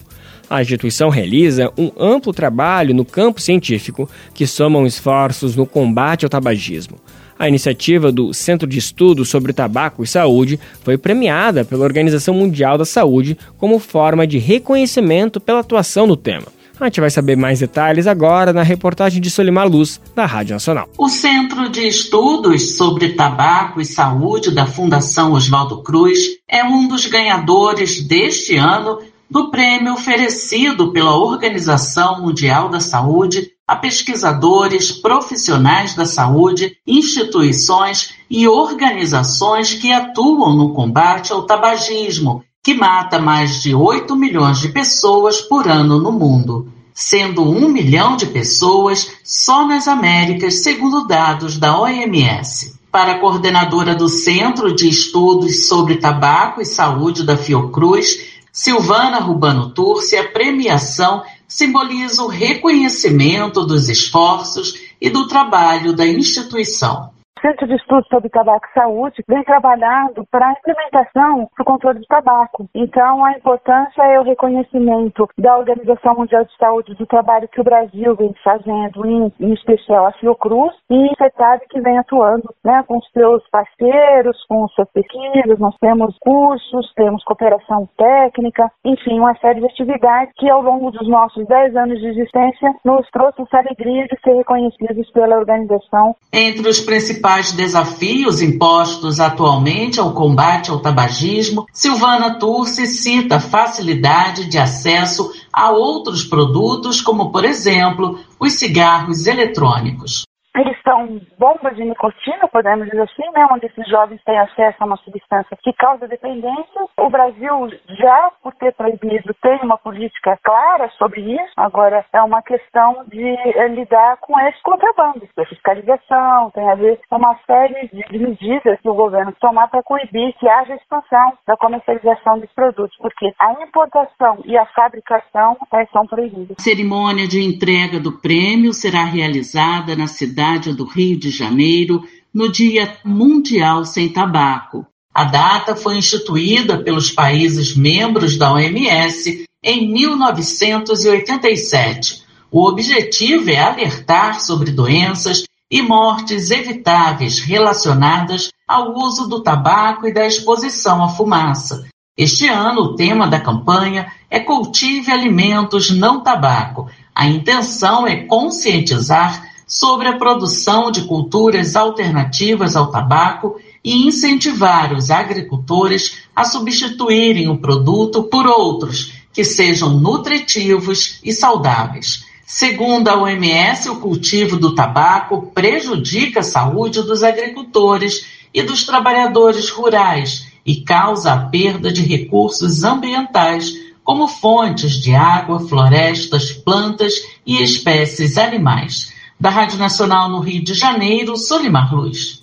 A 0.49 0.63
instituição 0.63 1.11
realiza 1.11 1.71
um 1.77 1.93
amplo 2.01 2.33
trabalho 2.33 2.95
no 2.95 3.05
campo 3.05 3.43
científico 3.43 4.09
que 4.33 4.47
somam 4.47 4.87
esforços 4.87 5.57
no 5.57 5.67
combate 5.67 6.25
ao 6.25 6.31
tabagismo. 6.31 6.97
A 7.39 7.47
iniciativa 7.47 8.11
do 8.11 8.35
Centro 8.35 8.67
de 8.67 8.79
Estudos 8.79 9.29
sobre 9.29 9.53
Tabaco 9.53 10.03
e 10.03 10.07
Saúde 10.07 10.59
foi 10.83 10.99
premiada 10.99 11.65
pela 11.65 11.85
Organização 11.85 12.35
Mundial 12.35 12.77
da 12.77 12.85
Saúde 12.85 13.39
como 13.57 13.79
forma 13.79 14.27
de 14.27 14.39
reconhecimento 14.39 15.41
pela 15.41 15.61
atuação 15.61 16.07
no 16.07 16.17
tema. 16.17 16.47
A 16.81 16.85
gente 16.87 17.01
vai 17.01 17.11
saber 17.11 17.37
mais 17.37 17.61
detalhes 17.61 18.07
agora 18.07 18.53
na 18.53 18.63
reportagem 18.63 19.21
de 19.21 19.31
Solimar 19.31 19.69
Luz, 19.69 20.01
da 20.15 20.27
Rádio 20.27 20.55
Nacional. 20.55 20.89
O 20.97 21.09
Centro 21.09 21.69
de 21.69 21.87
Estudos 21.87 22.77
sobre 22.77 23.11
Tabaco 23.11 23.81
e 23.81 23.85
Saúde 23.85 24.53
da 24.53 24.65
Fundação 24.65 25.33
Oswaldo 25.33 25.83
Cruz 25.83 26.21
é 26.49 26.65
um 26.65 26.87
dos 26.87 27.07
ganhadores 27.07 28.07
deste 28.07 28.57
ano 28.57 29.01
do 29.31 29.51
prêmio 29.51 29.93
oferecido 29.93 30.93
pela 30.93 31.17
Organização 31.17 32.23
Mundial 32.23 32.69
da 32.69 32.81
Saúde 32.81 33.51
a 33.69 33.77
pesquisadores, 33.77 34.91
profissionais 34.91 35.95
da 35.95 36.07
saúde, 36.07 36.79
instituições 36.87 38.15
e 38.31 38.49
organizações 38.49 39.75
que 39.75 39.93
atuam 39.93 40.57
no 40.57 40.73
combate 40.73 41.33
ao 41.33 41.43
tabagismo 41.43 42.43
que 42.69 42.75
mata 42.75 43.19
mais 43.19 43.63
de 43.63 43.75
8 43.75 44.15
milhões 44.17 44.59
de 44.59 44.69
pessoas 44.69 45.41
por 45.41 45.69
ano 45.69 45.99
no 45.99 46.13
mundo, 46.13 46.71
sendo 46.93 47.43
1 47.43 47.69
milhão 47.69 48.17
de 48.17 48.27
pessoas 48.27 49.11
só 49.25 49.67
nas 49.67 49.89
Américas, 49.89 50.63
segundo 50.63 51.07
dados 51.07 51.57
da 51.57 51.81
OMS. 51.81 52.79
Para 52.91 53.13
a 53.13 53.19
coordenadora 53.21 53.95
do 53.95 54.09
Centro 54.09 54.75
de 54.75 54.89
Estudos 54.89 55.67
sobre 55.67 55.97
Tabaco 55.97 56.61
e 56.61 56.67
Saúde 56.67 57.25
da 57.25 57.37
Fiocruz, 57.37 58.39
Silvana 58.53 59.19
Rubano 59.21 59.71
Turci, 59.71 60.17
a 60.17 60.29
premiação 60.29 61.23
simboliza 61.49 62.23
o 62.23 62.29
reconhecimento 62.29 63.65
dos 63.65 63.89
esforços 63.89 64.79
e 65.01 65.09
do 65.09 65.27
trabalho 65.27 65.95
da 65.95 66.07
instituição. 66.07 67.11
Centro 67.41 67.67
de 67.67 67.75
Estudos 67.75 68.09
sobre 68.09 68.29
Tabaco 68.29 68.67
e 68.67 68.75
Saúde 68.75 69.23
vem 69.29 69.43
trabalhando 69.45 70.27
para 70.31 70.49
a 70.49 70.53
implementação 70.53 71.49
do 71.57 71.65
controle 71.65 72.01
do 72.01 72.07
tabaco. 72.07 72.69
Então, 72.75 73.25
a 73.25 73.33
importância 73.33 74.03
é 74.03 74.19
o 74.19 74.25
reconhecimento 74.25 75.29
da 75.39 75.57
Organização 75.57 76.15
Mundial 76.15 76.45
de 76.45 76.57
Saúde 76.57 76.95
do 76.95 77.07
trabalho 77.07 77.49
que 77.49 77.61
o 77.61 77.65
Brasil 77.65 78.17
vem 78.17 78.35
fazendo, 78.43 79.07
em, 79.07 79.33
em 79.41 79.53
especial 79.53 80.07
a 80.07 80.13
Fiocruz, 80.13 80.75
e 80.91 81.11
CETAB 81.17 81.63
que 81.71 81.81
vem 81.81 81.99
atuando 81.99 82.53
né, 82.65 82.83
com 82.87 83.01
seus 83.13 83.43
parceiros, 83.51 84.37
com 84.49 84.67
suas 84.69 84.89
pesquisas. 84.91 85.59
Nós 85.59 85.75
temos 85.81 86.17
cursos, 86.21 86.93
temos 86.95 87.23
cooperação 87.25 87.89
técnica, 87.97 88.71
enfim, 88.85 89.19
uma 89.19 89.37
série 89.37 89.61
de 89.61 89.67
atividades 89.67 90.33
que, 90.37 90.51
ao 90.51 90.63
longo 90.63 90.91
dos 90.91 91.09
nossos 91.09 91.47
10 91.47 91.77
anos 91.77 92.01
de 92.01 92.07
existência, 92.09 92.75
nos 92.85 93.09
trouxe 93.11 93.43
essa 93.43 93.59
alegria 93.59 94.07
de 94.07 94.19
ser 94.23 94.35
reconhecidos 94.35 95.11
pela 95.13 95.37
organização. 95.37 96.17
Entre 96.33 96.69
os 96.69 96.81
principais 96.81 97.28
principais 97.29 97.53
desafios 97.53 98.41
impostos 98.41 99.21
atualmente 99.21 100.01
ao 100.01 100.13
combate 100.15 100.71
ao 100.71 100.81
tabagismo, 100.81 101.67
Silvana 101.75 102.39
Turci 102.39 102.87
cita 102.87 103.39
facilidade 103.39 104.47
de 104.47 104.57
acesso 104.59 105.31
a 105.53 105.71
outros 105.71 106.25
produtos, 106.25 107.03
como, 107.03 107.31
por 107.31 107.45
exemplo, 107.45 108.19
os 108.41 108.55
cigarros 108.55 109.27
eletrônicos. 109.27 110.23
Eles 110.59 110.77
são 110.83 111.21
bombas 111.39 111.77
de 111.77 111.85
nicotina, 111.85 112.49
podemos 112.49 112.87
dizer 112.87 113.03
assim, 113.03 113.31
né, 113.33 113.47
onde 113.53 113.67
esses 113.67 113.89
jovens 113.89 114.21
têm 114.25 114.37
acesso 114.37 114.77
a 114.81 114.87
uma 114.87 114.97
substância 114.97 115.57
que 115.63 115.73
causa 115.75 116.09
dependência. 116.09 116.83
O 116.99 117.09
Brasil, 117.09 117.71
já 117.89 118.33
por 118.43 118.53
ter 118.55 118.75
proibido, 118.75 119.33
tem 119.41 119.61
uma 119.63 119.79
política 119.79 120.37
clara 120.43 120.91
sobre 120.99 121.21
isso. 121.21 121.53
Agora, 121.57 122.05
é 122.13 122.21
uma 122.23 122.43
questão 122.43 123.05
de 123.07 123.23
é, 123.23 123.69
lidar 123.69 124.17
com 124.17 124.39
esse 124.41 124.61
contrabando. 124.63 125.23
A 125.39 125.45
fiscalização 125.45 126.51
tem 126.51 126.69
a 126.69 126.75
ver 126.75 126.99
com 127.09 127.17
uma 127.17 127.39
série 127.47 127.89
de 127.93 128.19
medidas 128.19 128.81
que 128.81 128.89
o 128.89 128.95
governo 128.95 129.33
tomar 129.41 129.69
para 129.69 129.83
coibir 129.85 130.35
que 130.41 130.49
haja 130.49 130.75
expansão 130.75 131.39
da 131.47 131.57
comercialização 131.57 132.41
dos 132.41 132.53
produtos, 132.53 132.97
porque 132.99 133.33
a 133.39 133.53
importação 133.63 134.39
e 134.45 134.59
a 134.59 134.67
fabricação 134.67 135.57
é, 135.73 135.87
são 135.93 136.05
proibidas. 136.05 136.57
A 136.59 136.63
cerimônia 136.63 137.29
de 137.29 137.45
entrega 137.45 138.01
do 138.01 138.21
prêmio 138.21 138.73
será 138.73 139.05
realizada 139.05 139.95
na 139.95 140.09
cidade 140.09 140.48
cidade 140.49 140.73
do 140.73 140.85
Rio 140.85 141.19
de 141.19 141.31
Janeiro 141.31 142.03
no 142.33 142.51
Dia 142.51 142.97
Mundial 143.05 143.85
Sem 143.85 144.09
Tabaco. 144.09 144.87
A 145.15 145.25
data 145.25 145.77
foi 145.77 145.99
instituída 145.99 146.83
pelos 146.83 147.11
países 147.11 147.77
membros 147.77 148.39
da 148.39 148.51
OMS 148.53 149.45
em 149.63 149.93
1987. 149.93 152.23
O 152.51 152.67
objetivo 152.67 153.51
é 153.51 153.59
alertar 153.59 154.41
sobre 154.41 154.71
doenças 154.71 155.45
e 155.71 155.83
mortes 155.83 156.51
evitáveis 156.51 157.41
relacionadas 157.41 158.49
ao 158.67 158.95
uso 158.95 159.29
do 159.29 159.43
tabaco 159.43 160.07
e 160.07 160.15
da 160.15 160.27
exposição 160.27 161.05
à 161.05 161.11
fumaça. 161.11 161.87
Este 162.17 162.49
ano, 162.49 162.81
o 162.81 162.97
tema 162.97 163.29
da 163.29 163.39
campanha 163.39 164.11
é 164.31 164.41
Cultive 164.41 165.13
Alimentos 165.13 165.91
Não 165.91 166.23
Tabaco. 166.23 166.89
A 167.15 167.27
intenção 167.27 168.07
é 168.07 168.25
conscientizar 168.25 169.48
sobre 169.69 170.09
a 170.09 170.17
produção 170.17 170.91
de 170.91 171.03
culturas 171.03 171.77
alternativas 171.77 172.75
ao 172.75 172.91
tabaco 172.91 173.61
e 173.85 174.07
incentivar 174.07 174.95
os 174.95 175.11
agricultores 175.11 176.23
a 176.35 176.45
substituírem 176.45 177.51
o 177.51 177.59
produto 177.59 178.23
por 178.25 178.47
outros 178.47 179.13
que 179.31 179.45
sejam 179.45 179.91
nutritivos 179.91 181.21
e 181.23 181.33
saudáveis. 181.33 182.25
Segundo 182.47 183.09
a 183.09 183.23
OMS, 183.23 183.91
o 183.91 184.01
cultivo 184.01 184.57
do 184.57 184.75
tabaco 184.75 185.53
prejudica 185.55 186.41
a 186.41 186.43
saúde 186.43 187.03
dos 187.03 187.23
agricultores 187.23 188.27
e 188.55 188.63
dos 188.63 188.85
trabalhadores 188.85 189.69
rurais 189.69 190.49
e 190.65 190.77
causa 190.77 191.35
a 191.35 191.39
perda 191.39 191.93
de 191.93 192.03
recursos 192.03 192.85
ambientais, 192.85 193.75
como 194.03 194.27
fontes 194.27 194.93
de 194.93 195.15
água, 195.15 195.61
florestas, 195.61 196.51
plantas 196.51 197.13
e 197.45 197.63
espécies 197.63 198.39
animais. 198.39 199.13
Da 199.41 199.51
Rádio 199.51 199.79
Nacional 199.79 200.29
no 200.29 200.41
Rio 200.41 200.65
de 200.65 200.75
Janeiro, 200.75 201.37
Solimar 201.37 201.95
Luz. 201.95 202.43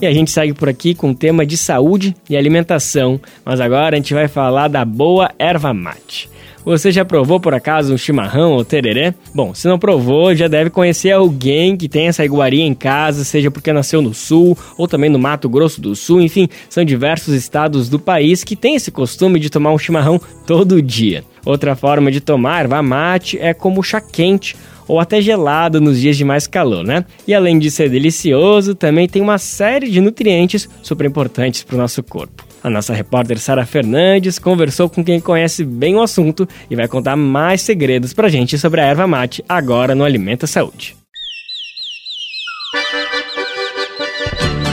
E 0.00 0.06
a 0.06 0.12
gente 0.12 0.30
segue 0.30 0.54
por 0.54 0.68
aqui 0.68 0.94
com 0.94 1.10
o 1.10 1.14
tema 1.14 1.44
de 1.44 1.56
saúde 1.56 2.14
e 2.28 2.36
alimentação, 2.36 3.20
mas 3.44 3.60
agora 3.60 3.96
a 3.96 3.98
gente 3.98 4.14
vai 4.14 4.28
falar 4.28 4.68
da 4.68 4.84
boa 4.84 5.30
erva 5.38 5.74
mate. 5.74 6.30
Você 6.64 6.92
já 6.92 7.04
provou 7.04 7.40
por 7.40 7.54
acaso 7.54 7.94
um 7.94 7.98
chimarrão 7.98 8.52
ou 8.52 8.64
tereré? 8.64 9.14
Bom, 9.34 9.54
se 9.54 9.66
não 9.66 9.78
provou, 9.78 10.34
já 10.34 10.46
deve 10.46 10.68
conhecer 10.68 11.10
alguém 11.10 11.74
que 11.74 11.88
tem 11.88 12.08
essa 12.08 12.24
iguaria 12.24 12.64
em 12.64 12.74
casa, 12.74 13.24
seja 13.24 13.50
porque 13.50 13.72
nasceu 13.72 14.02
no 14.02 14.12
sul 14.12 14.56
ou 14.76 14.86
também 14.86 15.08
no 15.08 15.18
Mato 15.18 15.48
Grosso 15.48 15.80
do 15.80 15.96
Sul, 15.96 16.20
enfim, 16.20 16.48
são 16.68 16.84
diversos 16.84 17.34
estados 17.34 17.88
do 17.88 17.98
país 17.98 18.44
que 18.44 18.54
têm 18.54 18.74
esse 18.74 18.90
costume 18.90 19.40
de 19.40 19.48
tomar 19.48 19.72
um 19.72 19.78
chimarrão 19.78 20.20
todo 20.46 20.82
dia. 20.82 21.24
Outra 21.46 21.74
forma 21.74 22.10
de 22.10 22.20
tomar 22.20 22.60
erva 22.60 22.82
mate 22.82 23.38
é 23.38 23.54
como 23.54 23.82
chá 23.82 24.00
quente 24.00 24.54
ou 24.86 25.00
até 25.00 25.22
gelado 25.22 25.80
nos 25.80 25.98
dias 25.98 26.16
de 26.16 26.24
mais 26.24 26.46
calor, 26.46 26.84
né? 26.84 27.04
E 27.26 27.32
além 27.32 27.58
de 27.58 27.70
ser 27.70 27.88
delicioso, 27.88 28.74
também 28.74 29.08
tem 29.08 29.22
uma 29.22 29.38
série 29.38 29.88
de 29.88 30.00
nutrientes 30.00 30.68
super 30.82 31.06
importantes 31.06 31.62
para 31.62 31.76
o 31.76 31.78
nosso 31.78 32.02
corpo. 32.02 32.49
A 32.62 32.68
nossa 32.68 32.92
repórter 32.92 33.38
Sara 33.38 33.64
Fernandes 33.64 34.38
conversou 34.38 34.88
com 34.88 35.02
quem 35.02 35.20
conhece 35.20 35.64
bem 35.64 35.96
o 35.96 36.02
assunto 36.02 36.46
e 36.70 36.76
vai 36.76 36.86
contar 36.86 37.16
mais 37.16 37.62
segredos 37.62 38.12
pra 38.12 38.28
gente 38.28 38.58
sobre 38.58 38.80
a 38.80 38.84
erva 38.84 39.06
mate 39.06 39.42
agora 39.48 39.94
no 39.94 40.04
Alimenta 40.04 40.46
Saúde. 40.46 40.96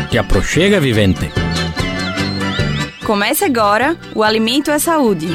Te 0.10 0.18
aproxega, 0.18 0.80
vivente. 0.80 1.30
Comece 3.06 3.46
agora 3.46 3.98
o 4.14 4.22
Alimento 4.22 4.70
é 4.70 4.80
Saúde. 4.80 5.28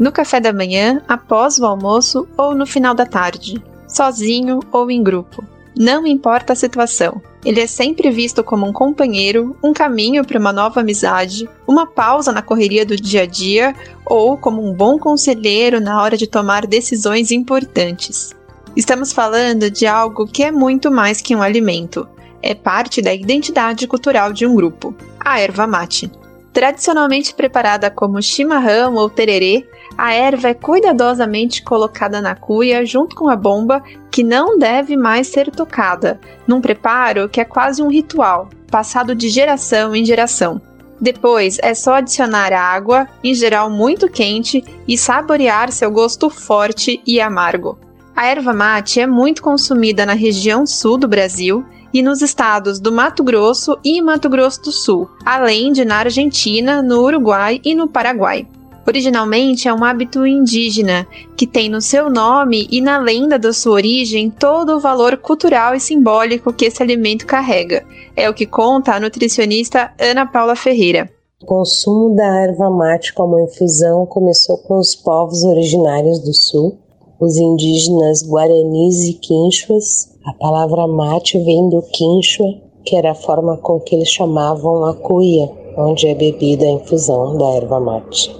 No 0.00 0.10
café 0.10 0.40
da 0.40 0.50
manhã, 0.50 1.02
após 1.06 1.58
o 1.58 1.66
almoço 1.66 2.26
ou 2.34 2.54
no 2.54 2.66
final 2.66 2.94
da 2.94 3.04
tarde, 3.04 3.62
sozinho 3.86 4.60
ou 4.72 4.90
em 4.90 5.02
grupo. 5.02 5.44
Não 5.76 6.06
importa 6.06 6.54
a 6.54 6.56
situação, 6.56 7.20
ele 7.44 7.60
é 7.60 7.66
sempre 7.66 8.10
visto 8.10 8.42
como 8.42 8.66
um 8.66 8.72
companheiro, 8.72 9.54
um 9.62 9.74
caminho 9.74 10.24
para 10.24 10.38
uma 10.38 10.52
nova 10.52 10.80
amizade, 10.80 11.48
uma 11.66 11.86
pausa 11.86 12.32
na 12.32 12.42
correria 12.42 12.84
do 12.84 12.96
dia 12.96 13.22
a 13.22 13.26
dia 13.26 13.74
ou 14.06 14.36
como 14.36 14.66
um 14.66 14.72
bom 14.74 14.98
conselheiro 14.98 15.80
na 15.80 16.02
hora 16.02 16.16
de 16.16 16.26
tomar 16.26 16.66
decisões 16.66 17.30
importantes. 17.30 18.34
Estamos 18.74 19.12
falando 19.12 19.70
de 19.70 19.86
algo 19.86 20.26
que 20.26 20.42
é 20.42 20.50
muito 20.50 20.90
mais 20.90 21.20
que 21.20 21.36
um 21.36 21.42
alimento. 21.42 22.08
É 22.42 22.54
parte 22.54 23.02
da 23.02 23.12
identidade 23.12 23.86
cultural 23.86 24.32
de 24.32 24.46
um 24.46 24.54
grupo, 24.54 24.94
a 25.18 25.40
erva 25.40 25.66
mate. 25.66 26.10
Tradicionalmente 26.52 27.32
preparada 27.32 27.90
como 27.90 28.20
chimarrão 28.20 28.96
ou 28.96 29.08
tererê, 29.08 29.68
a 29.96 30.12
erva 30.12 30.48
é 30.48 30.54
cuidadosamente 30.54 31.62
colocada 31.62 32.20
na 32.20 32.34
cuia 32.34 32.84
junto 32.84 33.14
com 33.14 33.28
a 33.28 33.36
bomba, 33.36 33.82
que 34.10 34.24
não 34.24 34.58
deve 34.58 34.96
mais 34.96 35.28
ser 35.28 35.50
tocada, 35.50 36.20
num 36.46 36.60
preparo 36.60 37.28
que 37.28 37.40
é 37.40 37.44
quase 37.44 37.82
um 37.82 37.88
ritual, 37.88 38.48
passado 38.70 39.14
de 39.14 39.28
geração 39.28 39.94
em 39.94 40.04
geração. 40.04 40.60
Depois 41.00 41.58
é 41.62 41.72
só 41.72 41.94
adicionar 41.94 42.52
água, 42.52 43.08
em 43.22 43.32
geral 43.32 43.70
muito 43.70 44.08
quente, 44.08 44.62
e 44.86 44.98
saborear 44.98 45.70
seu 45.72 45.90
gosto 45.90 46.28
forte 46.28 47.00
e 47.06 47.20
amargo. 47.20 47.78
A 48.14 48.26
erva 48.26 48.52
mate 48.52 49.00
é 49.00 49.06
muito 49.06 49.40
consumida 49.40 50.04
na 50.04 50.12
região 50.12 50.66
sul 50.66 50.98
do 50.98 51.08
Brasil 51.08 51.64
e 51.92 52.02
nos 52.02 52.22
estados 52.22 52.78
do 52.78 52.92
Mato 52.92 53.22
Grosso 53.22 53.78
e 53.84 54.00
Mato 54.00 54.28
Grosso 54.28 54.62
do 54.62 54.72
Sul, 54.72 55.08
além 55.24 55.72
de 55.72 55.84
na 55.84 55.96
Argentina, 55.96 56.82
no 56.82 57.02
Uruguai 57.02 57.60
e 57.64 57.74
no 57.74 57.88
Paraguai. 57.88 58.46
Originalmente 58.86 59.68
é 59.68 59.74
um 59.74 59.84
hábito 59.84 60.26
indígena, 60.26 61.06
que 61.36 61.46
tem 61.46 61.68
no 61.68 61.80
seu 61.80 62.10
nome 62.10 62.66
e 62.70 62.80
na 62.80 62.98
lenda 62.98 63.38
da 63.38 63.52
sua 63.52 63.74
origem 63.74 64.30
todo 64.30 64.74
o 64.74 64.80
valor 64.80 65.16
cultural 65.16 65.74
e 65.74 65.80
simbólico 65.80 66.52
que 66.52 66.64
esse 66.64 66.82
alimento 66.82 67.26
carrega. 67.26 67.84
É 68.16 68.28
o 68.28 68.34
que 68.34 68.46
conta 68.46 68.94
a 68.94 69.00
nutricionista 69.00 69.92
Ana 69.98 70.26
Paula 70.26 70.56
Ferreira. 70.56 71.08
O 71.42 71.46
consumo 71.46 72.14
da 72.16 72.42
erva 72.42 72.68
mate 72.68 73.14
como 73.14 73.38
infusão 73.40 74.04
começou 74.06 74.58
com 74.58 74.78
os 74.78 74.94
povos 74.94 75.44
originários 75.44 76.18
do 76.18 76.34
sul, 76.34 76.76
os 77.20 77.36
indígenas 77.36 78.22
guaranis 78.26 79.04
e 79.04 79.14
quinchuas. 79.14 80.09
A 80.26 80.34
palavra 80.34 80.86
mate 80.86 81.38
vem 81.38 81.70
do 81.70 81.80
quinchua, 81.80 82.60
que 82.84 82.94
era 82.94 83.12
a 83.12 83.14
forma 83.14 83.56
com 83.56 83.80
que 83.80 83.94
eles 83.94 84.10
chamavam 84.10 84.84
a 84.84 84.94
cuia, 84.94 85.50
onde 85.78 86.08
é 86.08 86.14
bebida 86.14 86.66
a 86.66 86.72
infusão 86.72 87.38
da 87.38 87.46
erva 87.54 87.80
mate. 87.80 88.30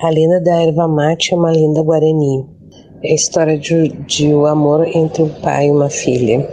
A 0.00 0.08
lenda 0.08 0.40
da 0.40 0.62
erva 0.62 0.88
mate 0.88 1.34
é 1.34 1.36
uma 1.36 1.50
lenda 1.50 1.82
guarani. 1.82 2.46
É 3.02 3.12
a 3.12 3.14
história 3.14 3.58
de, 3.58 3.88
de 3.88 4.32
o 4.32 4.46
amor 4.46 4.88
entre 4.88 5.22
um 5.22 5.28
pai 5.42 5.68
e 5.68 5.70
uma 5.70 5.90
filha. 5.90 6.48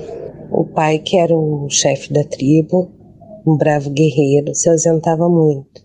O 0.52 0.66
pai, 0.66 1.00
que 1.00 1.18
era 1.18 1.34
o 1.34 1.70
chefe 1.70 2.12
da 2.12 2.26
tribo, 2.26 2.91
um 3.48 3.56
bravo 3.56 3.89
guerreiro, 3.91 4.54
se 4.54 4.70
ausentava 4.70 5.30
muito. 5.30 5.82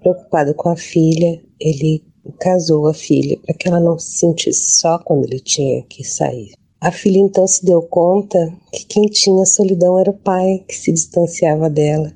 Preocupado 0.00 0.52
com 0.54 0.68
a 0.68 0.76
filha, 0.76 1.40
ele 1.58 2.04
casou 2.40 2.88
a 2.88 2.92
filha 2.92 3.38
para 3.42 3.54
que 3.54 3.68
ela 3.68 3.80
não 3.80 3.98
se 3.98 4.18
sentisse 4.18 4.80
só 4.80 4.98
quando 4.98 5.24
ele 5.24 5.40
tinha 5.40 5.82
que 5.84 6.04
sair. 6.04 6.52
A 6.78 6.92
filha 6.92 7.18
então 7.18 7.46
se 7.46 7.64
deu 7.64 7.80
conta 7.80 8.52
que 8.70 8.84
quem 8.84 9.06
tinha 9.06 9.46
solidão 9.46 9.98
era 9.98 10.10
o 10.10 10.18
pai 10.18 10.62
que 10.68 10.76
se 10.76 10.92
distanciava 10.92 11.70
dela 11.70 12.12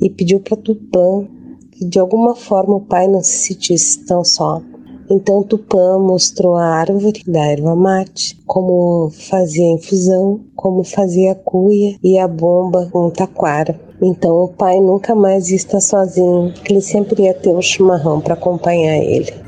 e 0.00 0.08
pediu 0.08 0.38
para 0.38 0.56
Tupã 0.56 1.26
que 1.72 1.84
de 1.84 1.98
alguma 1.98 2.36
forma 2.36 2.76
o 2.76 2.80
pai 2.80 3.08
não 3.08 3.22
se 3.22 3.48
sentisse 3.48 4.06
tão 4.06 4.24
só. 4.24 4.62
Então 5.10 5.42
Tupã 5.42 5.98
mostrou 5.98 6.54
a 6.54 6.66
árvore 6.66 7.22
da 7.26 7.46
erva 7.46 7.74
mate, 7.74 8.40
como 8.46 9.10
fazia 9.10 9.66
a 9.66 9.72
infusão, 9.72 10.40
como 10.54 10.84
fazia 10.84 11.32
a 11.32 11.34
cuia 11.34 11.96
e 12.02 12.16
a 12.16 12.28
bomba 12.28 12.88
com 12.92 13.10
taquara. 13.10 13.78
Então 14.00 14.44
o 14.44 14.48
pai 14.48 14.80
nunca 14.80 15.14
mais 15.14 15.50
ia 15.50 15.56
estar 15.56 15.80
sozinho, 15.80 16.54
ele 16.68 16.80
sempre 16.80 17.24
ia 17.24 17.34
ter 17.34 17.50
um 17.50 17.62
chimarrão 17.62 18.20
para 18.20 18.34
acompanhar 18.34 18.98
ele. 18.98 19.45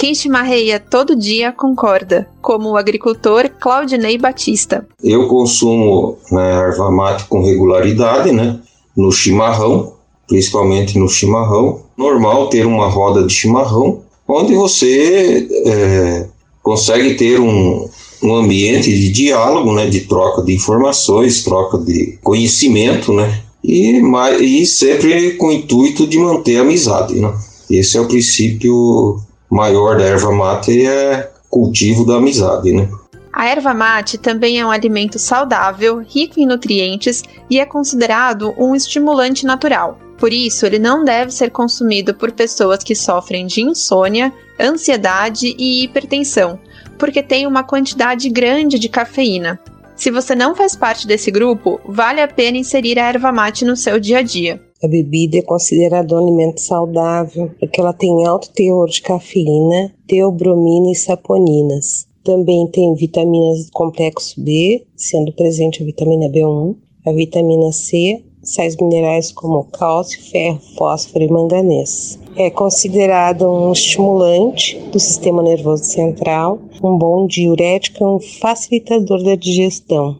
Quem 0.00 0.14
chimarreia 0.14 0.80
todo 0.80 1.14
dia 1.14 1.52
concorda, 1.52 2.26
como 2.40 2.70
o 2.70 2.76
agricultor 2.78 3.50
Claudinei 3.60 4.16
Batista. 4.16 4.88
Eu 5.04 5.28
consumo 5.28 6.16
né, 6.32 6.52
erva 6.52 6.90
mate 6.90 7.26
com 7.26 7.44
regularidade, 7.44 8.32
né? 8.32 8.58
No 8.96 9.12
chimarrão, 9.12 9.92
principalmente 10.26 10.98
no 10.98 11.06
chimarrão. 11.06 11.82
Normal 11.98 12.48
ter 12.48 12.64
uma 12.64 12.88
roda 12.88 13.26
de 13.26 13.34
chimarrão, 13.34 14.00
onde 14.26 14.54
você 14.54 15.46
é, 15.66 16.26
consegue 16.62 17.12
ter 17.16 17.38
um, 17.38 17.86
um 18.22 18.34
ambiente 18.36 18.90
de 18.90 19.10
diálogo, 19.10 19.74
né, 19.74 19.86
de 19.86 20.00
troca 20.00 20.40
de 20.40 20.54
informações, 20.54 21.44
troca 21.44 21.76
de 21.76 22.18
conhecimento, 22.22 23.12
né, 23.12 23.42
e, 23.62 24.00
e 24.40 24.64
sempre 24.64 25.32
com 25.32 25.48
o 25.48 25.52
intuito 25.52 26.06
de 26.06 26.18
manter 26.18 26.56
a 26.56 26.62
amizade. 26.62 27.20
Né. 27.20 27.30
Esse 27.68 27.98
é 27.98 28.00
o 28.00 28.08
princípio 28.08 29.20
maior 29.50 29.98
da 29.98 30.04
erva 30.04 30.32
mate, 30.32 30.86
é 30.86 31.30
cultivo 31.48 32.06
da 32.06 32.16
amizade, 32.16 32.72
né. 32.72 32.88
A 33.32 33.46
erva 33.46 33.72
mate 33.72 34.18
também 34.18 34.58
é 34.58 34.66
um 34.66 34.70
alimento 34.70 35.18
saudável, 35.18 35.98
rico 35.98 36.40
em 36.40 36.46
nutrientes 36.46 37.22
e 37.48 37.60
é 37.60 37.64
considerado 37.64 38.54
um 38.58 38.74
estimulante 38.74 39.46
natural. 39.46 39.98
Por 40.18 40.32
isso, 40.32 40.66
ele 40.66 40.78
não 40.78 41.04
deve 41.04 41.30
ser 41.30 41.50
consumido 41.50 42.12
por 42.12 42.32
pessoas 42.32 42.84
que 42.84 42.94
sofrem 42.94 43.46
de 43.46 43.62
insônia, 43.62 44.32
ansiedade 44.60 45.54
e 45.58 45.84
hipertensão, 45.84 46.58
porque 46.98 47.22
tem 47.22 47.46
uma 47.46 47.62
quantidade 47.62 48.28
grande 48.28 48.78
de 48.78 48.88
cafeína. 48.88 49.58
Se 49.96 50.10
você 50.10 50.34
não 50.34 50.54
faz 50.54 50.76
parte 50.76 51.06
desse 51.06 51.30
grupo, 51.30 51.80
vale 51.86 52.20
a 52.20 52.28
pena 52.28 52.58
inserir 52.58 52.98
a 52.98 53.06
erva 53.06 53.32
mate 53.32 53.64
no 53.64 53.76
seu 53.76 53.98
dia 53.98 54.18
a 54.18 54.22
dia. 54.22 54.60
A 54.82 54.88
bebida 54.88 55.36
é 55.36 55.42
considerada 55.42 56.14
um 56.14 56.18
alimento 56.18 56.58
saudável 56.58 57.50
porque 57.60 57.78
ela 57.78 57.92
tem 57.92 58.26
alto 58.26 58.50
teor 58.50 58.88
de 58.88 59.02
cafeína, 59.02 59.92
teobromina 60.06 60.90
e 60.90 60.94
saponinas. 60.94 62.08
Também 62.24 62.66
tem 62.66 62.94
vitaminas 62.94 63.66
do 63.66 63.72
complexo 63.72 64.40
B, 64.40 64.86
sendo 64.96 65.34
presente 65.34 65.82
a 65.82 65.86
vitamina 65.86 66.30
B1, 66.30 66.76
a 67.04 67.12
vitamina 67.12 67.72
C, 67.72 68.22
sais 68.42 68.76
minerais 68.76 69.30
como 69.30 69.64
cálcio, 69.64 70.22
ferro, 70.30 70.60
fósforo 70.76 71.24
e 71.24 71.30
manganês. 71.30 72.18
É 72.36 72.48
considerado 72.48 73.46
um 73.50 73.72
estimulante 73.72 74.78
do 74.90 74.98
sistema 74.98 75.42
nervoso 75.42 75.84
central, 75.84 76.58
um 76.82 76.96
bom 76.96 77.26
diurético 77.26 78.02
e 78.02 78.06
um 78.06 78.18
facilitador 78.18 79.22
da 79.22 79.34
digestão. 79.34 80.18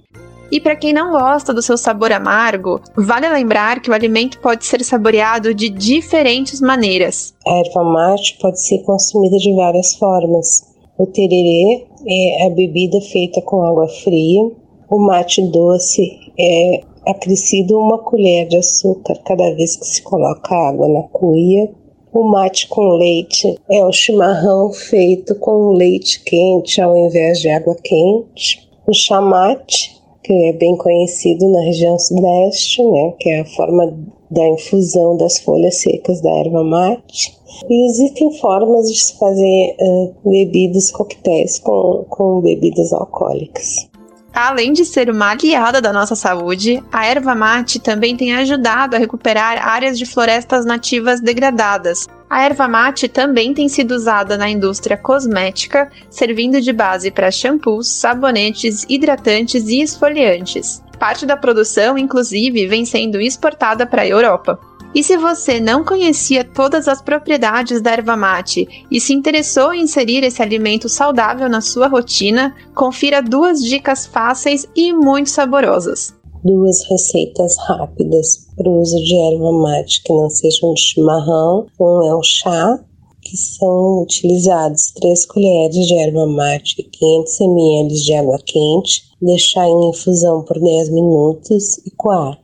E 0.51 0.59
para 0.61 0.75
quem 0.75 0.93
não 0.93 1.13
gosta 1.13 1.55
do 1.55 1.63
seu 1.63 1.79
sabor 1.79 2.11
amargo, 2.11 2.81
vale 2.97 3.29
lembrar 3.29 3.81
que 3.81 3.89
o 3.89 3.95
alimento 3.95 4.41
pode 4.41 4.65
ser 4.65 4.83
saboreado 4.85 5.55
de 5.55 5.69
diferentes 5.69 6.61
maneiras. 6.61 7.33
A 7.47 7.59
erva 7.59 7.85
mate 7.85 8.37
pode 8.41 8.61
ser 8.61 8.79
consumida 8.79 9.37
de 9.39 9.55
várias 9.55 9.95
formas. 9.95 10.69
O 10.99 11.07
tererê 11.07 11.87
é 12.07 12.47
a 12.47 12.51
bebida 12.51 13.01
feita 13.01 13.41
com 13.43 13.63
água 13.63 13.87
fria. 13.89 14.51
O 14.91 14.99
mate 14.99 15.41
doce 15.43 16.33
é 16.37 16.81
acrescido 17.07 17.79
uma 17.79 17.99
colher 17.99 18.49
de 18.49 18.57
açúcar 18.57 19.15
cada 19.25 19.55
vez 19.55 19.77
que 19.77 19.87
se 19.87 20.03
coloca 20.03 20.53
água 20.53 20.89
na 20.89 21.03
cuia. 21.05 21.71
O 22.13 22.29
mate 22.29 22.67
com 22.69 22.97
leite 22.97 23.57
é 23.71 23.85
o 23.85 23.93
chimarrão 23.93 24.73
feito 24.73 25.37
com 25.37 25.71
leite 25.71 26.25
quente 26.25 26.81
ao 26.81 26.97
invés 26.97 27.41
de 27.41 27.49
água 27.49 27.77
quente. 27.77 28.69
O 28.85 28.93
chamate 28.93 30.00
que 30.23 30.33
é 30.33 30.53
bem 30.53 30.77
conhecido 30.77 31.49
na 31.49 31.61
região 31.63 31.99
sudeste, 31.99 32.83
né, 32.83 33.15
que 33.19 33.31
é 33.31 33.41
a 33.41 33.45
forma 33.45 33.93
da 34.31 34.49
infusão 34.49 35.17
das 35.17 35.41
folhas 35.41 35.81
secas 35.81 36.21
da 36.21 36.31
erva 36.31 36.63
mate. 36.63 37.37
E 37.69 37.87
existem 37.91 38.31
formas 38.39 38.89
de 38.89 38.99
se 38.99 39.19
fazer 39.19 39.77
uh, 39.81 40.15
bebidas 40.31 40.91
coquetéis 40.91 41.59
com, 41.59 42.05
com 42.09 42.41
bebidas 42.41 42.93
alcoólicas. 42.93 43.90
Além 44.33 44.73
de 44.73 44.85
ser 44.85 45.11
uma 45.11 45.31
aliada 45.31 45.81
da 45.81 45.93
nossa 45.93 46.15
saúde, 46.15 46.83
a 46.93 47.05
erva 47.05 47.35
mate 47.35 47.81
também 47.81 48.17
tem 48.17 48.35
ajudado 48.35 48.95
a 48.95 48.99
recuperar 48.99 49.67
áreas 49.67 49.99
de 49.99 50.07
florestas 50.07 50.65
nativas 50.65 51.21
degradadas. 51.21 52.07
A 52.29 52.45
erva 52.45 52.69
mate 52.69 53.09
também 53.09 53.53
tem 53.53 53.69
sido 53.69 53.91
usada 53.91 54.39
na 54.39 54.49
indústria 54.49 54.97
cosmética, 54.97 55.91
servindo 56.09 56.61
de 56.61 56.73
base 56.73 57.11
para 57.11 57.31
shampoos, 57.31 57.89
sabonetes, 57.89 58.87
hidratantes 58.89 59.67
e 59.69 59.83
esfoliantes. 59.83 60.81
Parte 60.97 61.27
da 61.27 61.37
produção, 61.37 61.99
inclusive, 61.99 62.69
vem 62.69 62.85
sendo 62.85 63.21
exportada 63.21 63.85
para 63.85 64.03
a 64.03 64.07
Europa. 64.07 64.61
E 64.93 65.05
se 65.05 65.17
você 65.17 65.61
não 65.61 65.85
conhecia 65.85 66.43
todas 66.43 66.89
as 66.89 67.01
propriedades 67.01 67.81
da 67.81 67.93
erva 67.93 68.17
mate 68.17 68.67
e 68.91 69.01
se 69.01 69.13
interessou 69.13 69.73
em 69.73 69.83
inserir 69.83 70.25
esse 70.25 70.43
alimento 70.43 70.89
saudável 70.89 71.49
na 71.49 71.61
sua 71.61 71.87
rotina, 71.87 72.57
confira 72.75 73.23
duas 73.23 73.63
dicas 73.63 74.05
fáceis 74.07 74.67
e 74.75 74.93
muito 74.93 75.31
saborosas. 75.31 76.13
Duas 76.43 76.83
receitas 76.91 77.57
rápidas 77.69 78.49
para 78.57 78.69
o 78.69 78.81
uso 78.81 78.97
de 78.97 79.15
erva 79.15 79.53
mate 79.53 80.03
que 80.03 80.13
não 80.13 80.29
sejam 80.29 80.75
de 80.75 80.81
chimarrão. 80.81 81.67
Um 81.79 82.09
é 82.09 82.15
o 82.15 82.23
chá, 82.25 82.81
que 83.23 83.37
são 83.37 84.03
utilizados 84.03 84.91
3 84.93 85.27
colheres 85.27 85.87
de 85.87 85.95
erva 85.95 86.27
mate 86.27 86.75
e 86.79 86.83
500 86.83 87.41
ml 87.41 87.95
de 87.95 88.15
água 88.15 88.39
quente, 88.45 89.05
deixar 89.23 89.69
em 89.69 89.91
infusão 89.91 90.43
por 90.43 90.59
10 90.59 90.89
minutos 90.89 91.79
e 91.87 91.91
coar. 91.93 92.41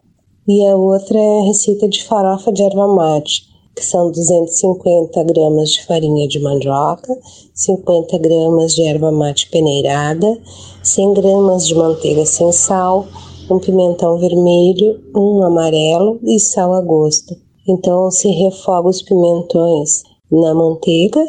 E 0.48 0.64
a 0.64 0.76
outra 0.76 1.18
é 1.18 1.40
a 1.40 1.46
receita 1.46 1.88
de 1.88 2.04
farofa 2.04 2.52
de 2.52 2.62
erva 2.62 2.86
mate, 2.86 3.42
que 3.74 3.84
são 3.84 4.10
250 4.12 5.24
gramas 5.24 5.70
de 5.70 5.84
farinha 5.84 6.28
de 6.28 6.38
mandioca, 6.38 7.12
50 7.52 8.16
gramas 8.18 8.74
de 8.74 8.82
erva 8.82 9.10
mate 9.10 9.50
peneirada, 9.50 10.40
100 10.82 11.14
gramas 11.14 11.66
de 11.66 11.74
manteiga 11.74 12.24
sem 12.24 12.52
sal, 12.52 13.06
um 13.50 13.58
pimentão 13.58 14.18
vermelho, 14.18 15.00
um 15.14 15.42
amarelo 15.42 16.20
e 16.22 16.38
sal 16.38 16.74
a 16.74 16.80
gosto. 16.80 17.36
Então 17.68 18.08
se 18.12 18.28
refoga 18.28 18.88
os 18.88 19.02
pimentões 19.02 20.04
na 20.30 20.54
manteiga 20.54 21.26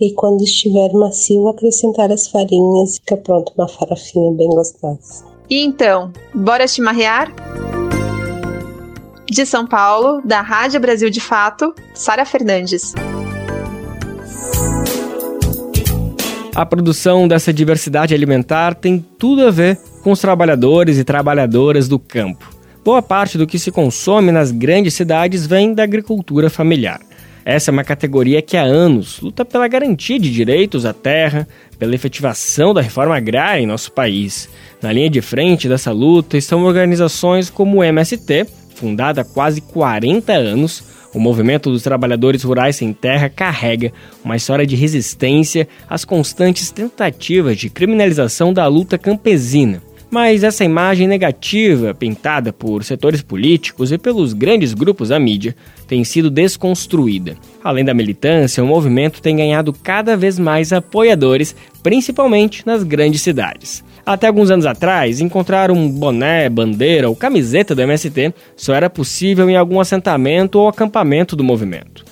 e 0.00 0.10
quando 0.12 0.42
estiver 0.42 0.92
macio 0.94 1.48
acrescentar 1.48 2.10
as 2.10 2.28
farinhas 2.28 2.96
e 2.96 3.00
fica 3.00 3.16
pronto 3.18 3.52
uma 3.56 3.68
farofinha 3.68 4.32
bem 4.32 4.48
gostosa. 4.48 5.24
E 5.50 5.62
então, 5.62 6.10
bora 6.34 6.66
chimarrear? 6.66 7.30
De 9.34 9.44
São 9.44 9.66
Paulo, 9.66 10.22
da 10.24 10.40
Rádio 10.40 10.78
Brasil 10.78 11.10
de 11.10 11.20
Fato, 11.20 11.74
Sara 11.92 12.24
Fernandes. 12.24 12.94
A 16.54 16.64
produção 16.64 17.26
dessa 17.26 17.52
diversidade 17.52 18.14
alimentar 18.14 18.76
tem 18.76 19.04
tudo 19.18 19.44
a 19.44 19.50
ver 19.50 19.76
com 20.04 20.12
os 20.12 20.20
trabalhadores 20.20 20.98
e 20.98 21.04
trabalhadoras 21.04 21.88
do 21.88 21.98
campo. 21.98 22.48
Boa 22.84 23.02
parte 23.02 23.36
do 23.36 23.44
que 23.44 23.58
se 23.58 23.72
consome 23.72 24.30
nas 24.30 24.52
grandes 24.52 24.94
cidades 24.94 25.48
vem 25.48 25.74
da 25.74 25.82
agricultura 25.82 26.48
familiar. 26.48 27.00
Essa 27.44 27.70
é 27.70 27.72
uma 27.72 27.82
categoria 27.82 28.40
que 28.40 28.56
há 28.56 28.62
anos 28.62 29.20
luta 29.20 29.44
pela 29.44 29.66
garantia 29.66 30.18
de 30.20 30.32
direitos 30.32 30.86
à 30.86 30.92
terra, 30.92 31.48
pela 31.76 31.96
efetivação 31.96 32.72
da 32.72 32.80
reforma 32.80 33.16
agrária 33.16 33.60
em 33.60 33.66
nosso 33.66 33.90
país. 33.90 34.48
Na 34.80 34.92
linha 34.92 35.10
de 35.10 35.20
frente 35.20 35.68
dessa 35.68 35.90
luta 35.90 36.38
estão 36.38 36.62
organizações 36.62 37.50
como 37.50 37.78
o 37.78 37.84
MST, 37.84 38.46
fundada 38.74 39.20
há 39.20 39.24
quase 39.24 39.60
40 39.60 40.32
anos, 40.32 40.82
o 41.14 41.20
movimento 41.20 41.70
dos 41.70 41.82
trabalhadores 41.82 42.42
rurais 42.42 42.76
sem 42.76 42.92
terra 42.92 43.28
carrega 43.28 43.92
uma 44.24 44.36
história 44.36 44.66
de 44.66 44.74
resistência 44.74 45.68
às 45.88 46.04
constantes 46.04 46.70
tentativas 46.70 47.56
de 47.56 47.70
criminalização 47.70 48.52
da 48.52 48.66
luta 48.66 48.98
campesina. 48.98 49.80
Mas 50.14 50.44
essa 50.44 50.64
imagem 50.64 51.08
negativa, 51.08 51.92
pintada 51.92 52.52
por 52.52 52.84
setores 52.84 53.20
políticos 53.20 53.90
e 53.90 53.98
pelos 53.98 54.32
grandes 54.32 54.72
grupos 54.72 55.08
da 55.08 55.18
mídia, 55.18 55.56
tem 55.88 56.04
sido 56.04 56.30
desconstruída. 56.30 57.36
Além 57.64 57.84
da 57.84 57.92
militância, 57.92 58.62
o 58.62 58.66
movimento 58.68 59.20
tem 59.20 59.34
ganhado 59.34 59.72
cada 59.72 60.16
vez 60.16 60.38
mais 60.38 60.72
apoiadores, 60.72 61.56
principalmente 61.82 62.64
nas 62.64 62.84
grandes 62.84 63.22
cidades. 63.22 63.82
Até 64.06 64.28
alguns 64.28 64.52
anos 64.52 64.66
atrás, 64.66 65.20
encontrar 65.20 65.72
um 65.72 65.90
boné, 65.90 66.48
bandeira 66.48 67.08
ou 67.08 67.16
camiseta 67.16 67.74
do 67.74 67.82
MST 67.82 68.32
só 68.56 68.72
era 68.72 68.88
possível 68.88 69.50
em 69.50 69.56
algum 69.56 69.80
assentamento 69.80 70.60
ou 70.60 70.68
acampamento 70.68 71.34
do 71.34 71.42
movimento. 71.42 72.04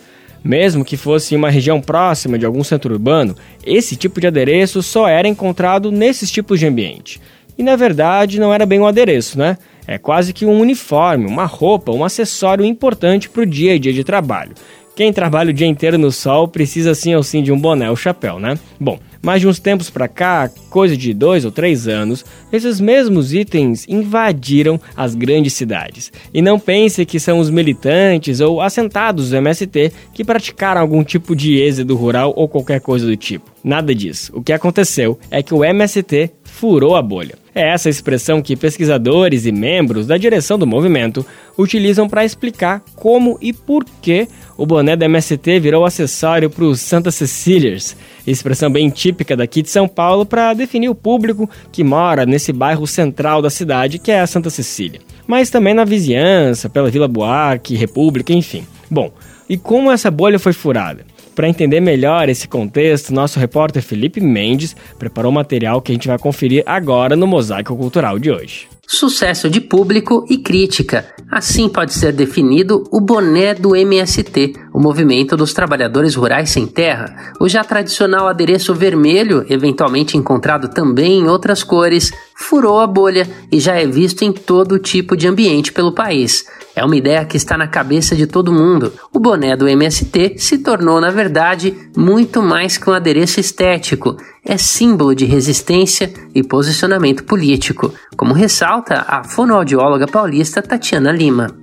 Mesmo 0.45 0.85
que 0.85 0.97
fosse 0.97 1.35
em 1.35 1.39
uma 1.39 1.51
região 1.51 1.81
próxima 1.81 2.37
de 2.37 2.45
algum 2.45 2.65
centro 2.65 2.93
urbano, 2.93 3.37
esse 3.65 3.95
tipo 3.95 4.21
de 4.21 4.27
adereço 4.27 4.83
só 4.83 5.07
era 5.07 5.29
encontrado 5.29 5.93
nesses 5.93 6.33
tipos 6.33 6.59
de 6.59 6.67
ambiente. 6.67 7.21
E 7.57 7.63
na 7.63 7.77
verdade 7.77 8.41
não 8.41 8.53
era 8.53 8.67
bem 8.67 8.81
um 8.81 8.87
adereço, 8.87 9.39
né? 9.39 9.59
É 9.87 9.99
quase 9.99 10.33
que 10.33 10.47
um 10.47 10.61
uniforme, 10.61 11.27
uma 11.27 11.45
roupa, 11.45 11.93
um 11.93 12.05
acessório 12.05 12.65
importante 12.65 13.29
para 13.29 13.43
o 13.43 13.47
dia 13.47 13.75
a 13.75 13.79
dia 13.79 13.93
de 13.93 14.05
trabalho. 14.05 14.53
Quem 14.95 15.13
trabalha 15.13 15.51
o 15.51 15.55
dia 15.55 15.67
inteiro 15.67 15.97
no 15.97 16.13
sol 16.13 16.47
precisa 16.47 16.95
sim 16.95 17.15
ou 17.15 17.23
sim 17.23 17.43
de 17.43 17.51
um 17.51 17.59
boné 17.59 17.89
ou 17.89 17.97
chapéu, 17.97 18.39
né? 18.39 18.59
Bom, 18.79 18.99
mas 19.23 19.41
de 19.41 19.49
uns 19.49 19.59
tempos 19.59 19.89
para 19.89 20.07
cá, 20.07 20.51
coisa 20.69 20.95
de 20.97 21.15
dois 21.15 21.47
ou 21.47 21.51
três 21.51 21.89
anos, 21.89 22.25
esses 22.53 22.79
mesmos 22.79 23.33
itens 23.33 23.87
invadiram 23.89 24.79
as 24.95 25.15
grandes 25.15 25.55
cidades. 25.55 26.13
E 26.35 26.43
não 26.43 26.59
pense 26.59 27.07
que 27.07 27.19
são 27.19 27.39
os 27.39 27.49
militantes 27.49 28.41
ou 28.41 28.61
assentados 28.61 29.31
do 29.31 29.37
MST 29.37 29.93
que 30.13 30.25
praticaram 30.25 30.81
algum 30.81 31.03
tipo 31.03 31.35
de 31.35 31.57
êxodo 31.57 31.97
rural 31.97 32.35
ou 32.37 32.47
qualquer 32.47 32.81
coisa 32.81 33.07
do 33.07 33.17
tipo. 33.17 33.51
Nada 33.65 33.95
disso. 33.95 34.31
O 34.35 34.43
que 34.43 34.53
aconteceu 34.53 35.19
é 35.31 35.43
que 35.43 35.55
o 35.55 35.65
MST 35.65 36.31
furou 36.45 36.97
a 36.97 37.03
bolha. 37.03 37.42
É 37.55 37.69
essa 37.69 37.91
expressão 37.91 38.41
que 38.41 38.57
pesquisadores 38.57 39.45
e 39.45 39.53
membros 39.53 40.07
da 40.07 40.17
direção 40.17 40.59
do 40.59 40.67
movimento 40.67 41.25
utilizam 41.59 42.09
para 42.09 42.25
explicar 42.25 42.83
como 42.97 43.37
e 43.43 43.53
por 43.53 43.85
que 43.85 44.27
o 44.57 44.65
boné 44.65 44.97
da 44.97 45.05
MST 45.05 45.61
virou 45.61 45.85
acessório 45.85 46.49
para 46.49 46.65
os 46.65 46.81
Santa 46.81 47.11
Cecilias, 47.11 47.95
expressão 48.27 48.71
bem 48.71 48.89
típica 48.89 49.37
daqui 49.37 49.61
de 49.61 49.69
São 49.69 49.87
Paulo 49.87 50.25
para 50.25 50.55
definir 50.55 50.89
o 50.89 50.95
público 50.95 51.49
que 51.71 51.85
mora 51.85 52.25
nesse 52.25 52.53
bairro 52.55 52.87
central 52.87 53.43
da 53.43 53.51
cidade, 53.51 53.99
que 53.99 54.11
é 54.11 54.21
a 54.21 54.27
Santa 54.27 54.49
Cecília, 54.49 55.01
mas 55.27 55.51
também 55.51 55.75
na 55.75 55.85
vizinhança, 55.85 56.71
pela 56.71 56.91
Vila 56.91 57.09
Buarque, 57.09 57.77
República, 57.77 58.33
enfim. 58.33 58.67
Bom, 58.91 59.13
e 59.47 59.59
como 59.59 59.91
essa 59.91 60.11
bolha 60.11 60.39
foi 60.39 60.55
furada? 60.55 61.05
Para 61.35 61.49
entender 61.49 61.81
melhor 61.81 62.29
esse 62.29 62.47
contexto, 62.47 63.15
nosso 63.15 63.39
repórter 63.39 63.83
Felipe 63.83 64.21
Mendes 64.21 64.77
preparou 64.99 65.33
material 65.33 65.81
que 65.81 65.91
a 65.91 65.95
gente 65.95 66.09
vai 66.09 66.19
conferir 66.19 66.63
agora 66.67 67.17
no 67.17 67.27
Mosaico 67.27 67.75
Cultural 67.77 68.19
de 68.19 68.31
hoje. 68.31 68.69
Sucesso 68.87 69.49
de 69.49 69.59
público 69.59 70.27
e 70.29 70.37
crítica. 70.37 71.07
Assim 71.31 71.67
pode 71.67 71.95
ser 71.95 72.13
definido 72.13 72.85
o 72.93 73.01
boné 73.01 73.55
do 73.55 73.75
MST, 73.75 74.53
o 74.71 74.79
Movimento 74.79 75.35
dos 75.35 75.55
Trabalhadores 75.55 76.15
Rurais 76.15 76.51
Sem 76.51 76.67
Terra. 76.67 77.33
O 77.41 77.49
já 77.49 77.65
tradicional 77.65 78.29
adereço 78.29 78.75
vermelho, 78.75 79.47
eventualmente 79.49 80.19
encontrado 80.19 80.69
também 80.69 81.21
em 81.21 81.29
outras 81.29 81.65
cores, 81.65 82.13
furou 82.37 82.81
a 82.81 82.87
bolha 82.87 83.27
e 83.51 83.59
já 83.59 83.77
é 83.77 83.87
visto 83.87 84.23
em 84.23 84.33
todo 84.33 84.79
tipo 84.79 85.17
de 85.17 85.27
ambiente 85.27 85.73
pelo 85.73 85.95
país. 85.95 86.45
É 86.75 86.85
uma 86.85 86.97
ideia 86.97 87.25
que 87.25 87.37
está 87.37 87.57
na 87.57 87.69
cabeça 87.69 88.17
de 88.17 88.27
todo 88.27 88.53
mundo. 88.53 88.93
O 89.13 89.21
boné 89.21 89.57
do 89.57 89.69
MST 89.69 90.37
se 90.39 90.59
tornou, 90.59 91.01
na 91.01 91.11
verdade, 91.11 91.75
muito 91.97 92.43
mais 92.43 92.79
que 92.79 92.89
um 92.89 92.95
adereço 92.95 93.41
estético. 93.41 94.17
É 94.45 94.57
símbolo 94.57 95.15
de 95.15 95.27
resistência 95.27 96.13
e 96.35 96.43
posicionamento 96.43 97.25
político, 97.25 97.93
como 98.17 98.33
ressalta 98.33 99.05
a 99.07 99.23
fonoaudióloga 99.23 100.07
paulista 100.07 100.63
Tatiana 100.63 101.13
Lima. 101.13 101.55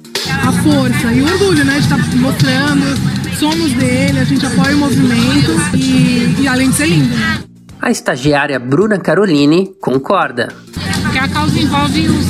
A 0.47 0.51
força 0.51 1.11
e 1.11 1.21
o 1.21 1.25
orgulho, 1.25 1.65
né, 1.65 1.73
de 1.73 1.79
estar 1.79 1.97
tá 1.97 2.15
mostrando, 2.15 2.85
somos 3.37 3.73
dele, 3.73 4.19
a 4.19 4.23
gente 4.23 4.45
apoia 4.45 4.75
o 4.75 4.79
movimento 4.79 5.51
e, 5.75 6.41
e 6.41 6.47
além 6.47 6.69
de 6.69 6.75
ser 6.75 6.87
lindo, 6.87 7.15
né? 7.15 7.43
A 7.81 7.89
estagiária 7.89 8.59
Bruna 8.59 8.99
Caroline 8.99 9.71
concorda. 9.81 10.49
Porque 11.01 11.17
a 11.17 11.27
causa 11.29 11.57
envolve 11.57 12.09
os, 12.09 12.25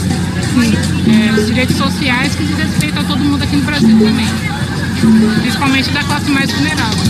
sim, 0.54 0.74
é, 1.12 1.40
os 1.40 1.46
direitos 1.48 1.76
sociais 1.76 2.36
que 2.36 2.44
diz 2.44 2.58
respeito 2.58 3.00
a 3.00 3.04
todo 3.04 3.20
mundo 3.20 3.44
aqui 3.44 3.56
no 3.56 3.64
Brasil 3.64 3.90
também, 3.90 5.42
principalmente 5.42 5.90
da 5.92 6.04
classe 6.04 6.30
mais 6.30 6.52
vulnerável. 6.52 7.10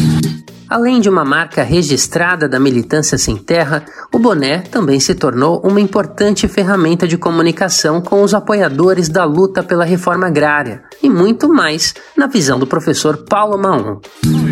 Além 0.70 1.02
de 1.02 1.10
uma 1.10 1.26
marca 1.26 1.64
registrada 1.64 2.48
da 2.48 2.60
militância 2.60 3.18
sem 3.18 3.36
terra, 3.36 3.84
o 4.14 4.20
boné 4.20 4.60
também 4.60 5.00
se 5.00 5.16
tornou 5.16 5.60
uma 5.62 5.82
importante 5.82 6.48
ferramenta 6.48 7.08
de 7.08 7.18
comunicação 7.18 8.00
com 8.02 8.22
os 8.22 8.36
apoiadores 8.36 9.10
da 9.10 9.26
luta 9.26 9.64
pela 9.64 9.84
reforma 9.84 10.28
agrária 10.28 10.84
e 11.02 11.10
muito 11.10 11.50
mais 11.50 11.96
na 12.16 12.28
visão 12.28 12.60
do 12.60 12.68
professor 12.68 13.18
Paulo 13.28 13.58
Maon. 13.58 13.98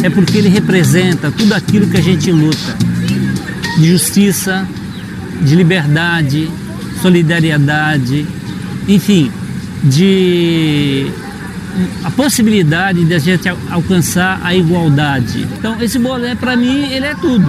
É 0.03 0.09
porque 0.09 0.39
ele 0.39 0.49
representa 0.49 1.29
tudo 1.29 1.53
aquilo 1.53 1.88
que 1.88 1.97
a 1.97 2.01
gente 2.01 2.31
luta: 2.31 2.75
de 3.77 3.91
justiça, 3.91 4.67
de 5.43 5.55
liberdade, 5.55 6.49
solidariedade, 6.99 8.27
enfim, 8.88 9.31
de 9.83 11.11
a 12.03 12.11
possibilidade 12.11 13.05
de 13.05 13.13
a 13.13 13.19
gente 13.19 13.47
alcançar 13.69 14.39
a 14.43 14.55
igualdade. 14.55 15.47
Então 15.57 15.79
esse 15.81 15.99
boné 15.99 16.35
para 16.35 16.55
mim 16.55 16.91
ele 16.91 17.05
é 17.05 17.15
tudo, 17.15 17.45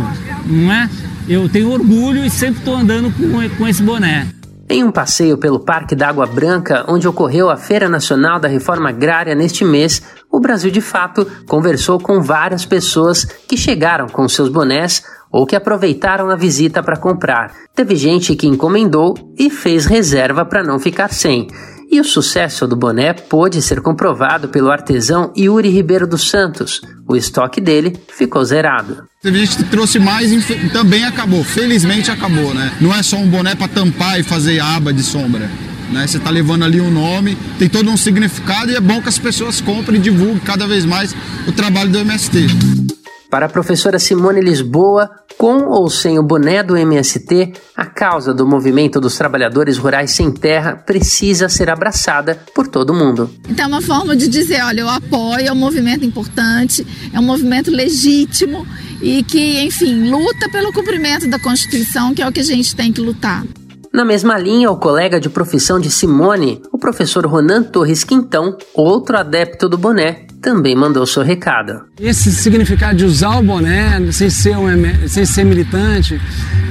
não 0.46 0.72
é? 0.72 0.88
Eu 1.28 1.48
tenho 1.48 1.70
orgulho 1.70 2.24
e 2.24 2.30
sempre 2.30 2.58
estou 2.58 2.76
andando 2.76 3.10
com, 3.10 3.56
com 3.56 3.68
esse 3.68 3.82
boné. 3.82 4.26
Em 4.70 4.84
um 4.84 4.92
passeio 4.92 5.38
pelo 5.38 5.60
Parque 5.60 5.96
da 5.96 6.08
Água 6.08 6.26
Branca, 6.26 6.84
onde 6.86 7.08
ocorreu 7.08 7.48
a 7.48 7.56
Feira 7.56 7.88
Nacional 7.88 8.38
da 8.38 8.48
Reforma 8.48 8.90
Agrária 8.90 9.34
neste 9.34 9.64
mês, 9.64 10.02
o 10.30 10.38
Brasil 10.38 10.70
de 10.70 10.82
Fato 10.82 11.26
conversou 11.48 11.98
com 11.98 12.20
várias 12.20 12.66
pessoas 12.66 13.24
que 13.24 13.56
chegaram 13.56 14.08
com 14.08 14.28
seus 14.28 14.50
bonés 14.50 15.02
ou 15.32 15.46
que 15.46 15.56
aproveitaram 15.56 16.28
a 16.28 16.36
visita 16.36 16.82
para 16.82 16.98
comprar. 16.98 17.54
Teve 17.74 17.96
gente 17.96 18.36
que 18.36 18.46
encomendou 18.46 19.14
e 19.38 19.48
fez 19.48 19.86
reserva 19.86 20.44
para 20.44 20.62
não 20.62 20.78
ficar 20.78 21.14
sem. 21.14 21.48
E 21.90 22.00
o 22.00 22.04
sucesso 22.04 22.66
do 22.66 22.76
boné 22.76 23.14
pôde 23.14 23.62
ser 23.62 23.80
comprovado 23.80 24.48
pelo 24.48 24.70
artesão 24.70 25.32
Yuri 25.34 25.70
Ribeiro 25.70 26.06
dos 26.06 26.28
Santos. 26.28 26.82
O 27.08 27.16
estoque 27.16 27.62
dele 27.62 27.96
ficou 28.14 28.44
zerado. 28.44 29.04
Teve 29.22 29.38
gente 29.38 29.64
trouxe 29.64 29.98
mais 29.98 30.30
e 30.30 30.68
também 30.68 31.04
acabou. 31.04 31.42
Felizmente 31.42 32.10
acabou, 32.10 32.52
né? 32.52 32.76
Não 32.78 32.94
é 32.94 33.02
só 33.02 33.16
um 33.16 33.26
boné 33.26 33.54
para 33.54 33.68
tampar 33.68 34.20
e 34.20 34.22
fazer 34.22 34.60
aba 34.60 34.92
de 34.92 35.02
sombra. 35.02 35.50
Né? 35.90 36.06
Você 36.06 36.18
está 36.18 36.28
levando 36.28 36.64
ali 36.64 36.78
um 36.78 36.90
nome, 36.90 37.36
tem 37.58 37.70
todo 37.70 37.90
um 37.90 37.96
significado 37.96 38.70
e 38.70 38.76
é 38.76 38.80
bom 38.80 39.00
que 39.00 39.08
as 39.08 39.18
pessoas 39.18 39.58
comprem 39.62 39.98
e 39.98 40.02
divulguem 40.02 40.38
cada 40.40 40.66
vez 40.66 40.84
mais 40.84 41.16
o 41.46 41.52
trabalho 41.52 41.90
do 41.90 41.98
MST. 41.98 42.97
Para 43.30 43.44
a 43.44 43.48
professora 43.48 43.98
Simone 43.98 44.40
Lisboa, 44.40 45.10
com 45.36 45.66
ou 45.68 45.90
sem 45.90 46.18
o 46.18 46.22
boné 46.22 46.62
do 46.62 46.74
MST, 46.74 47.52
a 47.76 47.84
causa 47.84 48.32
do 48.32 48.46
movimento 48.46 48.98
dos 48.98 49.18
trabalhadores 49.18 49.76
rurais 49.76 50.12
sem 50.12 50.32
terra 50.32 50.76
precisa 50.76 51.46
ser 51.46 51.68
abraçada 51.68 52.40
por 52.54 52.66
todo 52.66 52.94
mundo. 52.94 53.30
Então 53.46 53.66
é 53.66 53.68
uma 53.68 53.82
forma 53.82 54.16
de 54.16 54.28
dizer, 54.28 54.62
olha, 54.62 54.80
eu 54.80 54.88
apoio, 54.88 55.46
é 55.46 55.52
um 55.52 55.56
movimento 55.56 56.06
importante, 56.06 56.86
é 57.12 57.20
um 57.20 57.22
movimento 57.22 57.70
legítimo 57.70 58.66
e 59.02 59.22
que, 59.22 59.60
enfim, 59.60 60.08
luta 60.08 60.48
pelo 60.50 60.72
cumprimento 60.72 61.28
da 61.28 61.38
Constituição, 61.38 62.14
que 62.14 62.22
é 62.22 62.26
o 62.26 62.32
que 62.32 62.40
a 62.40 62.44
gente 62.44 62.74
tem 62.74 62.90
que 62.90 63.00
lutar. 63.02 63.44
Na 63.92 64.06
mesma 64.06 64.38
linha, 64.38 64.70
o 64.70 64.76
colega 64.76 65.20
de 65.20 65.28
profissão 65.28 65.78
de 65.78 65.90
Simone, 65.90 66.62
o 66.72 66.78
professor 66.78 67.26
Ronan 67.26 67.62
Torres 67.62 68.04
Quintão, 68.04 68.56
outro 68.74 69.18
adepto 69.18 69.68
do 69.68 69.76
boné, 69.76 70.27
também 70.40 70.74
mandou 70.74 71.06
seu 71.06 71.22
recado. 71.22 71.84
Esse 72.00 72.30
significado 72.32 72.96
de 72.96 73.04
usar 73.04 73.38
o 73.38 73.42
boné 73.42 74.00
sem 74.12 74.30
ser, 74.30 74.56
um, 74.56 75.08
sem 75.08 75.24
ser 75.24 75.44
militante 75.44 76.20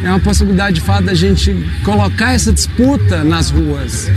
é 0.04 0.10
uma 0.10 0.20
possibilidade 0.20 0.76
de 0.76 0.82
fato 0.82 1.06
da 1.06 1.14
gente 1.14 1.54
colocar 1.84 2.34
essa 2.34 2.52
disputa 2.52 3.24
nas 3.24 3.50
ruas, 3.50 4.08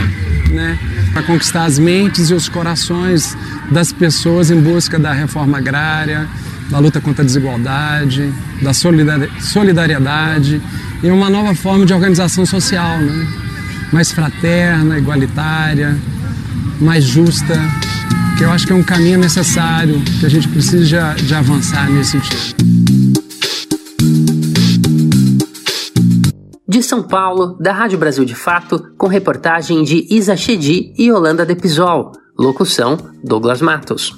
né? 0.49 0.77
Para 1.13 1.23
conquistar 1.23 1.65
as 1.65 1.77
mentes 1.77 2.29
e 2.29 2.33
os 2.33 2.47
corações 2.47 3.37
das 3.71 3.91
pessoas 3.91 4.49
em 4.49 4.59
busca 4.61 4.97
da 4.97 5.11
reforma 5.11 5.57
agrária, 5.57 6.27
da 6.69 6.79
luta 6.79 7.01
contra 7.01 7.23
a 7.23 7.25
desigualdade, 7.25 8.33
da 8.61 8.71
solidariedade 8.73 10.61
e 11.03 11.09
uma 11.09 11.29
nova 11.29 11.53
forma 11.53 11.85
de 11.85 11.93
organização 11.93 12.45
social, 12.45 12.97
né? 12.99 13.27
mais 13.91 14.09
fraterna, 14.11 14.97
igualitária, 14.97 15.97
mais 16.79 17.03
justa 17.03 17.59
que 18.41 18.45
eu 18.45 18.49
acho 18.49 18.65
que 18.65 18.73
é 18.73 18.75
um 18.75 18.81
caminho 18.81 19.19
necessário, 19.19 20.01
que 20.19 20.25
a 20.25 20.29
gente 20.29 20.47
precisa 20.47 20.83
de, 20.83 21.25
de 21.25 21.35
avançar 21.35 21.87
nesse 21.91 22.13
sentido. 22.13 22.55
De 26.67 26.81
São 26.81 27.03
Paulo, 27.03 27.55
da 27.59 27.71
Rádio 27.71 27.99
Brasil 27.99 28.25
de 28.25 28.33
Fato, 28.33 28.95
com 28.97 29.05
reportagem 29.05 29.83
de 29.83 30.07
Isa 30.09 30.35
Chedi 30.35 30.91
e 30.97 31.11
Holanda 31.11 31.45
Depisol. 31.45 32.13
Locução: 32.35 32.97
Douglas 33.23 33.61
Matos. 33.61 34.11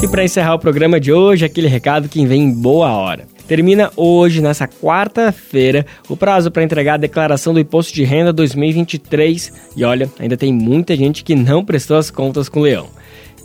E 0.00 0.06
para 0.06 0.22
encerrar 0.22 0.54
o 0.54 0.60
programa 0.60 1.00
de 1.00 1.12
hoje, 1.12 1.44
aquele 1.44 1.66
recado 1.66 2.08
que 2.08 2.24
vem 2.24 2.42
em 2.42 2.52
boa 2.52 2.92
hora. 2.92 3.26
Termina 3.48 3.90
hoje, 3.96 4.40
nessa 4.42 4.68
quarta-feira, 4.68 5.86
o 6.06 6.14
prazo 6.14 6.50
para 6.50 6.62
entregar 6.62 6.94
a 6.94 6.98
declaração 6.98 7.54
do 7.54 7.60
Imposto 7.60 7.94
de 7.94 8.04
Renda 8.04 8.30
2023. 8.30 9.50
E 9.74 9.84
olha, 9.84 10.10
ainda 10.18 10.36
tem 10.36 10.52
muita 10.52 10.94
gente 10.94 11.24
que 11.24 11.34
não 11.34 11.64
prestou 11.64 11.96
as 11.96 12.10
contas 12.10 12.46
com 12.46 12.60
o 12.60 12.64
Leão. 12.64 12.88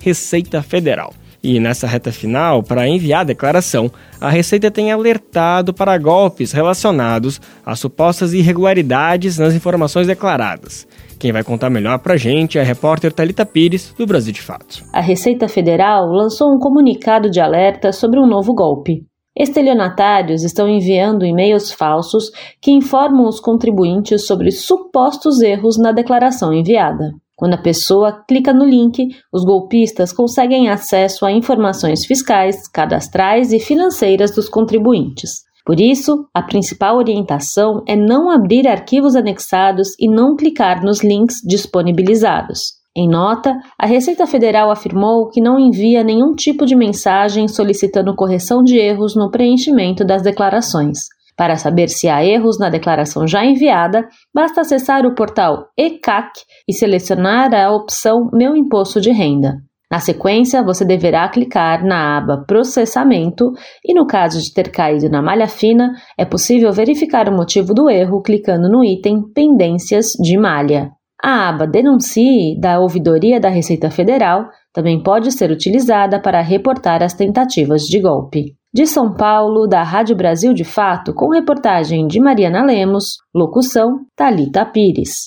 Receita 0.00 0.60
Federal. 0.60 1.14
E 1.42 1.60
nessa 1.60 1.86
reta 1.86 2.10
final, 2.10 2.64
para 2.64 2.88
enviar 2.88 3.20
a 3.20 3.24
declaração, 3.24 3.90
a 4.20 4.28
Receita 4.28 4.72
tem 4.72 4.90
alertado 4.90 5.72
para 5.72 5.96
golpes 5.96 6.50
relacionados 6.50 7.40
a 7.64 7.76
supostas 7.76 8.32
irregularidades 8.34 9.38
nas 9.38 9.54
informações 9.54 10.08
declaradas. 10.08 10.84
Quem 11.16 11.30
vai 11.30 11.44
contar 11.44 11.70
melhor 11.70 12.00
para 12.00 12.14
a 12.14 12.16
gente 12.16 12.58
é 12.58 12.60
a 12.60 12.64
repórter 12.64 13.12
Talita 13.12 13.46
Pires, 13.46 13.94
do 13.96 14.04
Brasil 14.04 14.32
de 14.32 14.42
Fato. 14.42 14.84
A 14.92 15.00
Receita 15.00 15.46
Federal 15.48 16.06
lançou 16.06 16.52
um 16.52 16.58
comunicado 16.58 17.30
de 17.30 17.40
alerta 17.40 17.92
sobre 17.92 18.18
um 18.18 18.26
novo 18.26 18.52
golpe. 18.52 19.07
Estelionatários 19.38 20.42
estão 20.42 20.68
enviando 20.68 21.24
e-mails 21.24 21.70
falsos 21.70 22.32
que 22.60 22.72
informam 22.72 23.28
os 23.28 23.38
contribuintes 23.38 24.26
sobre 24.26 24.50
supostos 24.50 25.40
erros 25.40 25.78
na 25.78 25.92
declaração 25.92 26.52
enviada. 26.52 27.14
Quando 27.36 27.54
a 27.54 27.62
pessoa 27.62 28.24
clica 28.26 28.52
no 28.52 28.64
link, 28.64 29.14
os 29.32 29.44
golpistas 29.44 30.12
conseguem 30.12 30.68
acesso 30.68 31.24
a 31.24 31.30
informações 31.30 32.04
fiscais, 32.04 32.66
cadastrais 32.66 33.52
e 33.52 33.60
financeiras 33.60 34.34
dos 34.34 34.48
contribuintes. 34.48 35.46
Por 35.64 35.78
isso, 35.78 36.26
a 36.34 36.42
principal 36.42 36.96
orientação 36.96 37.84
é 37.86 37.94
não 37.94 38.30
abrir 38.30 38.66
arquivos 38.66 39.14
anexados 39.14 39.90
e 40.00 40.08
não 40.08 40.34
clicar 40.34 40.82
nos 40.82 41.04
links 41.04 41.36
disponibilizados. 41.46 42.77
Em 43.00 43.08
nota, 43.08 43.56
a 43.78 43.86
Receita 43.86 44.26
Federal 44.26 44.72
afirmou 44.72 45.28
que 45.28 45.40
não 45.40 45.56
envia 45.56 46.02
nenhum 46.02 46.34
tipo 46.34 46.66
de 46.66 46.74
mensagem 46.74 47.46
solicitando 47.46 48.12
correção 48.12 48.60
de 48.64 48.76
erros 48.76 49.14
no 49.14 49.30
preenchimento 49.30 50.04
das 50.04 50.20
declarações. 50.20 50.98
Para 51.36 51.54
saber 51.54 51.88
se 51.90 52.08
há 52.08 52.24
erros 52.24 52.58
na 52.58 52.68
declaração 52.68 53.24
já 53.24 53.44
enviada, 53.44 54.04
basta 54.34 54.62
acessar 54.62 55.06
o 55.06 55.14
portal 55.14 55.68
ECAC 55.78 56.40
e 56.68 56.72
selecionar 56.72 57.54
a 57.54 57.70
opção 57.70 58.28
Meu 58.32 58.56
Imposto 58.56 59.00
de 59.00 59.12
Renda. 59.12 59.58
Na 59.88 60.00
sequência, 60.00 60.60
você 60.64 60.84
deverá 60.84 61.28
clicar 61.28 61.86
na 61.86 62.18
aba 62.18 62.44
Processamento 62.48 63.52
e, 63.84 63.94
no 63.94 64.08
caso 64.08 64.42
de 64.42 64.52
ter 64.52 64.72
caído 64.72 65.08
na 65.08 65.22
malha 65.22 65.46
fina, 65.46 65.92
é 66.18 66.24
possível 66.24 66.72
verificar 66.72 67.28
o 67.28 67.36
motivo 67.36 67.72
do 67.72 67.88
erro 67.88 68.20
clicando 68.20 68.68
no 68.68 68.84
item 68.84 69.22
Pendências 69.32 70.14
de 70.20 70.36
malha. 70.36 70.97
A 71.20 71.48
aba 71.48 71.66
Denuncie 71.66 72.56
da 72.60 72.78
Ouvidoria 72.78 73.40
da 73.40 73.48
Receita 73.48 73.90
Federal 73.90 74.50
também 74.72 75.02
pode 75.02 75.32
ser 75.32 75.50
utilizada 75.50 76.20
para 76.20 76.40
reportar 76.40 77.02
as 77.02 77.12
tentativas 77.12 77.82
de 77.82 78.00
golpe. 78.00 78.54
De 78.72 78.86
São 78.86 79.12
Paulo, 79.12 79.66
da 79.66 79.82
Rádio 79.82 80.14
Brasil 80.14 80.54
de 80.54 80.62
Fato, 80.62 81.12
com 81.12 81.30
reportagem 81.30 82.06
de 82.06 82.20
Mariana 82.20 82.64
Lemos, 82.64 83.16
locução 83.34 84.00
Talita 84.14 84.64
Pires. 84.64 85.26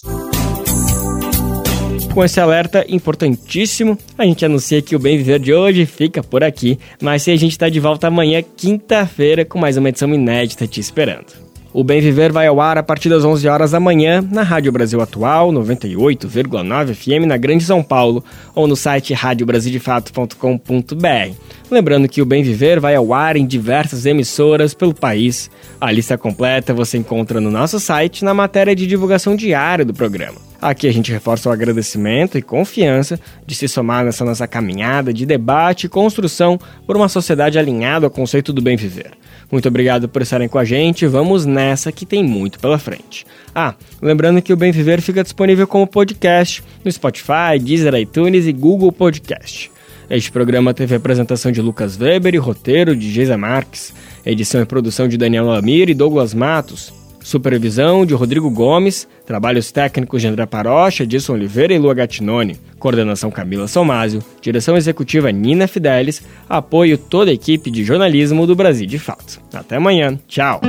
Com 2.13 2.23
esse 2.23 2.39
alerta 2.39 2.85
importantíssimo, 2.87 3.97
a 4.17 4.23
gente 4.23 4.45
anuncia 4.45 4.81
que 4.81 4.95
o 4.95 4.99
Bem 4.99 5.17
Viver 5.17 5.39
de 5.39 5.53
hoje 5.53 5.85
fica 5.85 6.23
por 6.23 6.41
aqui, 6.41 6.79
mas 7.01 7.23
se 7.23 7.31
a 7.31 7.35
gente 7.35 7.51
está 7.51 7.67
de 7.67 7.79
volta 7.81 8.07
amanhã, 8.07 8.41
quinta-feira, 8.41 9.43
com 9.43 9.59
mais 9.59 9.75
uma 9.75 9.89
edição 9.89 10.13
inédita 10.13 10.65
te 10.65 10.79
esperando. 10.79 11.50
O 11.73 11.85
Bem 11.85 12.01
Viver 12.01 12.33
vai 12.33 12.47
ao 12.47 12.59
ar 12.59 12.77
a 12.77 12.83
partir 12.83 13.07
das 13.07 13.23
11 13.23 13.47
horas 13.47 13.71
da 13.71 13.79
manhã 13.79 14.21
na 14.29 14.43
Rádio 14.43 14.73
Brasil 14.73 14.99
Atual, 14.99 15.53
98,9 15.53 16.93
FM 16.93 17.25
na 17.25 17.37
Grande 17.37 17.63
São 17.63 17.81
Paulo 17.81 18.21
ou 18.53 18.67
no 18.67 18.75
site 18.75 19.13
radiobrasildefato.com.br. 19.13 21.33
Lembrando 21.69 22.09
que 22.09 22.21
o 22.21 22.25
Bem 22.25 22.43
Viver 22.43 22.81
vai 22.81 22.95
ao 22.95 23.13
ar 23.13 23.37
em 23.37 23.45
diversas 23.45 24.05
emissoras 24.05 24.73
pelo 24.73 24.93
país. 24.93 25.49
A 25.79 25.89
lista 25.89 26.17
completa 26.17 26.73
você 26.73 26.97
encontra 26.97 27.39
no 27.39 27.49
nosso 27.49 27.79
site 27.79 28.25
na 28.25 28.33
matéria 28.33 28.75
de 28.75 28.85
divulgação 28.85 29.33
diária 29.33 29.85
do 29.85 29.93
programa. 29.93 30.50
Aqui 30.61 30.87
a 30.87 30.93
gente 30.93 31.11
reforça 31.11 31.49
o 31.49 31.51
agradecimento 31.51 32.37
e 32.37 32.41
confiança 32.41 33.19
de 33.47 33.55
se 33.55 33.67
somar 33.67 34.05
nessa 34.05 34.23
nossa 34.23 34.47
caminhada 34.47 35.11
de 35.11 35.25
debate 35.25 35.85
e 35.85 35.89
construção 35.89 36.59
por 36.85 36.95
uma 36.95 37.09
sociedade 37.09 37.57
alinhada 37.57 38.05
ao 38.05 38.11
conceito 38.11 38.53
do 38.53 38.61
bem 38.61 38.77
viver. 38.77 39.11
Muito 39.51 39.67
obrigado 39.67 40.07
por 40.07 40.21
estarem 40.21 40.47
com 40.47 40.59
a 40.59 40.63
gente. 40.63 41.07
Vamos 41.07 41.47
nessa 41.47 41.91
que 41.91 42.05
tem 42.05 42.23
muito 42.23 42.59
pela 42.59 42.77
frente. 42.77 43.25
Ah, 43.55 43.73
lembrando 43.99 44.41
que 44.41 44.53
o 44.53 44.55
Bem 44.55 44.71
Viver 44.71 45.01
fica 45.01 45.23
disponível 45.23 45.67
como 45.67 45.85
podcast 45.85 46.63
no 46.85 46.91
Spotify, 46.91 47.59
Deezer, 47.59 47.95
iTunes 47.95 48.45
e 48.45 48.53
Google 48.53 48.91
Podcast. 48.91 49.69
Este 50.09 50.31
programa 50.31 50.73
teve 50.73 50.93
apresentação 50.95 51.51
de 51.51 51.61
Lucas 51.61 51.97
Weber 51.97 52.35
e 52.35 52.37
roteiro 52.37 52.95
de 52.95 53.11
Geisa 53.11 53.37
Marques, 53.37 53.93
edição 54.25 54.61
e 54.61 54.65
produção 54.65 55.07
de 55.07 55.17
Daniel 55.17 55.45
Lamir 55.45 55.89
e 55.89 55.93
Douglas 55.93 56.33
Matos, 56.33 56.93
supervisão 57.21 58.05
de 58.05 58.13
Rodrigo 58.13 58.49
Gomes, 58.49 59.07
trabalhos 59.25 59.71
técnicos 59.71 60.21
de 60.21 60.27
André 60.27 60.45
Parocha, 60.45 61.03
Edson 61.03 61.33
Oliveira 61.33 61.73
e 61.73 61.79
Lua 61.79 61.93
Gattinoni, 61.93 62.59
coordenação 62.79 63.31
Camila 63.31 63.67
Somásio, 63.67 64.23
direção 64.41 64.75
executiva 64.75 65.31
Nina 65.31 65.67
Fidelis, 65.67 66.23
apoio 66.49 66.97
toda 66.97 67.31
a 67.31 67.33
equipe 67.33 67.69
de 67.69 67.83
jornalismo 67.83 68.45
do 68.45 68.55
Brasil 68.55 68.87
de 68.87 68.99
Fato. 68.99 69.39
Até 69.53 69.77
amanhã, 69.77 70.19
tchau! 70.27 70.61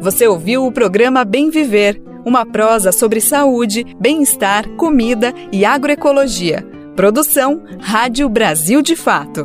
Você 0.00 0.28
ouviu 0.28 0.66
o 0.66 0.72
programa 0.72 1.24
Bem 1.24 1.48
Viver, 1.48 1.98
uma 2.26 2.44
prosa 2.44 2.92
sobre 2.92 3.20
saúde, 3.20 3.86
bem-estar, 3.98 4.68
comida 4.76 5.32
e 5.50 5.64
agroecologia. 5.64 6.62
Produção 6.94 7.62
Rádio 7.80 8.28
Brasil 8.28 8.82
de 8.82 8.96
Fato. 8.96 9.44